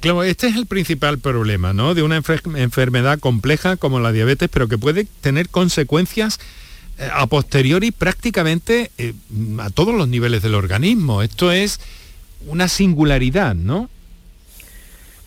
Claro, 0.00 0.22
este 0.22 0.46
es 0.46 0.56
el 0.56 0.66
principal 0.66 1.18
problema, 1.18 1.74
¿no? 1.74 1.94
De 1.94 2.02
una 2.02 2.16
enfermedad 2.16 3.18
compleja 3.18 3.76
como 3.76 4.00
la 4.00 4.12
diabetes, 4.12 4.48
pero 4.50 4.66
que 4.66 4.78
puede 4.78 5.06
tener 5.20 5.50
consecuencias 5.50 6.40
eh, 6.98 7.08
a 7.12 7.26
posteriori 7.26 7.90
prácticamente 7.90 8.90
eh, 8.96 9.12
a 9.58 9.68
todos 9.68 9.94
los 9.94 10.08
niveles 10.08 10.42
del 10.42 10.54
organismo. 10.54 11.22
Esto 11.22 11.52
es 11.52 11.80
una 12.46 12.68
singularidad, 12.68 13.54
¿no? 13.54 13.90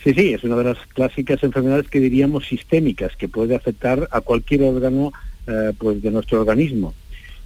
Sí, 0.03 0.13
sí, 0.15 0.33
es 0.33 0.43
una 0.43 0.55
de 0.55 0.63
las 0.63 0.77
clásicas 0.93 1.43
enfermedades 1.43 1.87
que 1.89 1.99
diríamos 1.99 2.47
sistémicas, 2.47 3.15
que 3.15 3.27
puede 3.27 3.55
afectar 3.55 4.07
a 4.11 4.21
cualquier 4.21 4.63
órgano 4.63 5.13
eh, 5.45 5.73
pues 5.77 6.01
de 6.01 6.09
nuestro 6.09 6.39
organismo. 6.39 6.95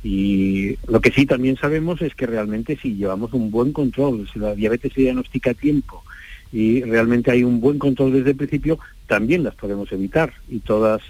Y 0.02 0.78
lo 0.88 1.02
que 1.02 1.12
sí 1.12 1.26
también 1.26 1.58
sabemos 1.58 2.02
es 2.02 2.16
que 2.16 2.26
realmente 2.26 2.78
si 2.82 2.96
llevamos 2.96 3.34
un 3.34 3.52
buen 3.52 3.74
control, 3.74 4.30
si 4.32 4.40
la 4.40 4.56
diabetes 4.56 4.94
se 4.94 5.02
diagnostica 5.02 5.52
a 5.52 5.56
tiempo 5.56 6.04
y 6.52 6.82
realmente 6.84 7.32
hay 7.32 7.44
un 7.44 7.62
buen 7.62 7.80
control 7.80 8.14
desde 8.14 8.32
el 8.32 8.36
principio, 8.36 8.80
también 9.08 9.44
las 9.44 9.56
podemos 9.56 9.92
evitar 9.92 10.34
y 10.50 10.60
todas 10.60 11.02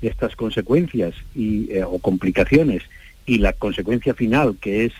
estas 0.00 0.36
consecuencias 0.36 1.14
y, 1.34 1.72
eh, 1.72 1.84
o 1.84 1.98
complicaciones 1.98 2.82
y 3.24 3.38
la 3.38 3.52
consecuencia 3.52 4.14
final 4.14 4.56
que 4.60 4.84
es 4.84 4.92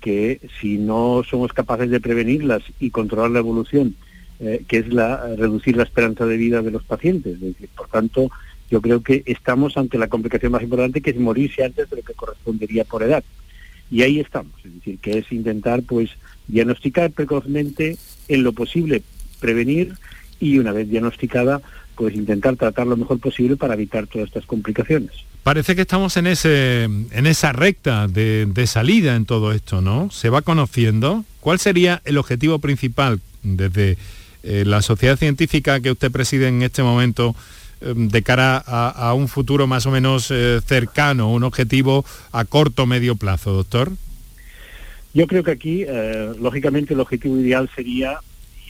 que 0.00 0.40
si 0.60 0.78
no 0.78 1.22
somos 1.28 1.52
capaces 1.52 1.90
de 1.90 2.00
prevenirlas 2.00 2.62
y 2.80 2.90
controlar 2.90 3.30
la 3.30 3.38
evolución, 3.38 3.94
eh, 4.40 4.64
que 4.66 4.78
es 4.78 4.92
la 4.92 5.36
reducir 5.36 5.76
la 5.76 5.84
esperanza 5.84 6.26
de 6.26 6.36
vida 6.36 6.60
de 6.60 6.72
los 6.72 6.82
pacientes. 6.82 7.38
por 7.76 7.88
tanto, 7.88 8.30
yo 8.70 8.80
creo 8.80 9.02
que 9.02 9.22
estamos 9.26 9.76
ante 9.76 9.98
la 9.98 10.08
complicación 10.08 10.50
más 10.52 10.62
importante 10.62 11.00
que 11.00 11.10
es 11.10 11.16
morirse 11.16 11.64
antes 11.64 11.88
de 11.88 11.96
lo 11.96 12.02
que 12.02 12.14
correspondería 12.14 12.84
por 12.84 13.02
edad. 13.02 13.22
Y 13.90 14.02
ahí 14.02 14.18
estamos, 14.18 14.54
es 14.64 14.74
decir, 14.74 14.98
que 14.98 15.18
es 15.18 15.30
intentar 15.30 15.82
pues 15.82 16.10
diagnosticar 16.48 17.12
precozmente 17.12 17.96
en 18.28 18.42
lo 18.42 18.52
posible, 18.52 19.02
prevenir 19.42 19.92
y 20.40 20.58
una 20.58 20.72
vez 20.72 20.88
diagnosticada 20.88 21.60
pues 21.94 22.14
intentar 22.14 22.56
tratar 22.56 22.86
lo 22.86 22.96
mejor 22.96 23.20
posible 23.20 23.56
para 23.56 23.74
evitar 23.74 24.06
todas 24.06 24.28
estas 24.28 24.46
complicaciones. 24.46 25.10
Parece 25.42 25.74
que 25.74 25.82
estamos 25.82 26.16
en, 26.16 26.26
ese, 26.26 26.84
en 26.84 27.26
esa 27.26 27.52
recta 27.52 28.08
de, 28.08 28.64
salida 28.66 29.16
en 29.16 29.26
todo 29.26 29.52
esto, 29.52 29.82
¿no? 29.82 30.10
Se 30.10 30.30
va 30.30 30.42
conociendo. 30.42 31.24
¿Cuál 31.40 31.58
sería 31.58 32.00
el 32.04 32.16
objetivo 32.16 32.60
principal 32.60 33.20
desde 33.42 33.98
eh, 34.44 34.64
la 34.66 34.82
sociedad 34.82 35.16
científica 35.16 35.80
que 35.80 35.90
usted 35.90 36.10
preside 36.10 36.48
en 36.48 36.62
este 36.62 36.82
momento 36.82 37.34
eh, 37.80 37.92
de 37.94 38.22
cara 38.22 38.56
a, 38.56 39.12
un 39.14 39.28
futuro 39.28 39.66
más 39.66 39.84
o 39.86 39.90
menos 39.90 40.30
eh, 40.30 40.60
cercano, 40.64 41.30
un 41.32 41.42
objetivo 41.42 42.04
a 42.30 42.44
corto 42.44 42.84
o 42.84 42.86
medio 42.86 43.16
plazo, 43.16 43.52
doctor? 43.52 43.92
Yo 45.12 45.26
creo 45.26 45.42
que 45.44 45.50
aquí, 45.50 45.84
lógicamente, 46.40 46.94
el 46.94 47.00
objetivo 47.00 47.36
ideal 47.38 47.68
sería, 47.76 48.20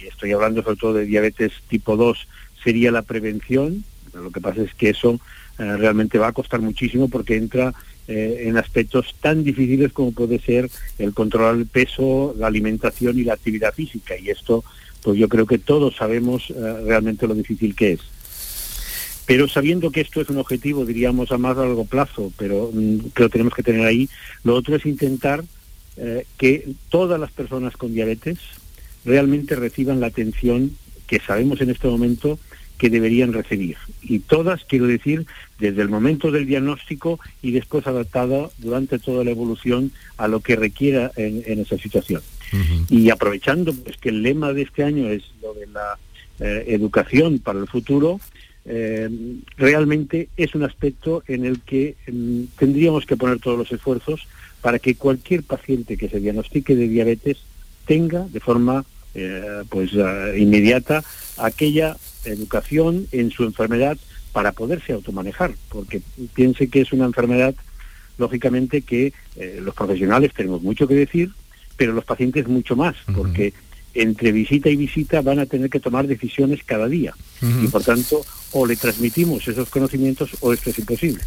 estoy 0.08 0.32
hablando 0.32 0.62
sobre 0.62 0.76
todo 0.76 0.94
de 0.94 1.06
diabetes 1.06 1.52
tipo 1.68 1.96
2, 1.96 2.28
sería 2.62 2.90
la 2.90 3.02
prevención. 3.02 3.84
Lo 4.14 4.30
que 4.30 4.40
pasa 4.40 4.62
es 4.62 4.74
que 4.74 4.90
eso 4.90 5.18
eh, 5.58 5.76
realmente 5.76 6.18
va 6.18 6.28
a 6.28 6.32
costar 6.32 6.60
muchísimo 6.60 7.08
porque 7.08 7.36
entra 7.36 7.74
eh, 8.08 8.44
en 8.46 8.56
aspectos 8.56 9.14
tan 9.20 9.44
difíciles 9.44 9.92
como 9.92 10.12
puede 10.12 10.38
ser 10.38 10.70
el 10.98 11.14
controlar 11.14 11.54
el 11.54 11.66
peso, 11.66 12.34
la 12.38 12.46
alimentación 12.46 13.18
y 13.18 13.24
la 13.24 13.34
actividad 13.34 13.74
física. 13.74 14.16
Y 14.18 14.30
esto, 14.30 14.64
pues 15.02 15.18
yo 15.18 15.28
creo 15.28 15.46
que 15.46 15.58
todos 15.58 15.96
sabemos 15.96 16.50
eh, 16.50 16.54
realmente 16.84 17.26
lo 17.26 17.34
difícil 17.34 17.74
que 17.74 17.92
es. 17.92 18.00
Pero 19.24 19.46
sabiendo 19.46 19.90
que 19.90 20.00
esto 20.00 20.20
es 20.20 20.28
un 20.30 20.38
objetivo, 20.38 20.84
diríamos, 20.84 21.30
a 21.30 21.38
más 21.38 21.56
largo 21.56 21.84
plazo, 21.84 22.32
pero 22.36 22.70
mm, 22.72 23.10
que 23.14 23.22
lo 23.22 23.28
tenemos 23.28 23.54
que 23.54 23.62
tener 23.62 23.86
ahí, 23.86 24.08
lo 24.44 24.54
otro 24.54 24.76
es 24.76 24.86
intentar 24.86 25.44
que 26.38 26.72
todas 26.88 27.20
las 27.20 27.30
personas 27.32 27.76
con 27.76 27.92
diabetes 27.92 28.38
realmente 29.04 29.56
reciban 29.56 30.00
la 30.00 30.08
atención 30.08 30.72
que 31.06 31.20
sabemos 31.20 31.60
en 31.60 31.70
este 31.70 31.88
momento 31.88 32.38
que 32.78 32.90
deberían 32.90 33.32
recibir. 33.32 33.76
Y 34.02 34.18
todas, 34.18 34.64
quiero 34.64 34.86
decir, 34.86 35.26
desde 35.60 35.82
el 35.82 35.88
momento 35.88 36.32
del 36.32 36.46
diagnóstico 36.46 37.20
y 37.40 37.52
después 37.52 37.86
adaptada 37.86 38.50
durante 38.58 38.98
toda 38.98 39.22
la 39.22 39.30
evolución 39.30 39.92
a 40.16 40.26
lo 40.26 40.40
que 40.40 40.56
requiera 40.56 41.12
en, 41.16 41.60
esa 41.60 41.78
situación. 41.78 42.22
Y 42.90 43.10
aprovechando 43.10 43.72
pues, 43.72 43.96
que 43.98 44.08
el 44.08 44.22
lema 44.22 44.52
de 44.52 44.62
este 44.62 44.82
año 44.82 45.08
es 45.08 45.22
lo 45.40 45.54
de 45.54 45.66
la 45.68 45.96
eh, 46.40 46.64
educación 46.68 47.38
para 47.38 47.60
el 47.60 47.68
futuro, 47.68 48.20
eh, 48.64 49.08
realmente 49.56 50.28
es 50.36 50.54
un 50.54 50.64
aspecto 50.64 51.22
en 51.26 51.44
el 51.44 51.60
que 51.60 51.96
mm, 52.10 52.42
tendríamos 52.58 53.06
que 53.06 53.16
poner 53.16 53.38
todos 53.38 53.58
los 53.58 53.72
esfuerzos 53.72 54.26
para 54.60 54.78
que 54.78 54.94
cualquier 54.94 55.42
paciente 55.42 55.96
que 55.96 56.08
se 56.08 56.20
diagnostique 56.20 56.76
de 56.76 56.88
diabetes 56.88 57.38
tenga 57.86 58.26
de 58.28 58.40
forma 58.40 58.84
eh, 59.14 59.62
pues 59.68 59.92
inmediata 60.36 61.04
aquella 61.36 61.96
educación 62.24 63.06
en 63.12 63.30
su 63.30 63.44
enfermedad 63.44 63.96
para 64.32 64.52
poderse 64.52 64.92
automanejar, 64.92 65.52
porque 65.68 66.00
piense 66.34 66.68
que 66.68 66.80
es 66.80 66.92
una 66.92 67.04
enfermedad, 67.04 67.54
lógicamente, 68.18 68.82
que 68.82 69.12
eh, 69.36 69.60
los 69.62 69.74
profesionales 69.74 70.32
tenemos 70.34 70.62
mucho 70.62 70.88
que 70.88 70.94
decir, 70.94 71.30
pero 71.76 71.92
los 71.92 72.04
pacientes 72.04 72.48
mucho 72.48 72.74
más, 72.74 72.96
porque 73.14 73.52
entre 73.94 74.32
visita 74.32 74.70
y 74.70 74.76
visita 74.76 75.20
van 75.20 75.38
a 75.38 75.46
tener 75.46 75.68
que 75.68 75.80
tomar 75.80 76.06
decisiones 76.06 76.60
cada 76.64 76.88
día. 76.88 77.14
Y 77.62 77.66
por 77.68 77.82
tanto, 77.82 78.24
o 78.52 78.66
le 78.66 78.76
transmitimos 78.76 79.46
esos 79.48 79.68
conocimientos 79.68 80.30
o 80.40 80.52
esto 80.52 80.70
es 80.70 80.78
imposible. 80.78 81.22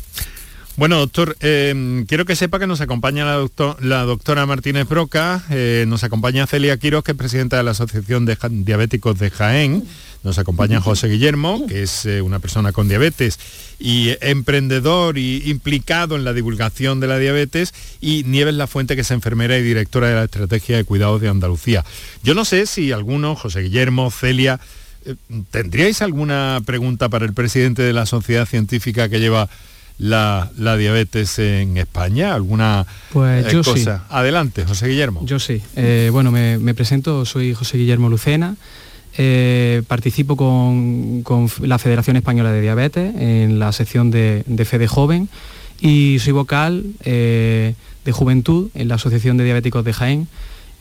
Bueno, 0.78 0.98
doctor, 0.98 1.38
eh, 1.40 2.04
quiero 2.06 2.26
que 2.26 2.36
sepa 2.36 2.60
que 2.60 2.68
nos 2.68 2.82
acompaña 2.82 3.24
la, 3.24 4.04
doctora 4.04 4.46
Martínez 4.46 4.86
Broca, 4.90 5.42
eh, 5.50 5.86
nos 5.88 6.04
acompaña 6.04 6.48
Celia 6.48 6.76
Quiroz, 6.76 7.02
que 7.06 7.14
es 7.14 7.18
presidenta 7.18 7.56
de 7.56 7.64
la 7.64 7.72
Asociación 7.72 8.26
de 8.26 8.38
Diabéticos 8.50 9.18
de 9.18 9.30
Jaén, 9.30 9.86
nos 10.26 10.38
acompaña 10.38 10.82
José 10.82 11.08
Guillermo, 11.08 11.66
que 11.66 11.84
es 11.84 12.06
eh, 12.06 12.22
una 12.22 12.40
persona 12.40 12.74
con 12.74 12.90
diabetes 12.90 13.40
y 13.80 14.18
emprendedor 14.20 15.18
y 15.18 15.50
implicado 15.50 16.18
en 16.18 16.26
la 16.26 16.34
divulgación 16.34 17.00
de 17.00 17.08
la 17.08 17.20
diabetes, 17.20 17.74
y 18.02 18.26
Nieves 18.26 18.56
La 18.56 18.68
Fuente, 18.68 18.96
que 18.96 19.02
es 19.02 19.12
enfermera 19.12 19.58
y 19.58 19.64
directora 19.64 20.10
de 20.10 20.16
la 20.16 20.24
Estrategia 20.26 20.76
de 20.76 20.84
Cuidados 20.84 21.22
de 21.22 21.30
Andalucía. 21.30 21.86
Yo 22.22 22.34
no 22.34 22.44
sé 22.44 22.66
si 22.66 22.92
alguno, 22.92 23.38
José 23.38 23.62
Guillermo, 23.62 24.12
Celia, 24.12 24.60
¿tendríais 25.52 26.02
alguna 26.02 26.62
pregunta 26.66 27.08
para 27.08 27.24
el 27.24 27.34
presidente 27.34 27.82
de 27.82 27.94
la 27.94 28.06
sociedad 28.06 28.46
científica 28.46 29.08
que 29.08 29.22
lleva 29.22 29.48
la, 29.98 30.50
diabetes 30.78 31.40
en 31.40 31.78
España? 31.78 32.34
¿Alguna 32.34 32.86
pues 33.12 33.54
eh, 33.54 33.62
cosa? 33.64 34.06
Adelante, 34.10 34.66
José 34.66 34.88
Guillermo. 34.88 35.22
Yo 35.26 35.40
sí. 35.40 35.62
Eh, 35.76 36.10
bueno, 36.12 36.32
me, 36.32 36.74
presento, 36.74 37.26
soy 37.26 37.54
José 37.54 37.78
Guillermo 37.78 38.10
Lucena. 38.10 38.56
Eh, 39.18 39.82
participo 39.88 40.36
con, 40.36 41.24
la 41.62 41.80
Federación 41.80 42.18
Española 42.18 42.52
de 42.52 42.62
Diabetes 42.62 43.16
en 43.16 43.60
la 43.60 43.72
sección 43.72 44.12
de, 44.12 44.44
de 44.46 44.66
Fede 44.66 44.88
Joven 44.88 45.30
y 45.80 46.18
soy 46.20 46.34
vocal 46.34 46.84
de 47.04 48.12
Juventud 48.12 48.70
en 48.76 48.88
la 48.90 48.96
Asociación 48.96 49.38
de 49.38 49.46
Diabéticos 49.46 49.86
de 49.86 49.94
Jaén. 49.94 50.28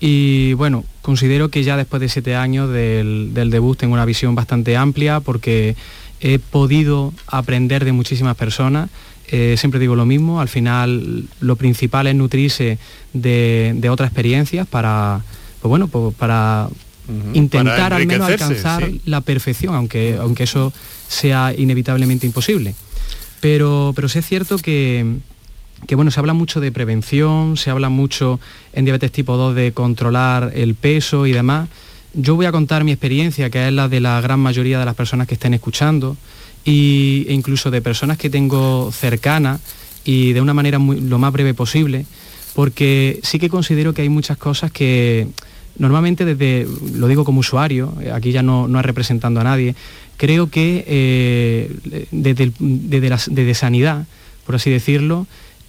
Y 0.00 0.52
bueno, 0.54 0.84
considero 1.02 1.48
que 1.48 1.62
ya 1.62 1.76
después 1.76 2.00
de 2.00 2.08
siete 2.08 2.34
años 2.34 2.68
del, 2.70 3.30
del 3.32 3.50
debut 3.50 3.78
tengo 3.78 3.94
una 3.94 4.04
visión 4.04 4.34
bastante 4.34 4.76
amplia 4.76 5.20
porque 5.20 5.76
he 6.24 6.38
podido 6.38 7.12
aprender 7.26 7.84
de 7.84 7.92
muchísimas 7.92 8.34
personas. 8.34 8.88
Eh, 9.28 9.56
siempre 9.58 9.78
digo 9.78 9.94
lo 9.94 10.06
mismo, 10.06 10.40
al 10.40 10.48
final 10.48 11.24
lo 11.40 11.56
principal 11.56 12.06
es 12.06 12.14
nutrirse 12.14 12.78
de, 13.12 13.88
otras 13.90 14.08
experiencias 14.08 14.66
para, 14.66 15.20
pues 15.60 15.68
bueno, 15.68 15.86
pues 15.88 16.14
para 16.14 16.68
intentar 17.34 17.92
al 17.92 18.06
menos 18.06 18.26
alcanzar 18.26 18.90
la 19.04 19.20
perfección, 19.20 19.74
aunque, 19.74 20.16
aunque 20.18 20.44
eso 20.44 20.72
sea 21.08 21.52
inevitablemente 21.54 22.26
imposible. 22.26 22.74
Pero, 23.40 23.92
pero 23.94 24.08
sí 24.08 24.20
es 24.20 24.26
cierto 24.26 24.56
que, 24.56 25.16
que 25.86 25.94
bueno, 25.94 26.10
se 26.10 26.20
habla 26.20 26.32
mucho 26.32 26.58
de 26.58 26.72
prevención, 26.72 27.58
se 27.58 27.68
habla 27.68 27.90
mucho 27.90 28.40
en 28.72 28.86
diabetes 28.86 29.12
tipo 29.12 29.36
2 29.36 29.54
de 29.54 29.72
controlar 29.72 30.52
el 30.54 30.74
peso 30.74 31.26
y 31.26 31.32
demás, 31.32 31.68
yo 32.14 32.36
voy 32.36 32.46
a 32.46 32.52
contar 32.52 32.84
mi 32.84 32.92
experiencia, 32.92 33.50
que 33.50 33.68
es 33.68 33.72
la 33.72 33.88
de 33.88 34.00
la 34.00 34.20
gran 34.20 34.40
mayoría 34.40 34.78
de 34.78 34.84
las 34.84 34.94
personas 34.94 35.26
que 35.26 35.34
estén 35.34 35.54
escuchando, 35.54 36.16
y, 36.64 37.26
e 37.28 37.32
incluso 37.32 37.70
de 37.70 37.82
personas 37.82 38.16
que 38.16 38.30
tengo 38.30 38.90
cercanas 38.92 39.60
y 40.04 40.32
de 40.32 40.40
una 40.40 40.54
manera 40.54 40.78
lo 40.78 41.18
más 41.18 41.32
breve 41.32 41.54
posible, 41.54 42.06
porque 42.54 43.20
sí 43.22 43.38
que 43.38 43.48
considero 43.48 43.92
que 43.92 44.02
hay 44.02 44.08
muchas 44.08 44.38
cosas 44.38 44.70
que 44.70 45.28
normalmente 45.76 46.24
desde, 46.24 46.66
lo 46.94 47.08
digo 47.08 47.24
como 47.24 47.40
usuario, 47.40 47.92
aquí 48.12 48.32
ya 48.32 48.42
no, 48.42 48.68
no 48.68 48.78
es 48.78 48.86
representando 48.86 49.40
a 49.40 49.44
nadie, 49.44 49.74
creo 50.16 50.48
que 50.48 50.84
eh, 50.86 52.06
desde, 52.10 52.52
desde, 52.58 53.54
sanidad, 53.54 54.06
por 54.46 54.54
así 54.54 54.70
decirlo, 54.70 55.26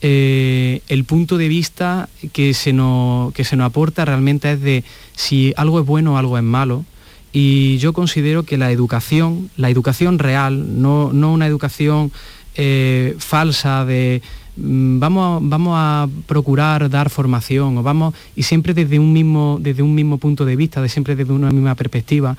eh, 0.08 0.84
el 0.88 1.04
punto 1.04 1.40
de 1.40 1.48
vista 1.48 2.10
que 2.32 2.54
se, 2.54 2.74
nos, 2.74 3.34
que 3.34 3.44
se 3.44 3.56
nos 3.56 3.66
aporta 3.66 4.06
realmente 4.06 4.52
es 4.52 4.62
de 4.62 4.84
si 5.16 5.52
algo 5.58 5.80
es 5.80 5.86
bueno 5.88 6.14
o 6.14 6.18
algo 6.18 6.38
es 6.38 6.44
malo. 6.44 6.86
Y 7.34 7.80
yo 7.80 7.92
considero 7.92 8.44
que 8.44 8.60
la 8.60 8.72
educación, 8.72 9.50
la 9.58 9.72
educación 9.72 10.20
real, 10.20 10.80
no, 10.80 11.08
una 11.08 11.48
educación 11.48 12.12
eh, 12.54 13.16
falsa 13.18 13.84
de 13.84 14.22
mm, 14.58 15.00
vamos, 15.00 15.42
vamos 15.42 15.74
a 15.76 16.08
procurar 16.28 16.88
dar 16.92 17.10
formación 17.10 17.76
o 17.80 17.82
vamos, 17.82 18.14
y 18.36 18.44
siempre 18.44 18.76
desde 18.76 19.00
un 19.00 19.12
mismo, 19.12 19.58
desde 19.60 19.82
un 19.82 19.96
mismo 19.96 20.20
punto 20.20 20.46
de 20.46 20.56
vista, 20.56 20.84
de 20.84 20.90
siempre 20.90 21.16
desde 21.16 21.34
una 21.34 21.50
misma 21.50 21.74
perspectiva, 21.74 22.38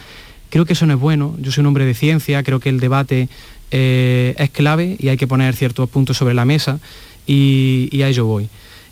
Creo 0.48 0.64
que 0.64 0.74
eso 0.74 0.86
no 0.86 0.94
es 0.94 1.00
bueno, 1.00 1.34
yo 1.40 1.50
soy 1.50 1.62
un 1.62 1.66
hombre 1.66 1.84
de 1.84 1.92
ciencia, 1.92 2.44
creo 2.44 2.60
que 2.60 2.68
el 2.68 2.78
debate 2.78 3.28
eh, 3.72 4.32
es 4.38 4.50
clave 4.50 4.96
y 4.96 5.08
hay 5.08 5.16
que 5.16 5.26
poner 5.26 5.56
ciertos 5.56 5.90
puntos 5.90 6.16
sobre 6.16 6.34
la 6.34 6.44
mesa 6.44 6.78
y, 7.26 8.02
a 8.02 8.08
ello 8.08 8.26
voy. 8.26 8.48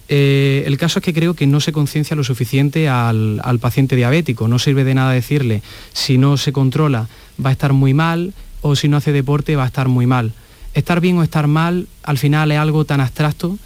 Eh, 0.09 0.65
el 0.67 0.77
caso 0.77 0.99
es 0.99 1.05
que 1.05 1.15
creo 1.15 1.35
que 1.35 1.47
no 1.47 1.61
se 1.61 1.73
conciencia 1.73 2.17
lo 2.17 2.25
suficiente 2.25 2.89
al, 2.89 3.41
paciente 3.61 3.97
diabético. 3.97 4.49
No 4.49 4.59
sirve 4.59 4.85
de 4.85 4.95
nada 4.95 5.13
decirle 5.13 5.63
si 5.93 6.19
no 6.19 6.37
se 6.37 6.53
controla 6.53 7.09
va 7.45 7.51
a 7.51 7.53
estar 7.53 7.73
muy 7.73 7.95
mal 7.95 8.35
o 8.61 8.77
si 8.77 8.89
no 8.89 8.97
hace 8.97 9.13
deporte 9.13 9.57
va 9.57 9.65
a 9.65 9.69
estar 9.69 9.89
muy 9.89 10.07
mal. 10.07 10.33
Estar 10.75 11.01
bien 11.01 11.17
o 11.19 11.23
estar 11.23 11.47
mal 11.47 11.87
al 12.03 12.19
final 12.19 12.51
es 12.53 12.59
algo 12.59 12.85
tan 12.85 13.01
abstracto 13.01 13.59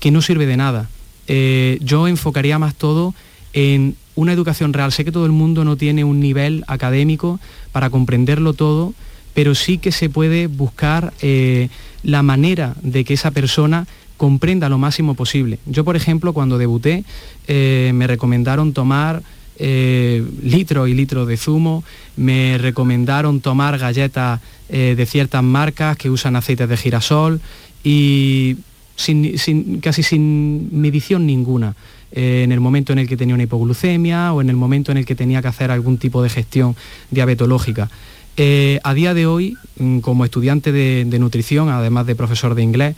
que 0.00 0.10
no 0.10 0.20
sirve 0.20 0.46
de 0.46 0.56
nada. 0.56 0.88
Eh, 1.28 1.78
yo 1.80 2.08
enfocaría 2.08 2.58
más 2.58 2.74
todo 2.74 3.14
en 3.52 3.96
una 4.14 4.32
educación 4.32 4.72
real. 4.72 4.92
Sé 4.92 5.04
que 5.04 5.12
todo 5.12 5.26
el 5.26 5.32
mundo 5.32 5.64
no 5.64 5.76
tiene 5.76 6.04
un 6.04 6.20
nivel 6.20 6.64
académico 6.66 7.40
para 7.72 7.90
comprenderlo 7.90 8.52
todo, 8.52 8.94
pero 9.34 9.54
sí 9.54 9.78
que 9.78 9.92
se 9.92 10.08
puede 10.10 10.46
buscar 10.46 11.12
eh, 11.20 11.68
la 12.02 12.22
manera 12.22 12.74
de 12.82 13.04
que 13.04 13.14
esa 13.14 13.30
persona 13.30 13.86
comprenda 14.16 14.68
lo 14.68 14.78
máximo 14.78 15.14
posible. 15.14 15.58
Yo, 15.66 15.84
por 15.84 15.96
ejemplo, 15.96 16.32
cuando 16.32 16.58
debuté, 16.58 17.04
eh, 17.48 17.92
me 17.94 18.06
recomendaron 18.06 18.72
tomar 18.72 19.22
eh, 19.58 20.24
litros 20.42 20.88
y 20.88 20.94
litros 20.94 21.26
de 21.28 21.36
zumo, 21.36 21.84
me 22.16 22.58
recomendaron 22.58 23.40
tomar 23.40 23.78
galletas 23.78 24.40
de 24.68 25.06
ciertas 25.06 25.44
marcas 25.44 25.96
que 25.96 26.10
usan 26.10 26.34
aceites 26.34 26.68
de 26.68 26.76
girasol 26.76 27.40
y 27.84 28.56
casi 29.80 30.02
sin 30.02 30.68
medición 30.72 31.24
ninguna. 31.24 31.76
Eh, 32.12 32.42
en 32.44 32.52
el 32.52 32.60
momento 32.60 32.92
en 32.92 33.00
el 33.00 33.08
que 33.08 33.16
tenía 33.16 33.34
una 33.34 33.44
hipoglucemia 33.44 34.32
o 34.32 34.40
en 34.40 34.48
el 34.48 34.56
momento 34.56 34.92
en 34.92 34.98
el 34.98 35.04
que 35.04 35.14
tenía 35.14 35.42
que 35.42 35.48
hacer 35.48 35.70
algún 35.70 35.98
tipo 35.98 36.22
de 36.22 36.30
gestión 36.30 36.76
diabetológica. 37.10 37.90
Eh, 38.36 38.80
a 38.84 38.94
día 38.94 39.12
de 39.12 39.26
hoy, 39.26 39.56
mm, 39.78 39.98
como 40.00 40.24
estudiante 40.24 40.70
de, 40.72 41.18
nutrición, 41.18 41.68
además 41.68 42.06
de 42.06 42.14
profesor 42.14 42.54
de 42.54 42.62
inglés, 42.62 42.96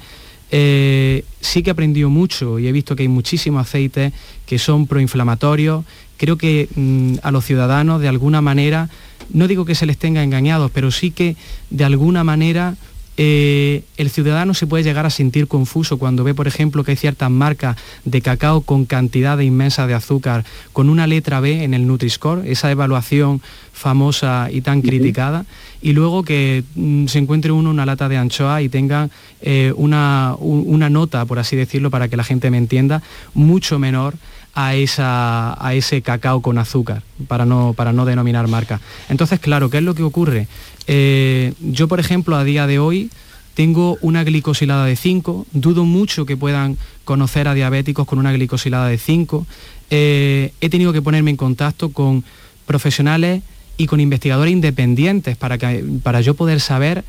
eh, 0.51 1.25
sí 1.41 1.63
que 1.63 1.71
he 1.71 1.73
aprendido 1.73 2.11
mucho 2.11 2.59
y 2.59 2.67
he 2.67 2.73
visto 2.73 2.97
que 2.97 3.03
hay 3.03 3.09
muchísimos 3.09 3.67
aceites 3.67 4.13
que 4.47 4.59
son 4.59 4.87
proinflamatorios. 4.87 5.85
Creo 6.17 6.37
que 6.37 6.69
mm, 6.75 7.17
a 7.23 7.31
los 7.31 7.45
ciudadanos 7.45 8.01
de 8.01 8.09
alguna 8.09 8.41
manera, 8.41 8.89
no 9.31 9.47
digo 9.47 9.65
que 9.65 9.75
se 9.75 9.87
les 9.87 9.99
tenga 9.99 10.23
engañados, 10.23 10.71
pero 10.73 10.91
sí 10.91 11.11
que 11.11 11.37
de 11.71 11.85
alguna 11.85 12.25
manera 12.25 12.77
eh, 13.21 13.83
el 13.97 14.11
ciudadano 14.11 14.55
se 14.55 14.69
puede 14.69 14.85
llegar 14.85 15.05
a 15.05 15.11
sentir 15.11 15.49
confuso 15.49 15.99
cuando 15.99 16.23
ve, 16.23 16.35
por 16.35 16.47
ejemplo, 16.47 16.85
que 16.85 16.93
hay 16.93 16.97
ciertas 16.97 17.29
marcas 17.29 17.77
de 18.05 18.23
cacao 18.23 18.61
con 18.61 18.85
cantidad 18.85 19.37
inmensa 19.41 19.89
de 19.89 19.95
azúcar, 19.95 20.45
con 20.73 20.89
una 20.89 21.09
letra 21.09 21.41
B 21.41 21.65
en 21.65 21.75
el 21.75 21.85
Nutri-Score, 21.89 22.47
esa 22.47 22.71
evaluación 22.71 23.43
famosa 23.73 24.49
y 24.53 24.61
tan 24.61 24.83
criticada, 24.83 25.47
y 25.83 25.95
luego 25.95 26.23
que 26.23 26.63
mm, 26.77 27.07
se 27.07 27.19
encuentre 27.19 27.51
uno 27.51 27.71
una 27.71 27.87
lata 27.87 28.09
de 28.09 28.19
anchoa 28.19 28.63
y 28.63 28.69
tenga 28.69 29.11
eh, 29.41 29.73
una, 29.77 30.37
una 30.39 30.89
nota, 30.89 31.25
por 31.25 31.41
así 31.41 31.57
decirlo, 31.57 31.91
para 31.91 32.07
que 32.07 32.17
la 32.17 32.25
gente 32.25 32.53
me 32.53 32.59
entienda, 32.59 33.03
mucho 33.35 33.81
menor 33.81 34.15
a, 34.55 34.75
esa, 34.75 35.65
a, 35.65 35.75
ese 35.75 36.03
cacao 36.03 36.43
con 36.43 36.59
azúcar, 36.59 37.03
para 37.29 37.45
no, 37.45 37.75
para 37.75 37.93
no 37.93 38.05
denominar 38.05 38.49
marca. 38.49 38.81
Entonces, 39.09 39.41
claro, 39.41 39.71
¿qué 39.71 39.79
es 39.79 39.85
lo 39.85 39.95
que 39.95 40.03
ocurre? 40.03 40.49
Eh, 40.87 41.53
yo, 41.61 41.89
por 41.89 42.01
ejemplo, 42.01 42.37
a 42.37 42.45
día 42.45 42.67
de 42.67 42.79
hoy 42.79 43.11
tengo 43.55 43.99
una 44.03 44.25
glicosilada 44.25 44.85
de 44.85 44.97
5, 44.97 45.47
dudo 45.53 45.85
mucho 45.85 46.27
que 46.27 46.37
puedan 46.37 46.79
conocer 47.05 47.49
a 47.49 47.55
diabéticos 47.55 48.07
con 48.07 48.19
una 48.19 48.33
glicosilada 48.33 48.89
de 48.89 48.99
5. 48.99 49.47
Eh, 49.91 50.53
he 50.61 50.69
tenido 50.69 50.93
que 50.93 51.03
ponerme 51.03 51.31
en 51.31 51.37
contacto 51.37 51.91
con 51.91 52.25
profesionales 52.67 53.43
y 53.77 53.87
con 53.87 54.01
investigadores 54.01 54.53
independientes 54.53 55.37
para, 55.37 55.57
que, 55.57 55.85
para 56.03 56.21
yo 56.21 56.35
poder 56.35 56.61
saber 56.61 57.05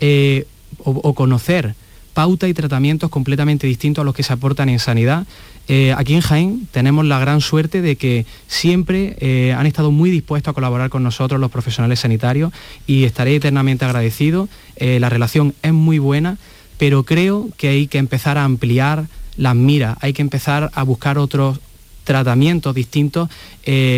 eh, 0.00 0.46
o, 0.78 1.14
conocer 1.14 1.74
pauta 2.14 2.48
y 2.48 2.54
tratamientos 2.54 3.10
completamente 3.10 3.66
distintos 3.66 4.02
a 4.02 4.04
los 4.04 4.14
que 4.14 4.22
se 4.22 4.32
aportan 4.32 4.68
en 4.68 4.78
sanidad 4.78 5.26
eh, 5.66 5.94
aquí 5.96 6.14
en 6.14 6.20
Jaén 6.20 6.68
tenemos 6.70 7.06
la 7.06 7.18
gran 7.18 7.40
suerte 7.40 7.80
de 7.80 7.96
que 7.96 8.26
siempre 8.46 9.16
eh, 9.20 9.54
han 9.56 9.66
estado 9.66 9.90
muy 9.90 10.10
dispuestos 10.10 10.50
a 10.50 10.54
colaborar 10.54 10.90
con 10.90 11.02
nosotros 11.02 11.40
los 11.40 11.50
profesionales 11.50 12.00
sanitarios 12.00 12.52
y 12.86 13.04
estaré 13.04 13.36
eternamente 13.36 13.84
agradecido. 13.84 14.48
Eh, 14.76 15.00
la 15.00 15.08
relación 15.08 15.54
es 15.62 15.72
muy 15.72 15.98
buena, 15.98 16.36
pero 16.76 17.04
creo 17.04 17.48
que 17.56 17.68
hay 17.68 17.86
que 17.86 17.98
empezar 17.98 18.36
a 18.36 18.44
ampliar 18.44 19.06
las 19.36 19.54
miras, 19.54 19.96
hay 20.00 20.12
que 20.12 20.22
empezar 20.22 20.70
a 20.74 20.82
buscar 20.82 21.18
otros 21.18 21.60
tratamientos 22.04 22.74
distintos 22.74 23.30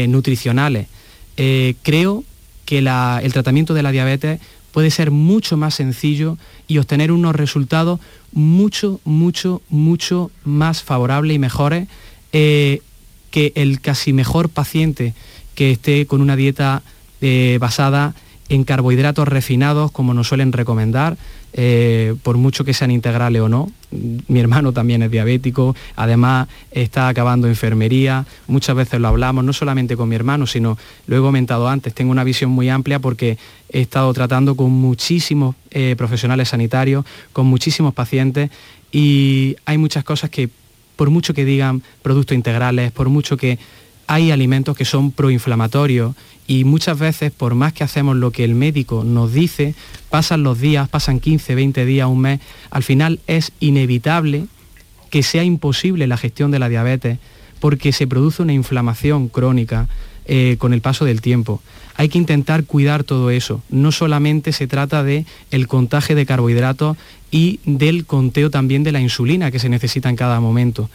nutricionales. 0.09 0.87
creo 1.83 2.25
que 2.65 2.79
el 2.79 3.33
tratamiento 3.33 3.75
de 3.75 3.83
la 3.83 3.91
diabetes 3.91 4.41
puede 4.77 4.91
ser 4.91 5.11
mucho 5.11 5.57
más 5.57 5.75
sencillo 5.75 6.37
y 6.69 6.77
obtener 6.77 7.11
unos 7.11 7.35
resultados 7.35 7.99
mucho, 8.33 9.01
mucho, 9.07 9.63
mucho 9.71 10.31
más 10.45 10.83
favorables 10.83 11.35
y 11.35 11.39
mejores 11.39 11.89
eh, 12.35 12.83
que 13.31 13.55
el 13.55 13.81
casi 13.81 14.13
mejor 14.13 14.51
paciente 14.51 15.15
que 15.55 15.71
esté 15.71 16.05
con 16.05 16.21
una 16.21 16.37
dieta 16.37 16.83
eh, 17.23 17.57
basada 17.59 18.15
en 18.51 18.65
carbohidratos 18.65 19.27
refinados, 19.27 19.93
como 19.93 20.13
nos 20.13 20.29
suelen 20.29 20.53
recomendar, 20.53 21.17
eh, 21.59 22.15
por 22.23 22.37
mucho 22.37 22.65
que 22.65 22.75
sean 22.75 22.91
integrales 22.91 23.41
o 23.41 23.49
no. 23.49 23.73
Mi 24.29 24.41
hermano 24.41 24.73
también 24.73 25.03
es 25.03 25.11
diabético, 25.11 25.75
además 25.97 26.49
está 26.71 27.09
acabando 27.09 27.49
enfermería, 27.49 28.27
muchas 28.47 28.77
veces 28.77 29.01
lo 29.01 29.09
hablamos, 29.09 29.43
no 29.43 29.55
solamente 29.55 29.97
con 29.97 30.11
mi 30.11 30.17
hermano, 30.17 30.47
sino, 30.47 30.77
lo 31.07 31.17
he 31.17 31.21
comentado 31.21 31.67
antes, 31.67 31.95
tengo 31.95 32.11
una 32.11 32.25
visión 32.25 32.51
muy 32.51 32.69
amplia 32.69 32.99
porque 32.99 33.39
he 33.71 33.81
estado 33.81 34.13
tratando 34.13 34.55
con 34.55 34.71
muchísimos 34.71 35.57
eh, 35.71 35.95
profesionales 35.97 36.51
sanitarios, 36.51 37.07
con 37.33 37.47
muchísimos 37.47 37.95
pacientes 37.95 38.51
y 38.93 39.57
hay 39.65 39.79
muchas 39.79 40.05
cosas 40.05 40.29
que, 40.29 40.51
por 40.95 41.09
mucho 41.09 41.33
que 41.33 41.47
digan 41.47 41.83
productos 42.03 42.35
integrales, 42.35 42.93
por 42.93 43.09
mucho 43.09 43.39
que 43.39 43.59
hay 44.07 44.31
alimentos 44.31 44.77
que 44.77 44.85
son 44.85 45.11
proinflamatorios 45.11 46.15
y 46.47 46.65
muchas 46.65 46.99
veces 46.99 47.33
por 47.33 47.55
más 47.55 47.73
que 47.73 47.85
hacemos 47.85 48.17
lo 48.17 48.31
que 48.31 48.45
el 48.45 48.55
médico 48.55 49.05
nos 49.05 49.33
dice, 49.33 49.75
pasan 50.11 50.43
los 50.43 50.61
días, 50.61 50.89
pasan 50.89 51.21
15, 51.21 51.55
20 51.55 51.85
días, 51.85 52.09
un 52.09 52.21
mes, 52.21 52.41
al 52.71 52.83
final 52.83 53.21
es 53.27 53.53
inevitable 53.61 54.47
que 55.11 55.23
sea 55.23 55.45
imposible 55.45 56.07
la 56.07 56.17
gestión 56.17 56.51
de 56.51 56.59
la 56.59 56.69
diabetes 56.69 57.19
porque 57.61 57.93
se 57.93 58.07
produce 58.07 58.43
una 58.43 58.53
inflamación 58.53 59.29
crónica 59.29 59.89
eh, 60.27 60.57
con 60.59 60.73
el 60.73 60.81
paso 60.81 61.05
del 61.05 61.21
tiempo. 61.21 61.63
Hay 61.95 62.09
que 62.09 62.19
intentar 62.19 62.65
cuidar 62.65 63.05
todo 63.05 63.31
eso. 63.31 63.63
No 63.71 63.93
solamente 63.93 64.53
se 64.53 64.67
trata 64.67 65.03
de 65.03 65.25
el 65.51 65.67
contagio 65.67 66.15
de 66.15 66.27
carbohidratos 66.27 66.97
y 67.31 67.61
del 67.65 68.07
conteo 68.07 68.51
también 68.51 68.83
de 68.83 68.93
la 68.93 69.01
insulina 69.01 69.51
que 69.51 69.59
se 69.59 69.69
necesita 69.69 70.11
en 70.11 70.17
cada 70.17 70.41
momento. 70.41 70.91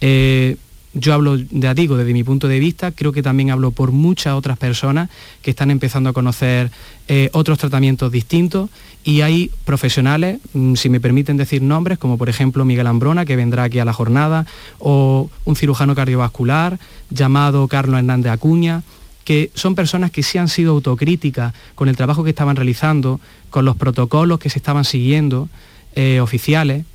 Eh, 0.00 0.56
yo 0.98 1.12
hablo, 1.12 1.36
de 1.36 1.74
digo, 1.74 1.98
desde 1.98 2.14
mi 2.14 2.24
punto 2.24 2.48
de 2.48 2.58
vista, 2.58 2.90
creo 2.90 3.12
que 3.12 3.22
también 3.22 3.50
hablo 3.50 3.70
por 3.70 3.92
muchas 3.92 4.32
otras 4.32 4.56
personas 4.56 5.10
que 5.42 5.50
están 5.50 5.70
empezando 5.70 6.08
a 6.08 6.14
conocer 6.14 6.70
eh, 7.06 7.28
otros 7.34 7.58
tratamientos 7.58 8.10
distintos. 8.10 8.70
Y 9.04 9.20
hay 9.20 9.50
profesionales, 9.66 10.38
mm, 10.54 10.74
si 10.74 10.88
me 10.88 10.98
permiten 10.98 11.36
decir 11.36 11.60
nombres, 11.60 11.98
como 11.98 12.16
por 12.16 12.30
ejemplo 12.30 12.64
Miguel 12.64 12.86
Ambrona, 12.86 13.26
que 13.26 13.36
vendrá 13.36 13.64
aquí 13.64 13.78
a 13.78 13.84
la 13.84 13.92
jornada, 13.92 14.46
o 14.78 15.28
un 15.44 15.54
cirujano 15.54 15.94
cardiovascular 15.94 16.78
llamado 17.10 17.68
Carlos 17.68 17.98
Hernández 17.98 18.32
Acuña, 18.32 18.82
que 19.24 19.50
son 19.54 19.74
personas 19.74 20.10
que 20.10 20.22
sí 20.22 20.38
han 20.38 20.48
sido 20.48 20.72
autocríticas 20.72 21.52
con 21.74 21.90
el 21.90 21.96
trabajo 21.96 22.24
que 22.24 22.30
estaban 22.30 22.56
realizando, 22.56 23.20
con 23.50 23.66
los 23.66 23.76
protocolos 23.76 24.38
que 24.38 24.48
se 24.48 24.58
estaban 24.58 24.84
siguiendo, 24.84 25.50
eh, 25.94 26.20
oficiales, 26.20 26.86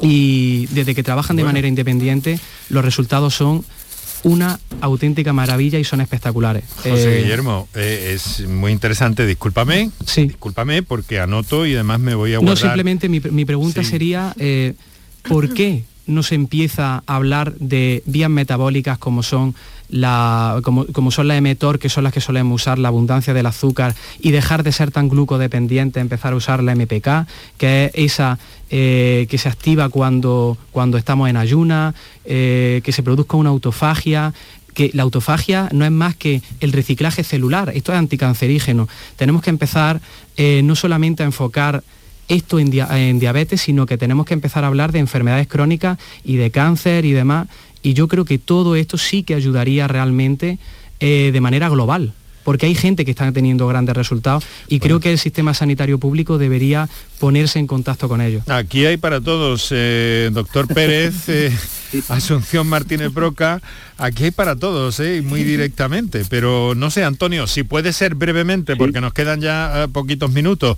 y 0.00 0.66
desde 0.66 0.94
que 0.94 1.02
trabajan 1.02 1.36
de 1.36 1.44
manera 1.44 1.68
independiente 1.68 2.38
los 2.68 2.84
resultados 2.84 3.34
son 3.34 3.64
una 4.22 4.60
auténtica 4.82 5.32
maravilla 5.32 5.78
y 5.78 5.84
son 5.84 6.00
espectaculares. 6.02 6.64
José 6.76 7.18
Eh, 7.18 7.22
Guillermo, 7.22 7.68
eh, 7.74 8.12
es 8.14 8.46
muy 8.46 8.70
interesante, 8.70 9.24
discúlpame, 9.26 9.90
Sí. 10.04 10.24
discúlpame 10.24 10.82
porque 10.82 11.20
anoto 11.20 11.64
y 11.64 11.74
además 11.74 12.00
me 12.00 12.14
voy 12.14 12.32
a 12.32 12.36
No, 12.36 12.42
guardar. 12.42 12.58
simplemente 12.58 13.08
mi, 13.08 13.20
mi 13.20 13.44
pregunta 13.46 13.82
sería, 13.82 14.34
eh, 14.38 14.74
¿por 15.26 15.54
qué 15.54 15.84
no 16.06 16.22
se 16.22 16.34
empieza 16.34 17.02
a 17.06 17.16
hablar 17.16 17.54
de 17.60 18.02
vías 18.04 18.28
metabólicas 18.28 18.98
como 18.98 19.22
son 19.22 19.54
como, 20.62 20.86
como 20.86 21.10
son 21.10 21.28
la 21.28 21.40
mTOR, 21.40 21.78
que 21.78 21.88
son 21.88 22.04
las 22.04 22.12
que 22.12 22.20
solemos 22.20 22.62
usar, 22.62 22.78
la 22.78 22.88
abundancia 22.88 23.34
del 23.34 23.46
azúcar, 23.46 23.94
y 24.20 24.30
dejar 24.30 24.62
de 24.62 24.72
ser 24.72 24.90
tan 24.90 25.08
glucodependiente, 25.08 26.00
empezar 26.00 26.32
a 26.32 26.36
usar 26.36 26.62
la 26.62 26.74
MPK, 26.74 27.26
que 27.58 27.86
es 27.86 28.12
esa 28.12 28.38
eh, 28.70 29.26
que 29.28 29.38
se 29.38 29.48
activa 29.48 29.88
cuando, 29.88 30.56
cuando 30.70 30.96
estamos 30.96 31.28
en 31.28 31.36
ayuna, 31.36 31.94
eh, 32.24 32.80
que 32.84 32.92
se 32.92 33.02
produzca 33.02 33.36
una 33.36 33.50
autofagia, 33.50 34.32
que 34.74 34.90
la 34.94 35.02
autofagia 35.02 35.68
no 35.72 35.84
es 35.84 35.90
más 35.90 36.14
que 36.14 36.42
el 36.60 36.72
reciclaje 36.72 37.24
celular, 37.24 37.72
esto 37.74 37.92
es 37.92 37.98
anticancerígeno. 37.98 38.88
Tenemos 39.16 39.42
que 39.42 39.50
empezar 39.50 40.00
eh, 40.36 40.60
no 40.62 40.76
solamente 40.76 41.24
a 41.24 41.26
enfocar 41.26 41.82
esto 42.28 42.60
en 42.60 43.18
diabetes, 43.18 43.60
sino 43.60 43.86
que 43.86 43.98
tenemos 43.98 44.24
que 44.24 44.34
empezar 44.34 44.62
a 44.62 44.68
hablar 44.68 44.92
de 44.92 45.00
enfermedades 45.00 45.48
crónicas 45.48 45.98
y 46.24 46.36
de 46.36 46.52
cáncer 46.52 47.04
y 47.04 47.10
demás. 47.10 47.48
Y 47.82 47.94
yo 47.94 48.08
creo 48.08 48.24
que 48.24 48.38
todo 48.38 48.76
esto 48.76 48.98
sí 48.98 49.22
que 49.22 49.34
ayudaría 49.34 49.88
realmente 49.88 50.58
eh, 51.00 51.30
de 51.32 51.40
manera 51.40 51.68
global, 51.68 52.12
porque 52.44 52.66
hay 52.66 52.74
gente 52.74 53.04
que 53.04 53.10
está 53.10 53.30
teniendo 53.32 53.66
grandes 53.66 53.96
resultados 53.96 54.44
y 54.68 54.80
creo 54.80 55.00
que 55.00 55.12
el 55.12 55.18
sistema 55.18 55.54
sanitario 55.54 55.98
público 55.98 56.38
debería 56.38 56.88
ponerse 57.18 57.58
en 57.58 57.66
contacto 57.66 58.08
con 58.08 58.20
ellos. 58.20 58.42
Aquí 58.48 58.86
hay 58.86 58.96
para 58.96 59.20
todos, 59.20 59.68
eh, 59.70 60.30
doctor 60.32 60.66
Pérez, 60.66 61.14
eh, 61.28 61.52
Asunción 62.08 62.66
Martínez 62.66 63.12
Broca, 63.12 63.60
aquí 63.98 64.24
hay 64.24 64.30
para 64.30 64.56
todos, 64.56 65.00
eh, 65.00 65.18
y 65.18 65.20
muy 65.22 65.44
directamente. 65.44 66.24
Pero 66.28 66.74
no 66.74 66.90
sé, 66.90 67.04
Antonio, 67.04 67.46
si 67.46 67.62
puede 67.62 67.92
ser 67.92 68.14
brevemente, 68.14 68.76
porque 68.76 69.00
nos 69.00 69.12
quedan 69.12 69.40
ya 69.40 69.86
poquitos 69.92 70.30
minutos, 70.30 70.76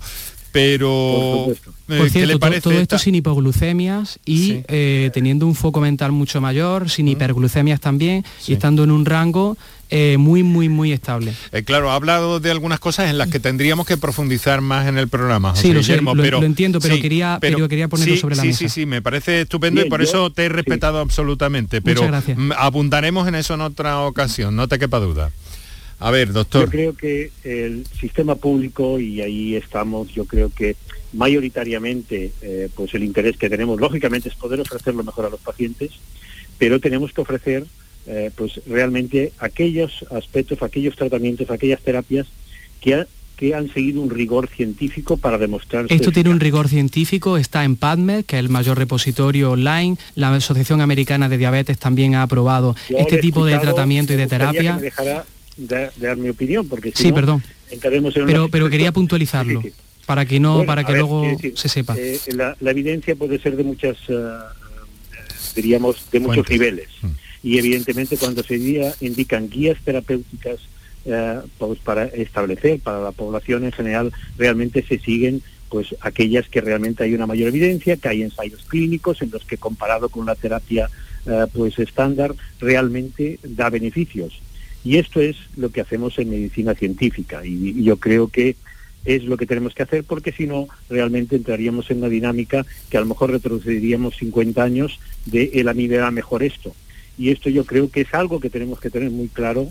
pero 0.53 1.47
eh, 1.51 1.55
Por 1.87 2.03
¿qué 2.03 2.09
cierto, 2.09 2.27
le 2.27 2.33
to- 2.33 2.39
parece? 2.39 2.61
todo 2.61 2.73
esto 2.73 2.95
esta- 2.95 2.99
sin 2.99 3.15
hipoglucemias 3.15 4.19
y 4.25 4.59
eh, 4.67 5.09
teniendo 5.13 5.45
un 5.47 5.55
foco 5.55 5.81
mental 5.81 6.11
mucho 6.13 6.39
mayor, 6.39 6.89
sin 6.89 7.07
hiperglucemias 7.09 7.81
también 7.81 8.23
y 8.47 8.53
estando 8.53 8.83
en 8.85 8.91
un 8.91 9.03
rango 9.05 9.57
eh, 9.89 10.17
muy, 10.17 10.41
muy, 10.43 10.69
muy 10.69 10.91
estable. 10.91 11.33
Eh, 11.51 11.63
claro, 11.63 11.91
ha 11.91 11.95
hablado 11.95 12.39
de 12.39 12.49
algunas 12.51 12.79
cosas 12.79 13.09
en 13.09 13.17
las 13.17 13.27
que 13.29 13.39
tendríamos 13.39 13.85
que 13.85 13.97
profundizar 13.97 14.61
más 14.61 14.87
en 14.87 14.97
el 14.97 15.07
programa. 15.07 15.51
José 15.51 15.61
Sí, 15.63 15.67
lo 15.73 15.81
sé, 15.83 15.91
Guillermo, 15.91 16.15
lo- 16.15 16.23
pero, 16.23 16.39
lo 16.39 16.45
entiendo, 16.45 16.79
pero 16.79 16.95
quería- 16.99 17.37
pero 17.41 17.67
quería 17.67 17.87
ponerlo 17.87 18.13
sí, 18.15 18.19
sobre 18.21 18.35
la 18.35 18.41
sí, 18.43 18.47
mesa. 18.49 18.59
Sí, 18.59 18.69
sí, 18.69 18.85
me 18.85 19.01
parece 19.01 19.41
estupendo 19.41 19.81
y 19.85 19.89
por 19.89 19.99
yo- 20.01 20.07
eso 20.07 20.29
te 20.31 20.45
he 20.45 20.49
respetado 20.49 20.99
absolutamente. 20.99 21.81
Pero 21.81 22.01
Muchas 22.01 22.11
gracias. 22.11 22.37
mm, 22.37 22.51
abundaremos 22.57 23.27
en 23.27 23.35
eso 23.35 23.53
en 23.55 23.61
otra 23.61 23.99
ocasión, 24.01 24.55
no 24.55 24.67
te 24.67 24.77
quepa 24.79 24.99
duda. 24.99 25.31
A 26.05 26.11
ver, 26.11 26.33
doctor. 26.33 26.65
Yo 26.65 26.69
creo 26.69 26.93
que 26.97 27.31
el 27.45 27.85
sistema 27.99 28.35
público, 28.35 28.99
y 28.99 29.21
ahí 29.21 29.55
estamos, 29.55 30.09
yo 30.13 30.25
creo 30.25 30.49
que 30.49 30.75
mayoritariamente, 31.13 32.31
eh, 32.41 32.69
pues 32.75 32.93
el 32.93 33.03
interés 33.03 33.37
que 33.37 33.49
tenemos, 33.49 33.79
lógicamente, 33.79 34.27
es 34.29 34.35
poder 34.35 34.59
ofrecer 34.59 34.93
lo 34.95 35.03
mejor 35.03 35.25
a 35.25 35.29
los 35.29 35.39
pacientes, 35.39 35.91
pero 36.57 36.79
tenemos 36.79 37.13
que 37.13 37.21
ofrecer, 37.21 37.65
eh, 38.07 38.31
pues 38.35 38.59
realmente 38.67 39.31
aquellos 39.39 40.05
aspectos, 40.11 40.61
aquellos 40.61 40.95
tratamientos, 40.95 41.49
aquellas 41.49 41.81
terapias 41.81 42.27
que, 42.81 42.95
ha- 42.95 43.07
que 43.37 43.55
han 43.55 43.71
seguido 43.73 44.01
un 44.01 44.09
rigor 44.09 44.49
científico 44.49 45.17
para 45.17 45.37
demostrar 45.37 45.85
Esto 45.89 46.11
tiene 46.11 46.29
un 46.29 46.39
rigor 46.39 46.67
científico, 46.67 47.37
está 47.37 47.63
en 47.63 47.75
PubMed, 47.77 48.25
que 48.25 48.35
es 48.35 48.39
el 48.41 48.49
mayor 48.49 48.77
repositorio 48.77 49.51
online. 49.51 49.97
La 50.15 50.33
Asociación 50.33 50.81
Americana 50.81 51.29
de 51.29 51.37
Diabetes 51.37 51.77
también 51.79 52.15
ha 52.15 52.23
aprobado 52.23 52.75
Yo 52.89 52.97
este 52.97 53.17
tipo 53.19 53.45
de 53.45 53.57
tratamiento 53.57 54.13
y 54.13 54.17
de 54.17 54.27
terapia. 54.27 54.79
Dar 55.57 56.17
mi 56.17 56.29
opinión, 56.29 56.67
porque 56.67 56.91
si 56.91 57.03
Sí, 57.03 57.09
no, 57.09 57.15
perdón. 57.15 57.43
entraremos 57.71 58.15
en 58.15 58.23
una 58.23 58.31
Pero, 58.31 58.49
pero 58.49 58.69
quería 58.69 58.91
puntualizarlo, 58.91 59.61
Sí, 59.61 59.69
sí, 59.69 59.73
sí. 59.75 59.81
para 60.05 60.25
que 60.25 60.39
no, 60.39 60.53
Bueno, 60.57 60.67
para 60.67 60.83
que 60.83 60.91
ver, 60.93 61.01
luego 61.01 61.21
decir, 61.29 61.53
se 61.57 61.69
sepa. 61.69 61.95
eh, 61.97 62.19
la, 62.35 62.55
la 62.59 62.71
evidencia 62.71 63.15
puede 63.15 63.39
ser 63.39 63.55
de 63.55 63.63
muchas, 63.63 63.97
eh, 64.07 64.13
eh, 64.13 65.15
diríamos, 65.55 66.05
de 66.11 66.19
muchos 66.19 66.35
Fuentes. 66.47 66.51
niveles. 66.59 66.87
Y 67.43 67.57
evidentemente 67.57 68.17
cuando 68.17 68.41
se 68.43 68.55
indican 69.01 69.49
guías 69.49 69.77
terapéuticas 69.83 70.59
eh, 71.05 71.39
pues 71.57 71.79
para 71.79 72.05
establecer 72.05 72.79
para 72.79 73.01
la 73.01 73.11
población 73.11 73.65
en 73.65 73.73
general, 73.73 74.13
realmente 74.37 74.81
se 74.87 74.97
siguen 74.99 75.41
pues 75.69 75.93
aquellas 76.01 76.47
que 76.47 76.61
realmente 76.61 77.03
hay 77.03 77.13
una 77.15 77.25
mayor 77.25 77.49
evidencia, 77.49 77.97
que 77.97 78.07
hay 78.07 78.21
ensayos 78.21 78.63
clínicos 78.69 79.21
en 79.21 79.31
los 79.31 79.43
que 79.43 79.57
comparado 79.57 80.07
con 80.07 80.25
la 80.25 80.35
terapia 80.35 80.89
eh, 81.25 81.45
pues 81.51 81.77
estándar 81.79 82.33
realmente 82.61 83.39
da 83.43 83.69
beneficios. 83.69 84.39
Y 84.83 84.97
esto 84.97 85.21
es 85.21 85.37
lo 85.55 85.69
que 85.69 85.81
hacemos 85.81 86.17
en 86.19 86.29
medicina 86.29 86.73
científica 86.73 87.45
y, 87.45 87.83
yo 87.83 87.97
creo 87.97 88.27
que 88.27 88.55
es 89.05 89.23
lo 89.23 89.35
que 89.35 89.45
tenemos 89.45 89.73
que 89.73 89.83
hacer 89.83 90.03
porque 90.05 90.31
si 90.31 90.47
no 90.47 90.67
realmente 90.89 91.35
entraríamos 91.35 91.91
en 91.91 91.97
una 91.97 92.09
dinámica 92.09 92.65
que 92.89 92.97
a 92.97 93.01
lo 93.01 93.05
mejor 93.05 93.31
retrocederíamos 93.31 94.15
50 94.15 94.63
años 94.63 94.99
de 95.25 95.51
el 95.55 95.67
a 95.67 95.73
mí 95.73 95.87
mejor 95.87 96.43
esto. 96.43 96.73
Y 97.17 97.29
esto 97.29 97.49
yo 97.49 97.65
creo 97.65 97.91
que 97.91 98.01
es 98.01 98.13
algo 98.13 98.39
que 98.39 98.49
tenemos 98.49 98.79
que 98.79 98.89
tener 98.89 99.11
muy 99.11 99.27
claro 99.27 99.69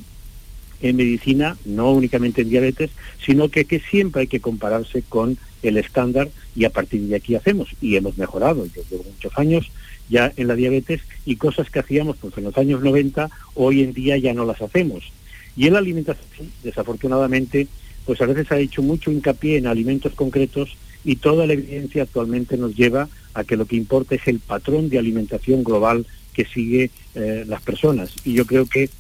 en 0.81 0.97
medicina, 0.97 1.57
no 1.65 1.93
únicamente 1.93 2.43
en 2.43 2.51
diabetes, 2.51 2.91
sino 3.25 3.49
que, 3.49 3.65
que 3.65 3.81
siempre 3.81 4.23
hay 4.23 4.27
que 4.27 4.41
compararse 4.41 5.03
con 5.09 5.39
el 5.63 5.77
estándar 5.77 6.29
y 6.57 6.65
a 6.65 6.71
partir 6.71 7.01
de 7.03 7.17
aquí 7.17 7.35
hacemos. 7.35 7.69
Y 7.81 7.97
hemos 7.97 8.19
mejorado, 8.19 8.67
yo 8.67 8.83
llevo 8.91 9.05
muchos 9.05 9.33
años 9.39 9.71
ya 10.13 10.33
en 10.37 10.47
la 10.47 10.55
diabetes 10.55 11.01
y 11.27 11.37
cosas 11.37 11.71
que 11.71 11.81
hacíamos 11.81 12.19
pues 12.19 12.37
en 12.37 12.45
los 12.45 12.57
años 12.57 12.83
90, 12.83 13.31
hoy 13.55 13.83
en 13.83 13.93
día 13.93 14.17
ya 14.19 14.35
no 14.35 14.45
las 14.45 14.61
hacemos. 14.61 15.11
Y 15.57 15.67
en 15.67 15.73
la 15.73 15.81
alimentación, 15.81 16.53
desafortunadamente, 16.63 17.67
pues 18.05 18.21
a 18.21 18.27
veces 18.27 18.53
ha 18.53 18.59
hecho 18.59 18.83
mucho 18.83 19.11
hincapié 19.11 19.57
en 19.57 19.67
alimentos 19.67 20.15
concretos 20.15 20.77
y 21.05 21.17
toda 21.17 21.47
la 21.47 21.55
evidencia 21.55 22.03
actualmente 22.03 22.57
nos 22.57 22.77
lleva 22.77 23.09
a 23.35 23.45
que 23.45 23.57
lo 23.57 23.67
que 23.67 23.77
importa 23.77 24.15
es 24.15 24.29
el 24.29 24.39
patrón 24.39 24.89
de 24.89 24.99
alimentación 24.99 25.65
global 25.65 26.07
que 26.35 26.45
sigue 26.45 26.91
eh, 27.15 27.45
las 27.47 27.63
personas. 27.63 28.15
Y 28.25 28.35
yo 28.35 28.47
creo 28.47 28.67
que 28.67 28.91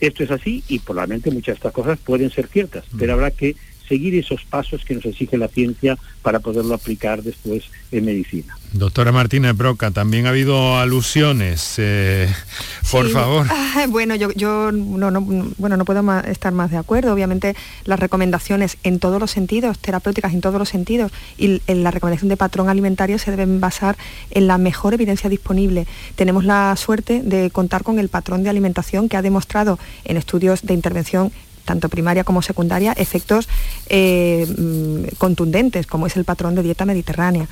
esto 0.00 0.22
es 0.22 0.30
así 0.30 0.62
y 0.68 0.78
probablemente 0.78 1.30
muchas 1.30 1.54
de 1.54 1.58
estas 1.58 1.72
cosas 1.72 1.98
pueden 1.98 2.30
ser 2.30 2.46
ciertas, 2.46 2.84
pero 2.98 3.14
habrá 3.14 3.30
que 3.30 3.56
seguir 3.88 4.14
esos 4.14 4.44
pasos 4.44 4.84
que 4.84 4.94
nos 4.94 5.04
exige 5.06 5.36
la 5.38 5.48
ciencia 5.48 5.96
para 6.22 6.40
poderlo 6.40 6.74
aplicar 6.74 7.22
después 7.22 7.64
en 7.90 8.04
medicina. 8.04 8.56
Doctora 8.72 9.12
Martínez 9.12 9.56
Broca, 9.56 9.90
también 9.90 10.26
ha 10.26 10.28
habido 10.28 10.76
alusiones. 10.78 11.74
eh, 11.78 12.28
por 12.90 13.06
Sí, 13.06 13.12
favor. 13.12 13.46
ah, 13.50 13.86
bueno, 13.88 14.14
yo, 14.14 14.30
yo 14.32 14.70
no, 14.72 15.10
no, 15.10 15.22
bueno, 15.56 15.76
no 15.78 15.84
puedo 15.86 15.98
estar 16.22 16.52
más 16.52 16.70
de 16.70 16.76
acuerdo. 16.76 17.12
Obviamente 17.14 17.56
las 17.84 17.98
recomendaciones 17.98 18.76
en 18.82 18.98
todos 18.98 19.18
los 19.20 19.30
sentidos, 19.30 19.78
terapéuticas 19.78 20.34
en 20.34 20.40
todos 20.42 20.58
los 20.58 20.68
sentidos, 20.68 21.12
y 21.38 21.62
en 21.66 21.82
la 21.82 21.90
recomendación 21.90 22.28
de 22.28 22.36
patrón 22.36 22.68
alimentario 22.68 23.18
se 23.18 23.30
deben 23.30 23.60
basar 23.60 23.96
en 24.30 24.46
la 24.46 24.58
mejor 24.58 24.94
evidencia 24.94 25.30
disponible. 25.30 25.86
Tenemos 26.14 26.44
la 26.44 26.74
suerte 26.76 27.22
de 27.22 27.50
contar 27.50 27.82
con 27.84 27.98
el 27.98 28.08
patrón 28.10 28.42
de 28.42 28.50
alimentación 28.50 29.08
que 29.08 29.16
ha 29.16 29.22
demostrado 29.22 29.78
en 30.04 30.16
estudios 30.18 30.62
de 30.62 30.74
intervención 30.74 31.32
tanto 31.68 31.90
primaria 31.90 32.24
como 32.24 32.40
secundaria, 32.40 32.94
efectos 32.96 33.46
eh, 33.90 34.46
mm, 34.56 35.16
contundentes, 35.18 35.86
como 35.86 36.06
es 36.06 36.16
el 36.16 36.24
patrón 36.24 36.54
de 36.54 36.62
dieta 36.62 36.86
mediterránea. 36.86 37.46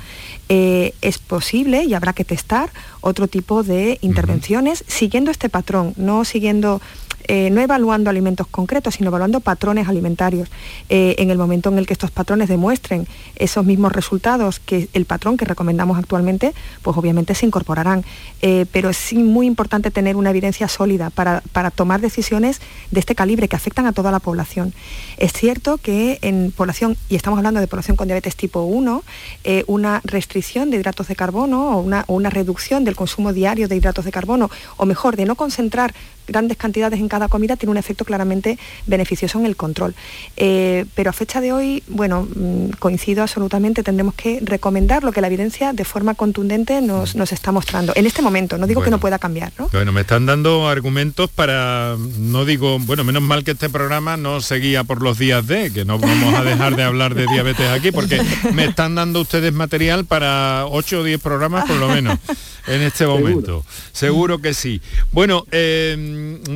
Eh, 0.49 0.95
es 1.03 1.19
posible 1.19 1.83
y 1.83 1.93
habrá 1.93 2.13
que 2.13 2.25
testar 2.25 2.71
otro 3.01 3.27
tipo 3.27 3.61
de 3.61 3.99
intervenciones 4.01 4.83
siguiendo 4.87 5.29
este 5.29 5.49
patrón, 5.49 5.93
no 5.97 6.25
siguiendo 6.25 6.81
eh, 7.27 7.49
no 7.51 7.61
evaluando 7.61 8.09
alimentos 8.09 8.47
concretos, 8.47 8.95
sino 8.95 9.09
evaluando 9.09 9.39
patrones 9.39 9.87
alimentarios. 9.87 10.49
Eh, 10.89 11.15
en 11.19 11.31
el 11.31 11.37
momento 11.37 11.69
en 11.69 11.77
el 11.77 11.85
que 11.85 11.93
estos 11.93 12.11
patrones 12.11 12.49
demuestren 12.49 13.07
esos 13.35 13.65
mismos 13.65 13.91
resultados 13.91 14.59
que 14.59 14.89
el 14.93 15.05
patrón 15.05 15.37
que 15.37 15.45
recomendamos 15.45 15.97
actualmente, 15.97 16.53
pues 16.81 16.97
obviamente 16.97 17.35
se 17.35 17.45
incorporarán. 17.45 18.03
Eh, 18.41 18.65
pero 18.71 18.89
es 18.89 19.13
muy 19.13 19.47
importante 19.47 19.91
tener 19.91 20.15
una 20.15 20.29
evidencia 20.29 20.67
sólida 20.67 21.09
para, 21.09 21.41
para 21.51 21.71
tomar 21.71 22.01
decisiones 22.01 22.61
de 22.91 22.99
este 22.99 23.15
calibre 23.15 23.47
que 23.47 23.55
afectan 23.55 23.85
a 23.85 23.93
toda 23.93 24.11
la 24.11 24.19
población. 24.19 24.73
Es 25.17 25.33
cierto 25.33 25.77
que 25.77 26.19
en 26.21 26.51
población, 26.55 26.97
y 27.09 27.15
estamos 27.15 27.37
hablando 27.37 27.59
de 27.59 27.67
población 27.67 27.97
con 27.97 28.07
diabetes 28.07 28.35
tipo 28.35 28.61
1, 28.61 29.03
eh, 29.43 29.63
una 29.67 30.01
restricción 30.03 30.69
de 30.69 30.77
hidratos 30.77 31.07
de 31.07 31.15
carbono 31.15 31.77
o 31.77 31.81
una, 31.81 32.05
o 32.07 32.13
una 32.13 32.29
reducción 32.29 32.83
del 32.83 32.95
consumo 32.95 33.33
diario 33.33 33.67
de 33.67 33.75
hidratos 33.75 34.05
de 34.05 34.11
carbono, 34.11 34.49
o 34.77 34.85
mejor, 34.85 35.15
de 35.15 35.25
no 35.25 35.35
concentrar 35.35 35.93
grandes 36.27 36.57
cantidades 36.57 36.99
en 36.99 37.07
cada 37.07 37.27
comida, 37.27 37.55
tiene 37.55 37.71
un 37.71 37.77
efecto 37.77 38.05
claramente 38.05 38.59
beneficioso 38.85 39.39
en 39.39 39.45
el 39.45 39.55
control. 39.55 39.95
Eh, 40.35 40.85
pero 40.95 41.09
a 41.09 41.13
fecha 41.13 41.41
de 41.41 41.53
hoy, 41.53 41.83
bueno, 41.87 42.27
mm, 42.33 42.71
coincido 42.79 43.23
absolutamente, 43.23 43.83
tendremos 43.83 44.13
que 44.13 44.39
recomendar 44.43 45.03
lo 45.03 45.11
que 45.11 45.21
la 45.21 45.27
evidencia 45.27 45.73
de 45.73 45.85
forma 45.85 46.15
contundente 46.15 46.81
nos, 46.81 47.15
nos 47.15 47.31
está 47.31 47.51
mostrando. 47.51 47.93
En 47.95 48.05
este 48.05 48.21
momento, 48.21 48.57
no 48.57 48.67
digo 48.67 48.81
que 48.81 48.89
no 48.89 48.99
pueda 48.99 49.19
cambiar, 49.19 49.51
¿no? 49.57 49.69
Bueno, 49.71 49.91
me 49.91 50.01
están 50.01 50.25
dando 50.25 50.67
argumentos 50.67 51.29
para, 51.29 51.95
no 52.17 52.45
digo, 52.45 52.77
bueno, 52.79 53.03
menos 53.03 53.23
mal 53.23 53.43
que 53.43 53.51
este 53.51 53.69
programa 53.69 54.17
no 54.17 54.41
seguía 54.41 54.83
por 54.83 55.01
los 55.01 55.17
días 55.17 55.45
de, 55.47 55.71
que 55.71 55.85
no 55.85 55.99
vamos 55.99 56.33
a 56.33 56.43
dejar 56.43 56.75
de 56.75 56.83
hablar 56.83 57.15
de 57.15 57.25
diabetes 57.27 57.69
aquí, 57.69 57.91
porque 57.91 58.21
me 58.53 58.65
están 58.65 58.95
dando 58.95 59.21
ustedes 59.21 59.53
material 59.53 60.05
para 60.05 60.65
8 60.67 60.99
o 60.99 61.03
10 61.03 61.21
programas 61.21 61.65
por 61.65 61.77
lo 61.77 61.87
menos. 61.89 62.19
en 62.67 62.81
este 62.81 63.07
momento. 63.07 63.65
Seguro, 63.91 64.39
que 64.39 64.53
sí. 64.53 64.81
Bueno, 65.11 65.45
eh, 65.51 65.95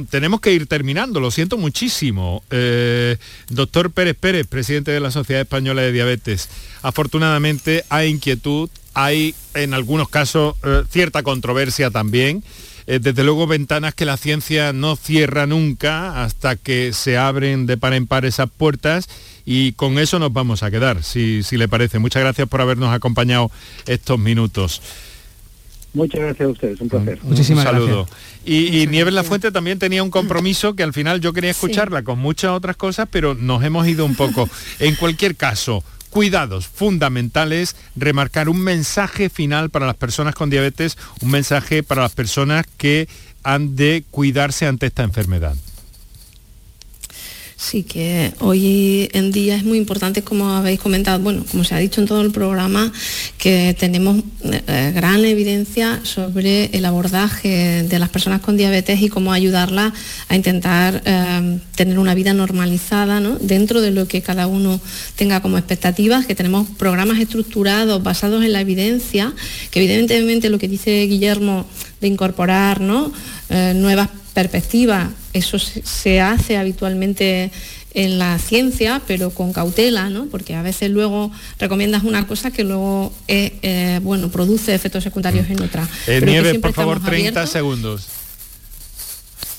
tenemos 0.10 0.42
que 0.42 0.54
ir 0.54 0.68
terminando, 0.68 1.20
lo 1.20 1.32
siento 1.32 1.58
muchísimo. 1.58 2.44
Eh, 2.50 3.18
doctor 3.50 3.92
Pérez 3.92 4.16
Pérez, 4.20 4.48
presidente 4.48 4.92
de 4.92 5.00
la 5.00 5.12
Sociedad 5.12 5.42
Española 5.42 5.82
de 5.82 5.92
Diabetes. 5.92 6.50
Afortunadamente 6.82 7.84
hay 7.90 8.10
inquietud, 8.10 8.70
hay 8.94 9.36
en 9.54 9.74
algunos 9.74 10.10
casos 10.10 10.56
eh, 10.64 10.84
cierta 10.90 11.24
controversia 11.24 11.92
también. 11.92 12.44
desde 12.88 13.24
luego 13.24 13.48
ventanas 13.48 13.94
que 13.94 14.06
la 14.06 14.18
ciencia 14.18 14.74
no 14.74 14.96
cierra 14.96 15.46
nunca 15.46 16.24
hasta 16.24 16.56
que 16.56 16.92
se 16.94 17.16
abren 17.16 17.66
de 17.66 17.78
par 17.78 17.94
en 17.94 18.08
par 18.08 18.26
esas 18.26 18.50
puertas 18.50 19.08
y 19.46 19.74
con 19.74 19.98
eso 20.00 20.20
nos 20.20 20.34
vamos 20.34 20.64
a 20.64 20.72
quedar, 20.72 21.04
si, 21.04 21.44
si 21.44 21.58
le 21.58 21.68
parece. 21.68 22.00
Muchas 22.00 22.22
gracias 22.22 22.48
por 22.50 22.62
habernos 22.62 22.94
acompañado 22.94 23.52
estos 23.86 24.20
minutos. 24.20 24.82
Muchas 25.94 26.22
gracias 26.22 26.48
a 26.48 26.52
ustedes, 26.52 26.82
un 26.82 26.90
placer. 26.90 27.20
Muchísimas 27.24 27.66
un 27.66 27.72
saludo. 27.72 28.06
gracias. 28.06 28.20
Y, 28.46 28.82
y 28.82 28.88
Nieves 28.88 29.14
La 29.14 29.24
Fuente 29.24 29.52
también 29.52 29.78
tenía 29.78 30.04
un 30.04 30.10
compromiso 30.10 30.76
que 30.76 30.84
al 30.84 30.94
final 30.94 31.20
yo 31.20 31.34
quería 31.34 31.52
escucharla 31.52 32.04
con 32.04 32.20
muchas 32.20 32.52
otras 32.52 32.78
cosas, 32.78 33.08
pero 33.12 33.36
nos 33.36 33.64
hemos 33.64 33.88
ido 33.88 34.06
un 34.06 34.16
poco. 34.16 34.50
En 34.80 34.96
cualquier 34.96 35.36
caso, 35.36 35.84
cuidados 36.10 36.68
fundamentales, 36.68 37.76
remarcar 37.96 38.48
un 38.50 38.62
mensaje 38.62 39.30
final 39.30 39.70
para 39.70 39.88
las 39.88 39.96
personas 39.96 40.36
con 40.36 40.50
diabetes, 40.50 40.98
un 41.22 41.32
mensaje 41.32 41.84
para 41.84 42.04
las 42.04 42.14
personas 42.14 42.66
que 42.78 43.08
han 43.44 43.76
de 43.76 44.04
cuidarse 44.12 44.68
ante 44.68 44.86
esta 44.86 45.04
enfermedad. 45.04 45.56
Sí, 47.62 47.84
que 47.84 48.34
hoy 48.40 49.08
en 49.14 49.32
día 49.32 49.56
es 49.56 49.64
muy 49.64 49.78
importante, 49.78 50.24
como 50.24 50.50
habéis 50.50 50.80
comentado, 50.80 51.20
bueno, 51.20 51.46
como 51.50 51.64
se 51.64 51.76
ha 51.76 51.78
dicho 51.78 52.02
en 52.02 52.08
todo 52.08 52.22
el 52.22 52.32
programa, 52.32 52.92
que 53.38 53.76
tenemos 53.80 54.24
eh, 54.44 54.92
gran 54.96 55.24
evidencia 55.24 56.00
sobre 56.04 56.76
el 56.76 56.84
abordaje 56.86 57.84
de 57.84 58.00
las 58.00 58.10
personas 58.10 58.42
con 58.42 58.58
diabetes 58.58 59.00
y 59.04 59.10
cómo 59.10 59.32
ayudarlas 59.32 59.94
a 60.28 60.36
intentar 60.36 61.04
eh, 61.06 61.60
tener 61.76 62.00
una 62.00 62.16
vida 62.16 62.34
normalizada, 62.34 63.20
¿no? 63.20 63.38
dentro 63.40 63.80
de 63.80 63.92
lo 63.92 64.08
que 64.08 64.24
cada 64.24 64.48
uno 64.48 64.82
tenga 65.16 65.40
como 65.44 65.60
expectativas, 65.60 66.26
que 66.26 66.34
tenemos 66.34 66.68
programas 66.68 67.20
estructurados 67.20 68.02
basados 68.02 68.44
en 68.44 68.54
la 68.54 68.62
evidencia, 68.62 69.34
que 69.70 69.84
evidentemente 69.84 70.50
lo 70.50 70.58
que 70.58 70.68
dice 70.68 71.06
Guillermo 71.06 71.68
de 72.02 72.08
incorporar 72.08 72.82
¿no? 72.82 73.14
Eh, 73.50 73.74
nuevas 73.76 74.10
perspectiva, 74.34 75.12
eso 75.34 75.60
se 75.60 76.22
hace 76.22 76.58
habitualmente 76.58 77.52
en 77.94 78.20
la 78.20 78.40
ciencia, 78.40 79.02
pero 79.06 79.32
con 79.32 79.52
cautela, 79.52 80.10
¿no? 80.10 80.28
porque 80.28 80.56
a 80.56 80.62
veces 80.62 80.90
luego 80.90 81.32
recomiendas 81.60 82.04
una 82.04 82.26
cosa 82.26 82.52
que 82.52 82.64
luego 82.64 83.12
eh, 83.28 84.00
bueno, 84.04 84.30
produce 84.30 84.74
efectos 84.74 85.04
secundarios 85.04 85.50
en 85.50 85.62
otra. 85.62 85.88
Eh, 86.08 86.22
Nieves, 86.24 86.58
por 86.60 86.74
favor, 86.74 87.04
30 87.04 87.46
segundos. 87.48 88.08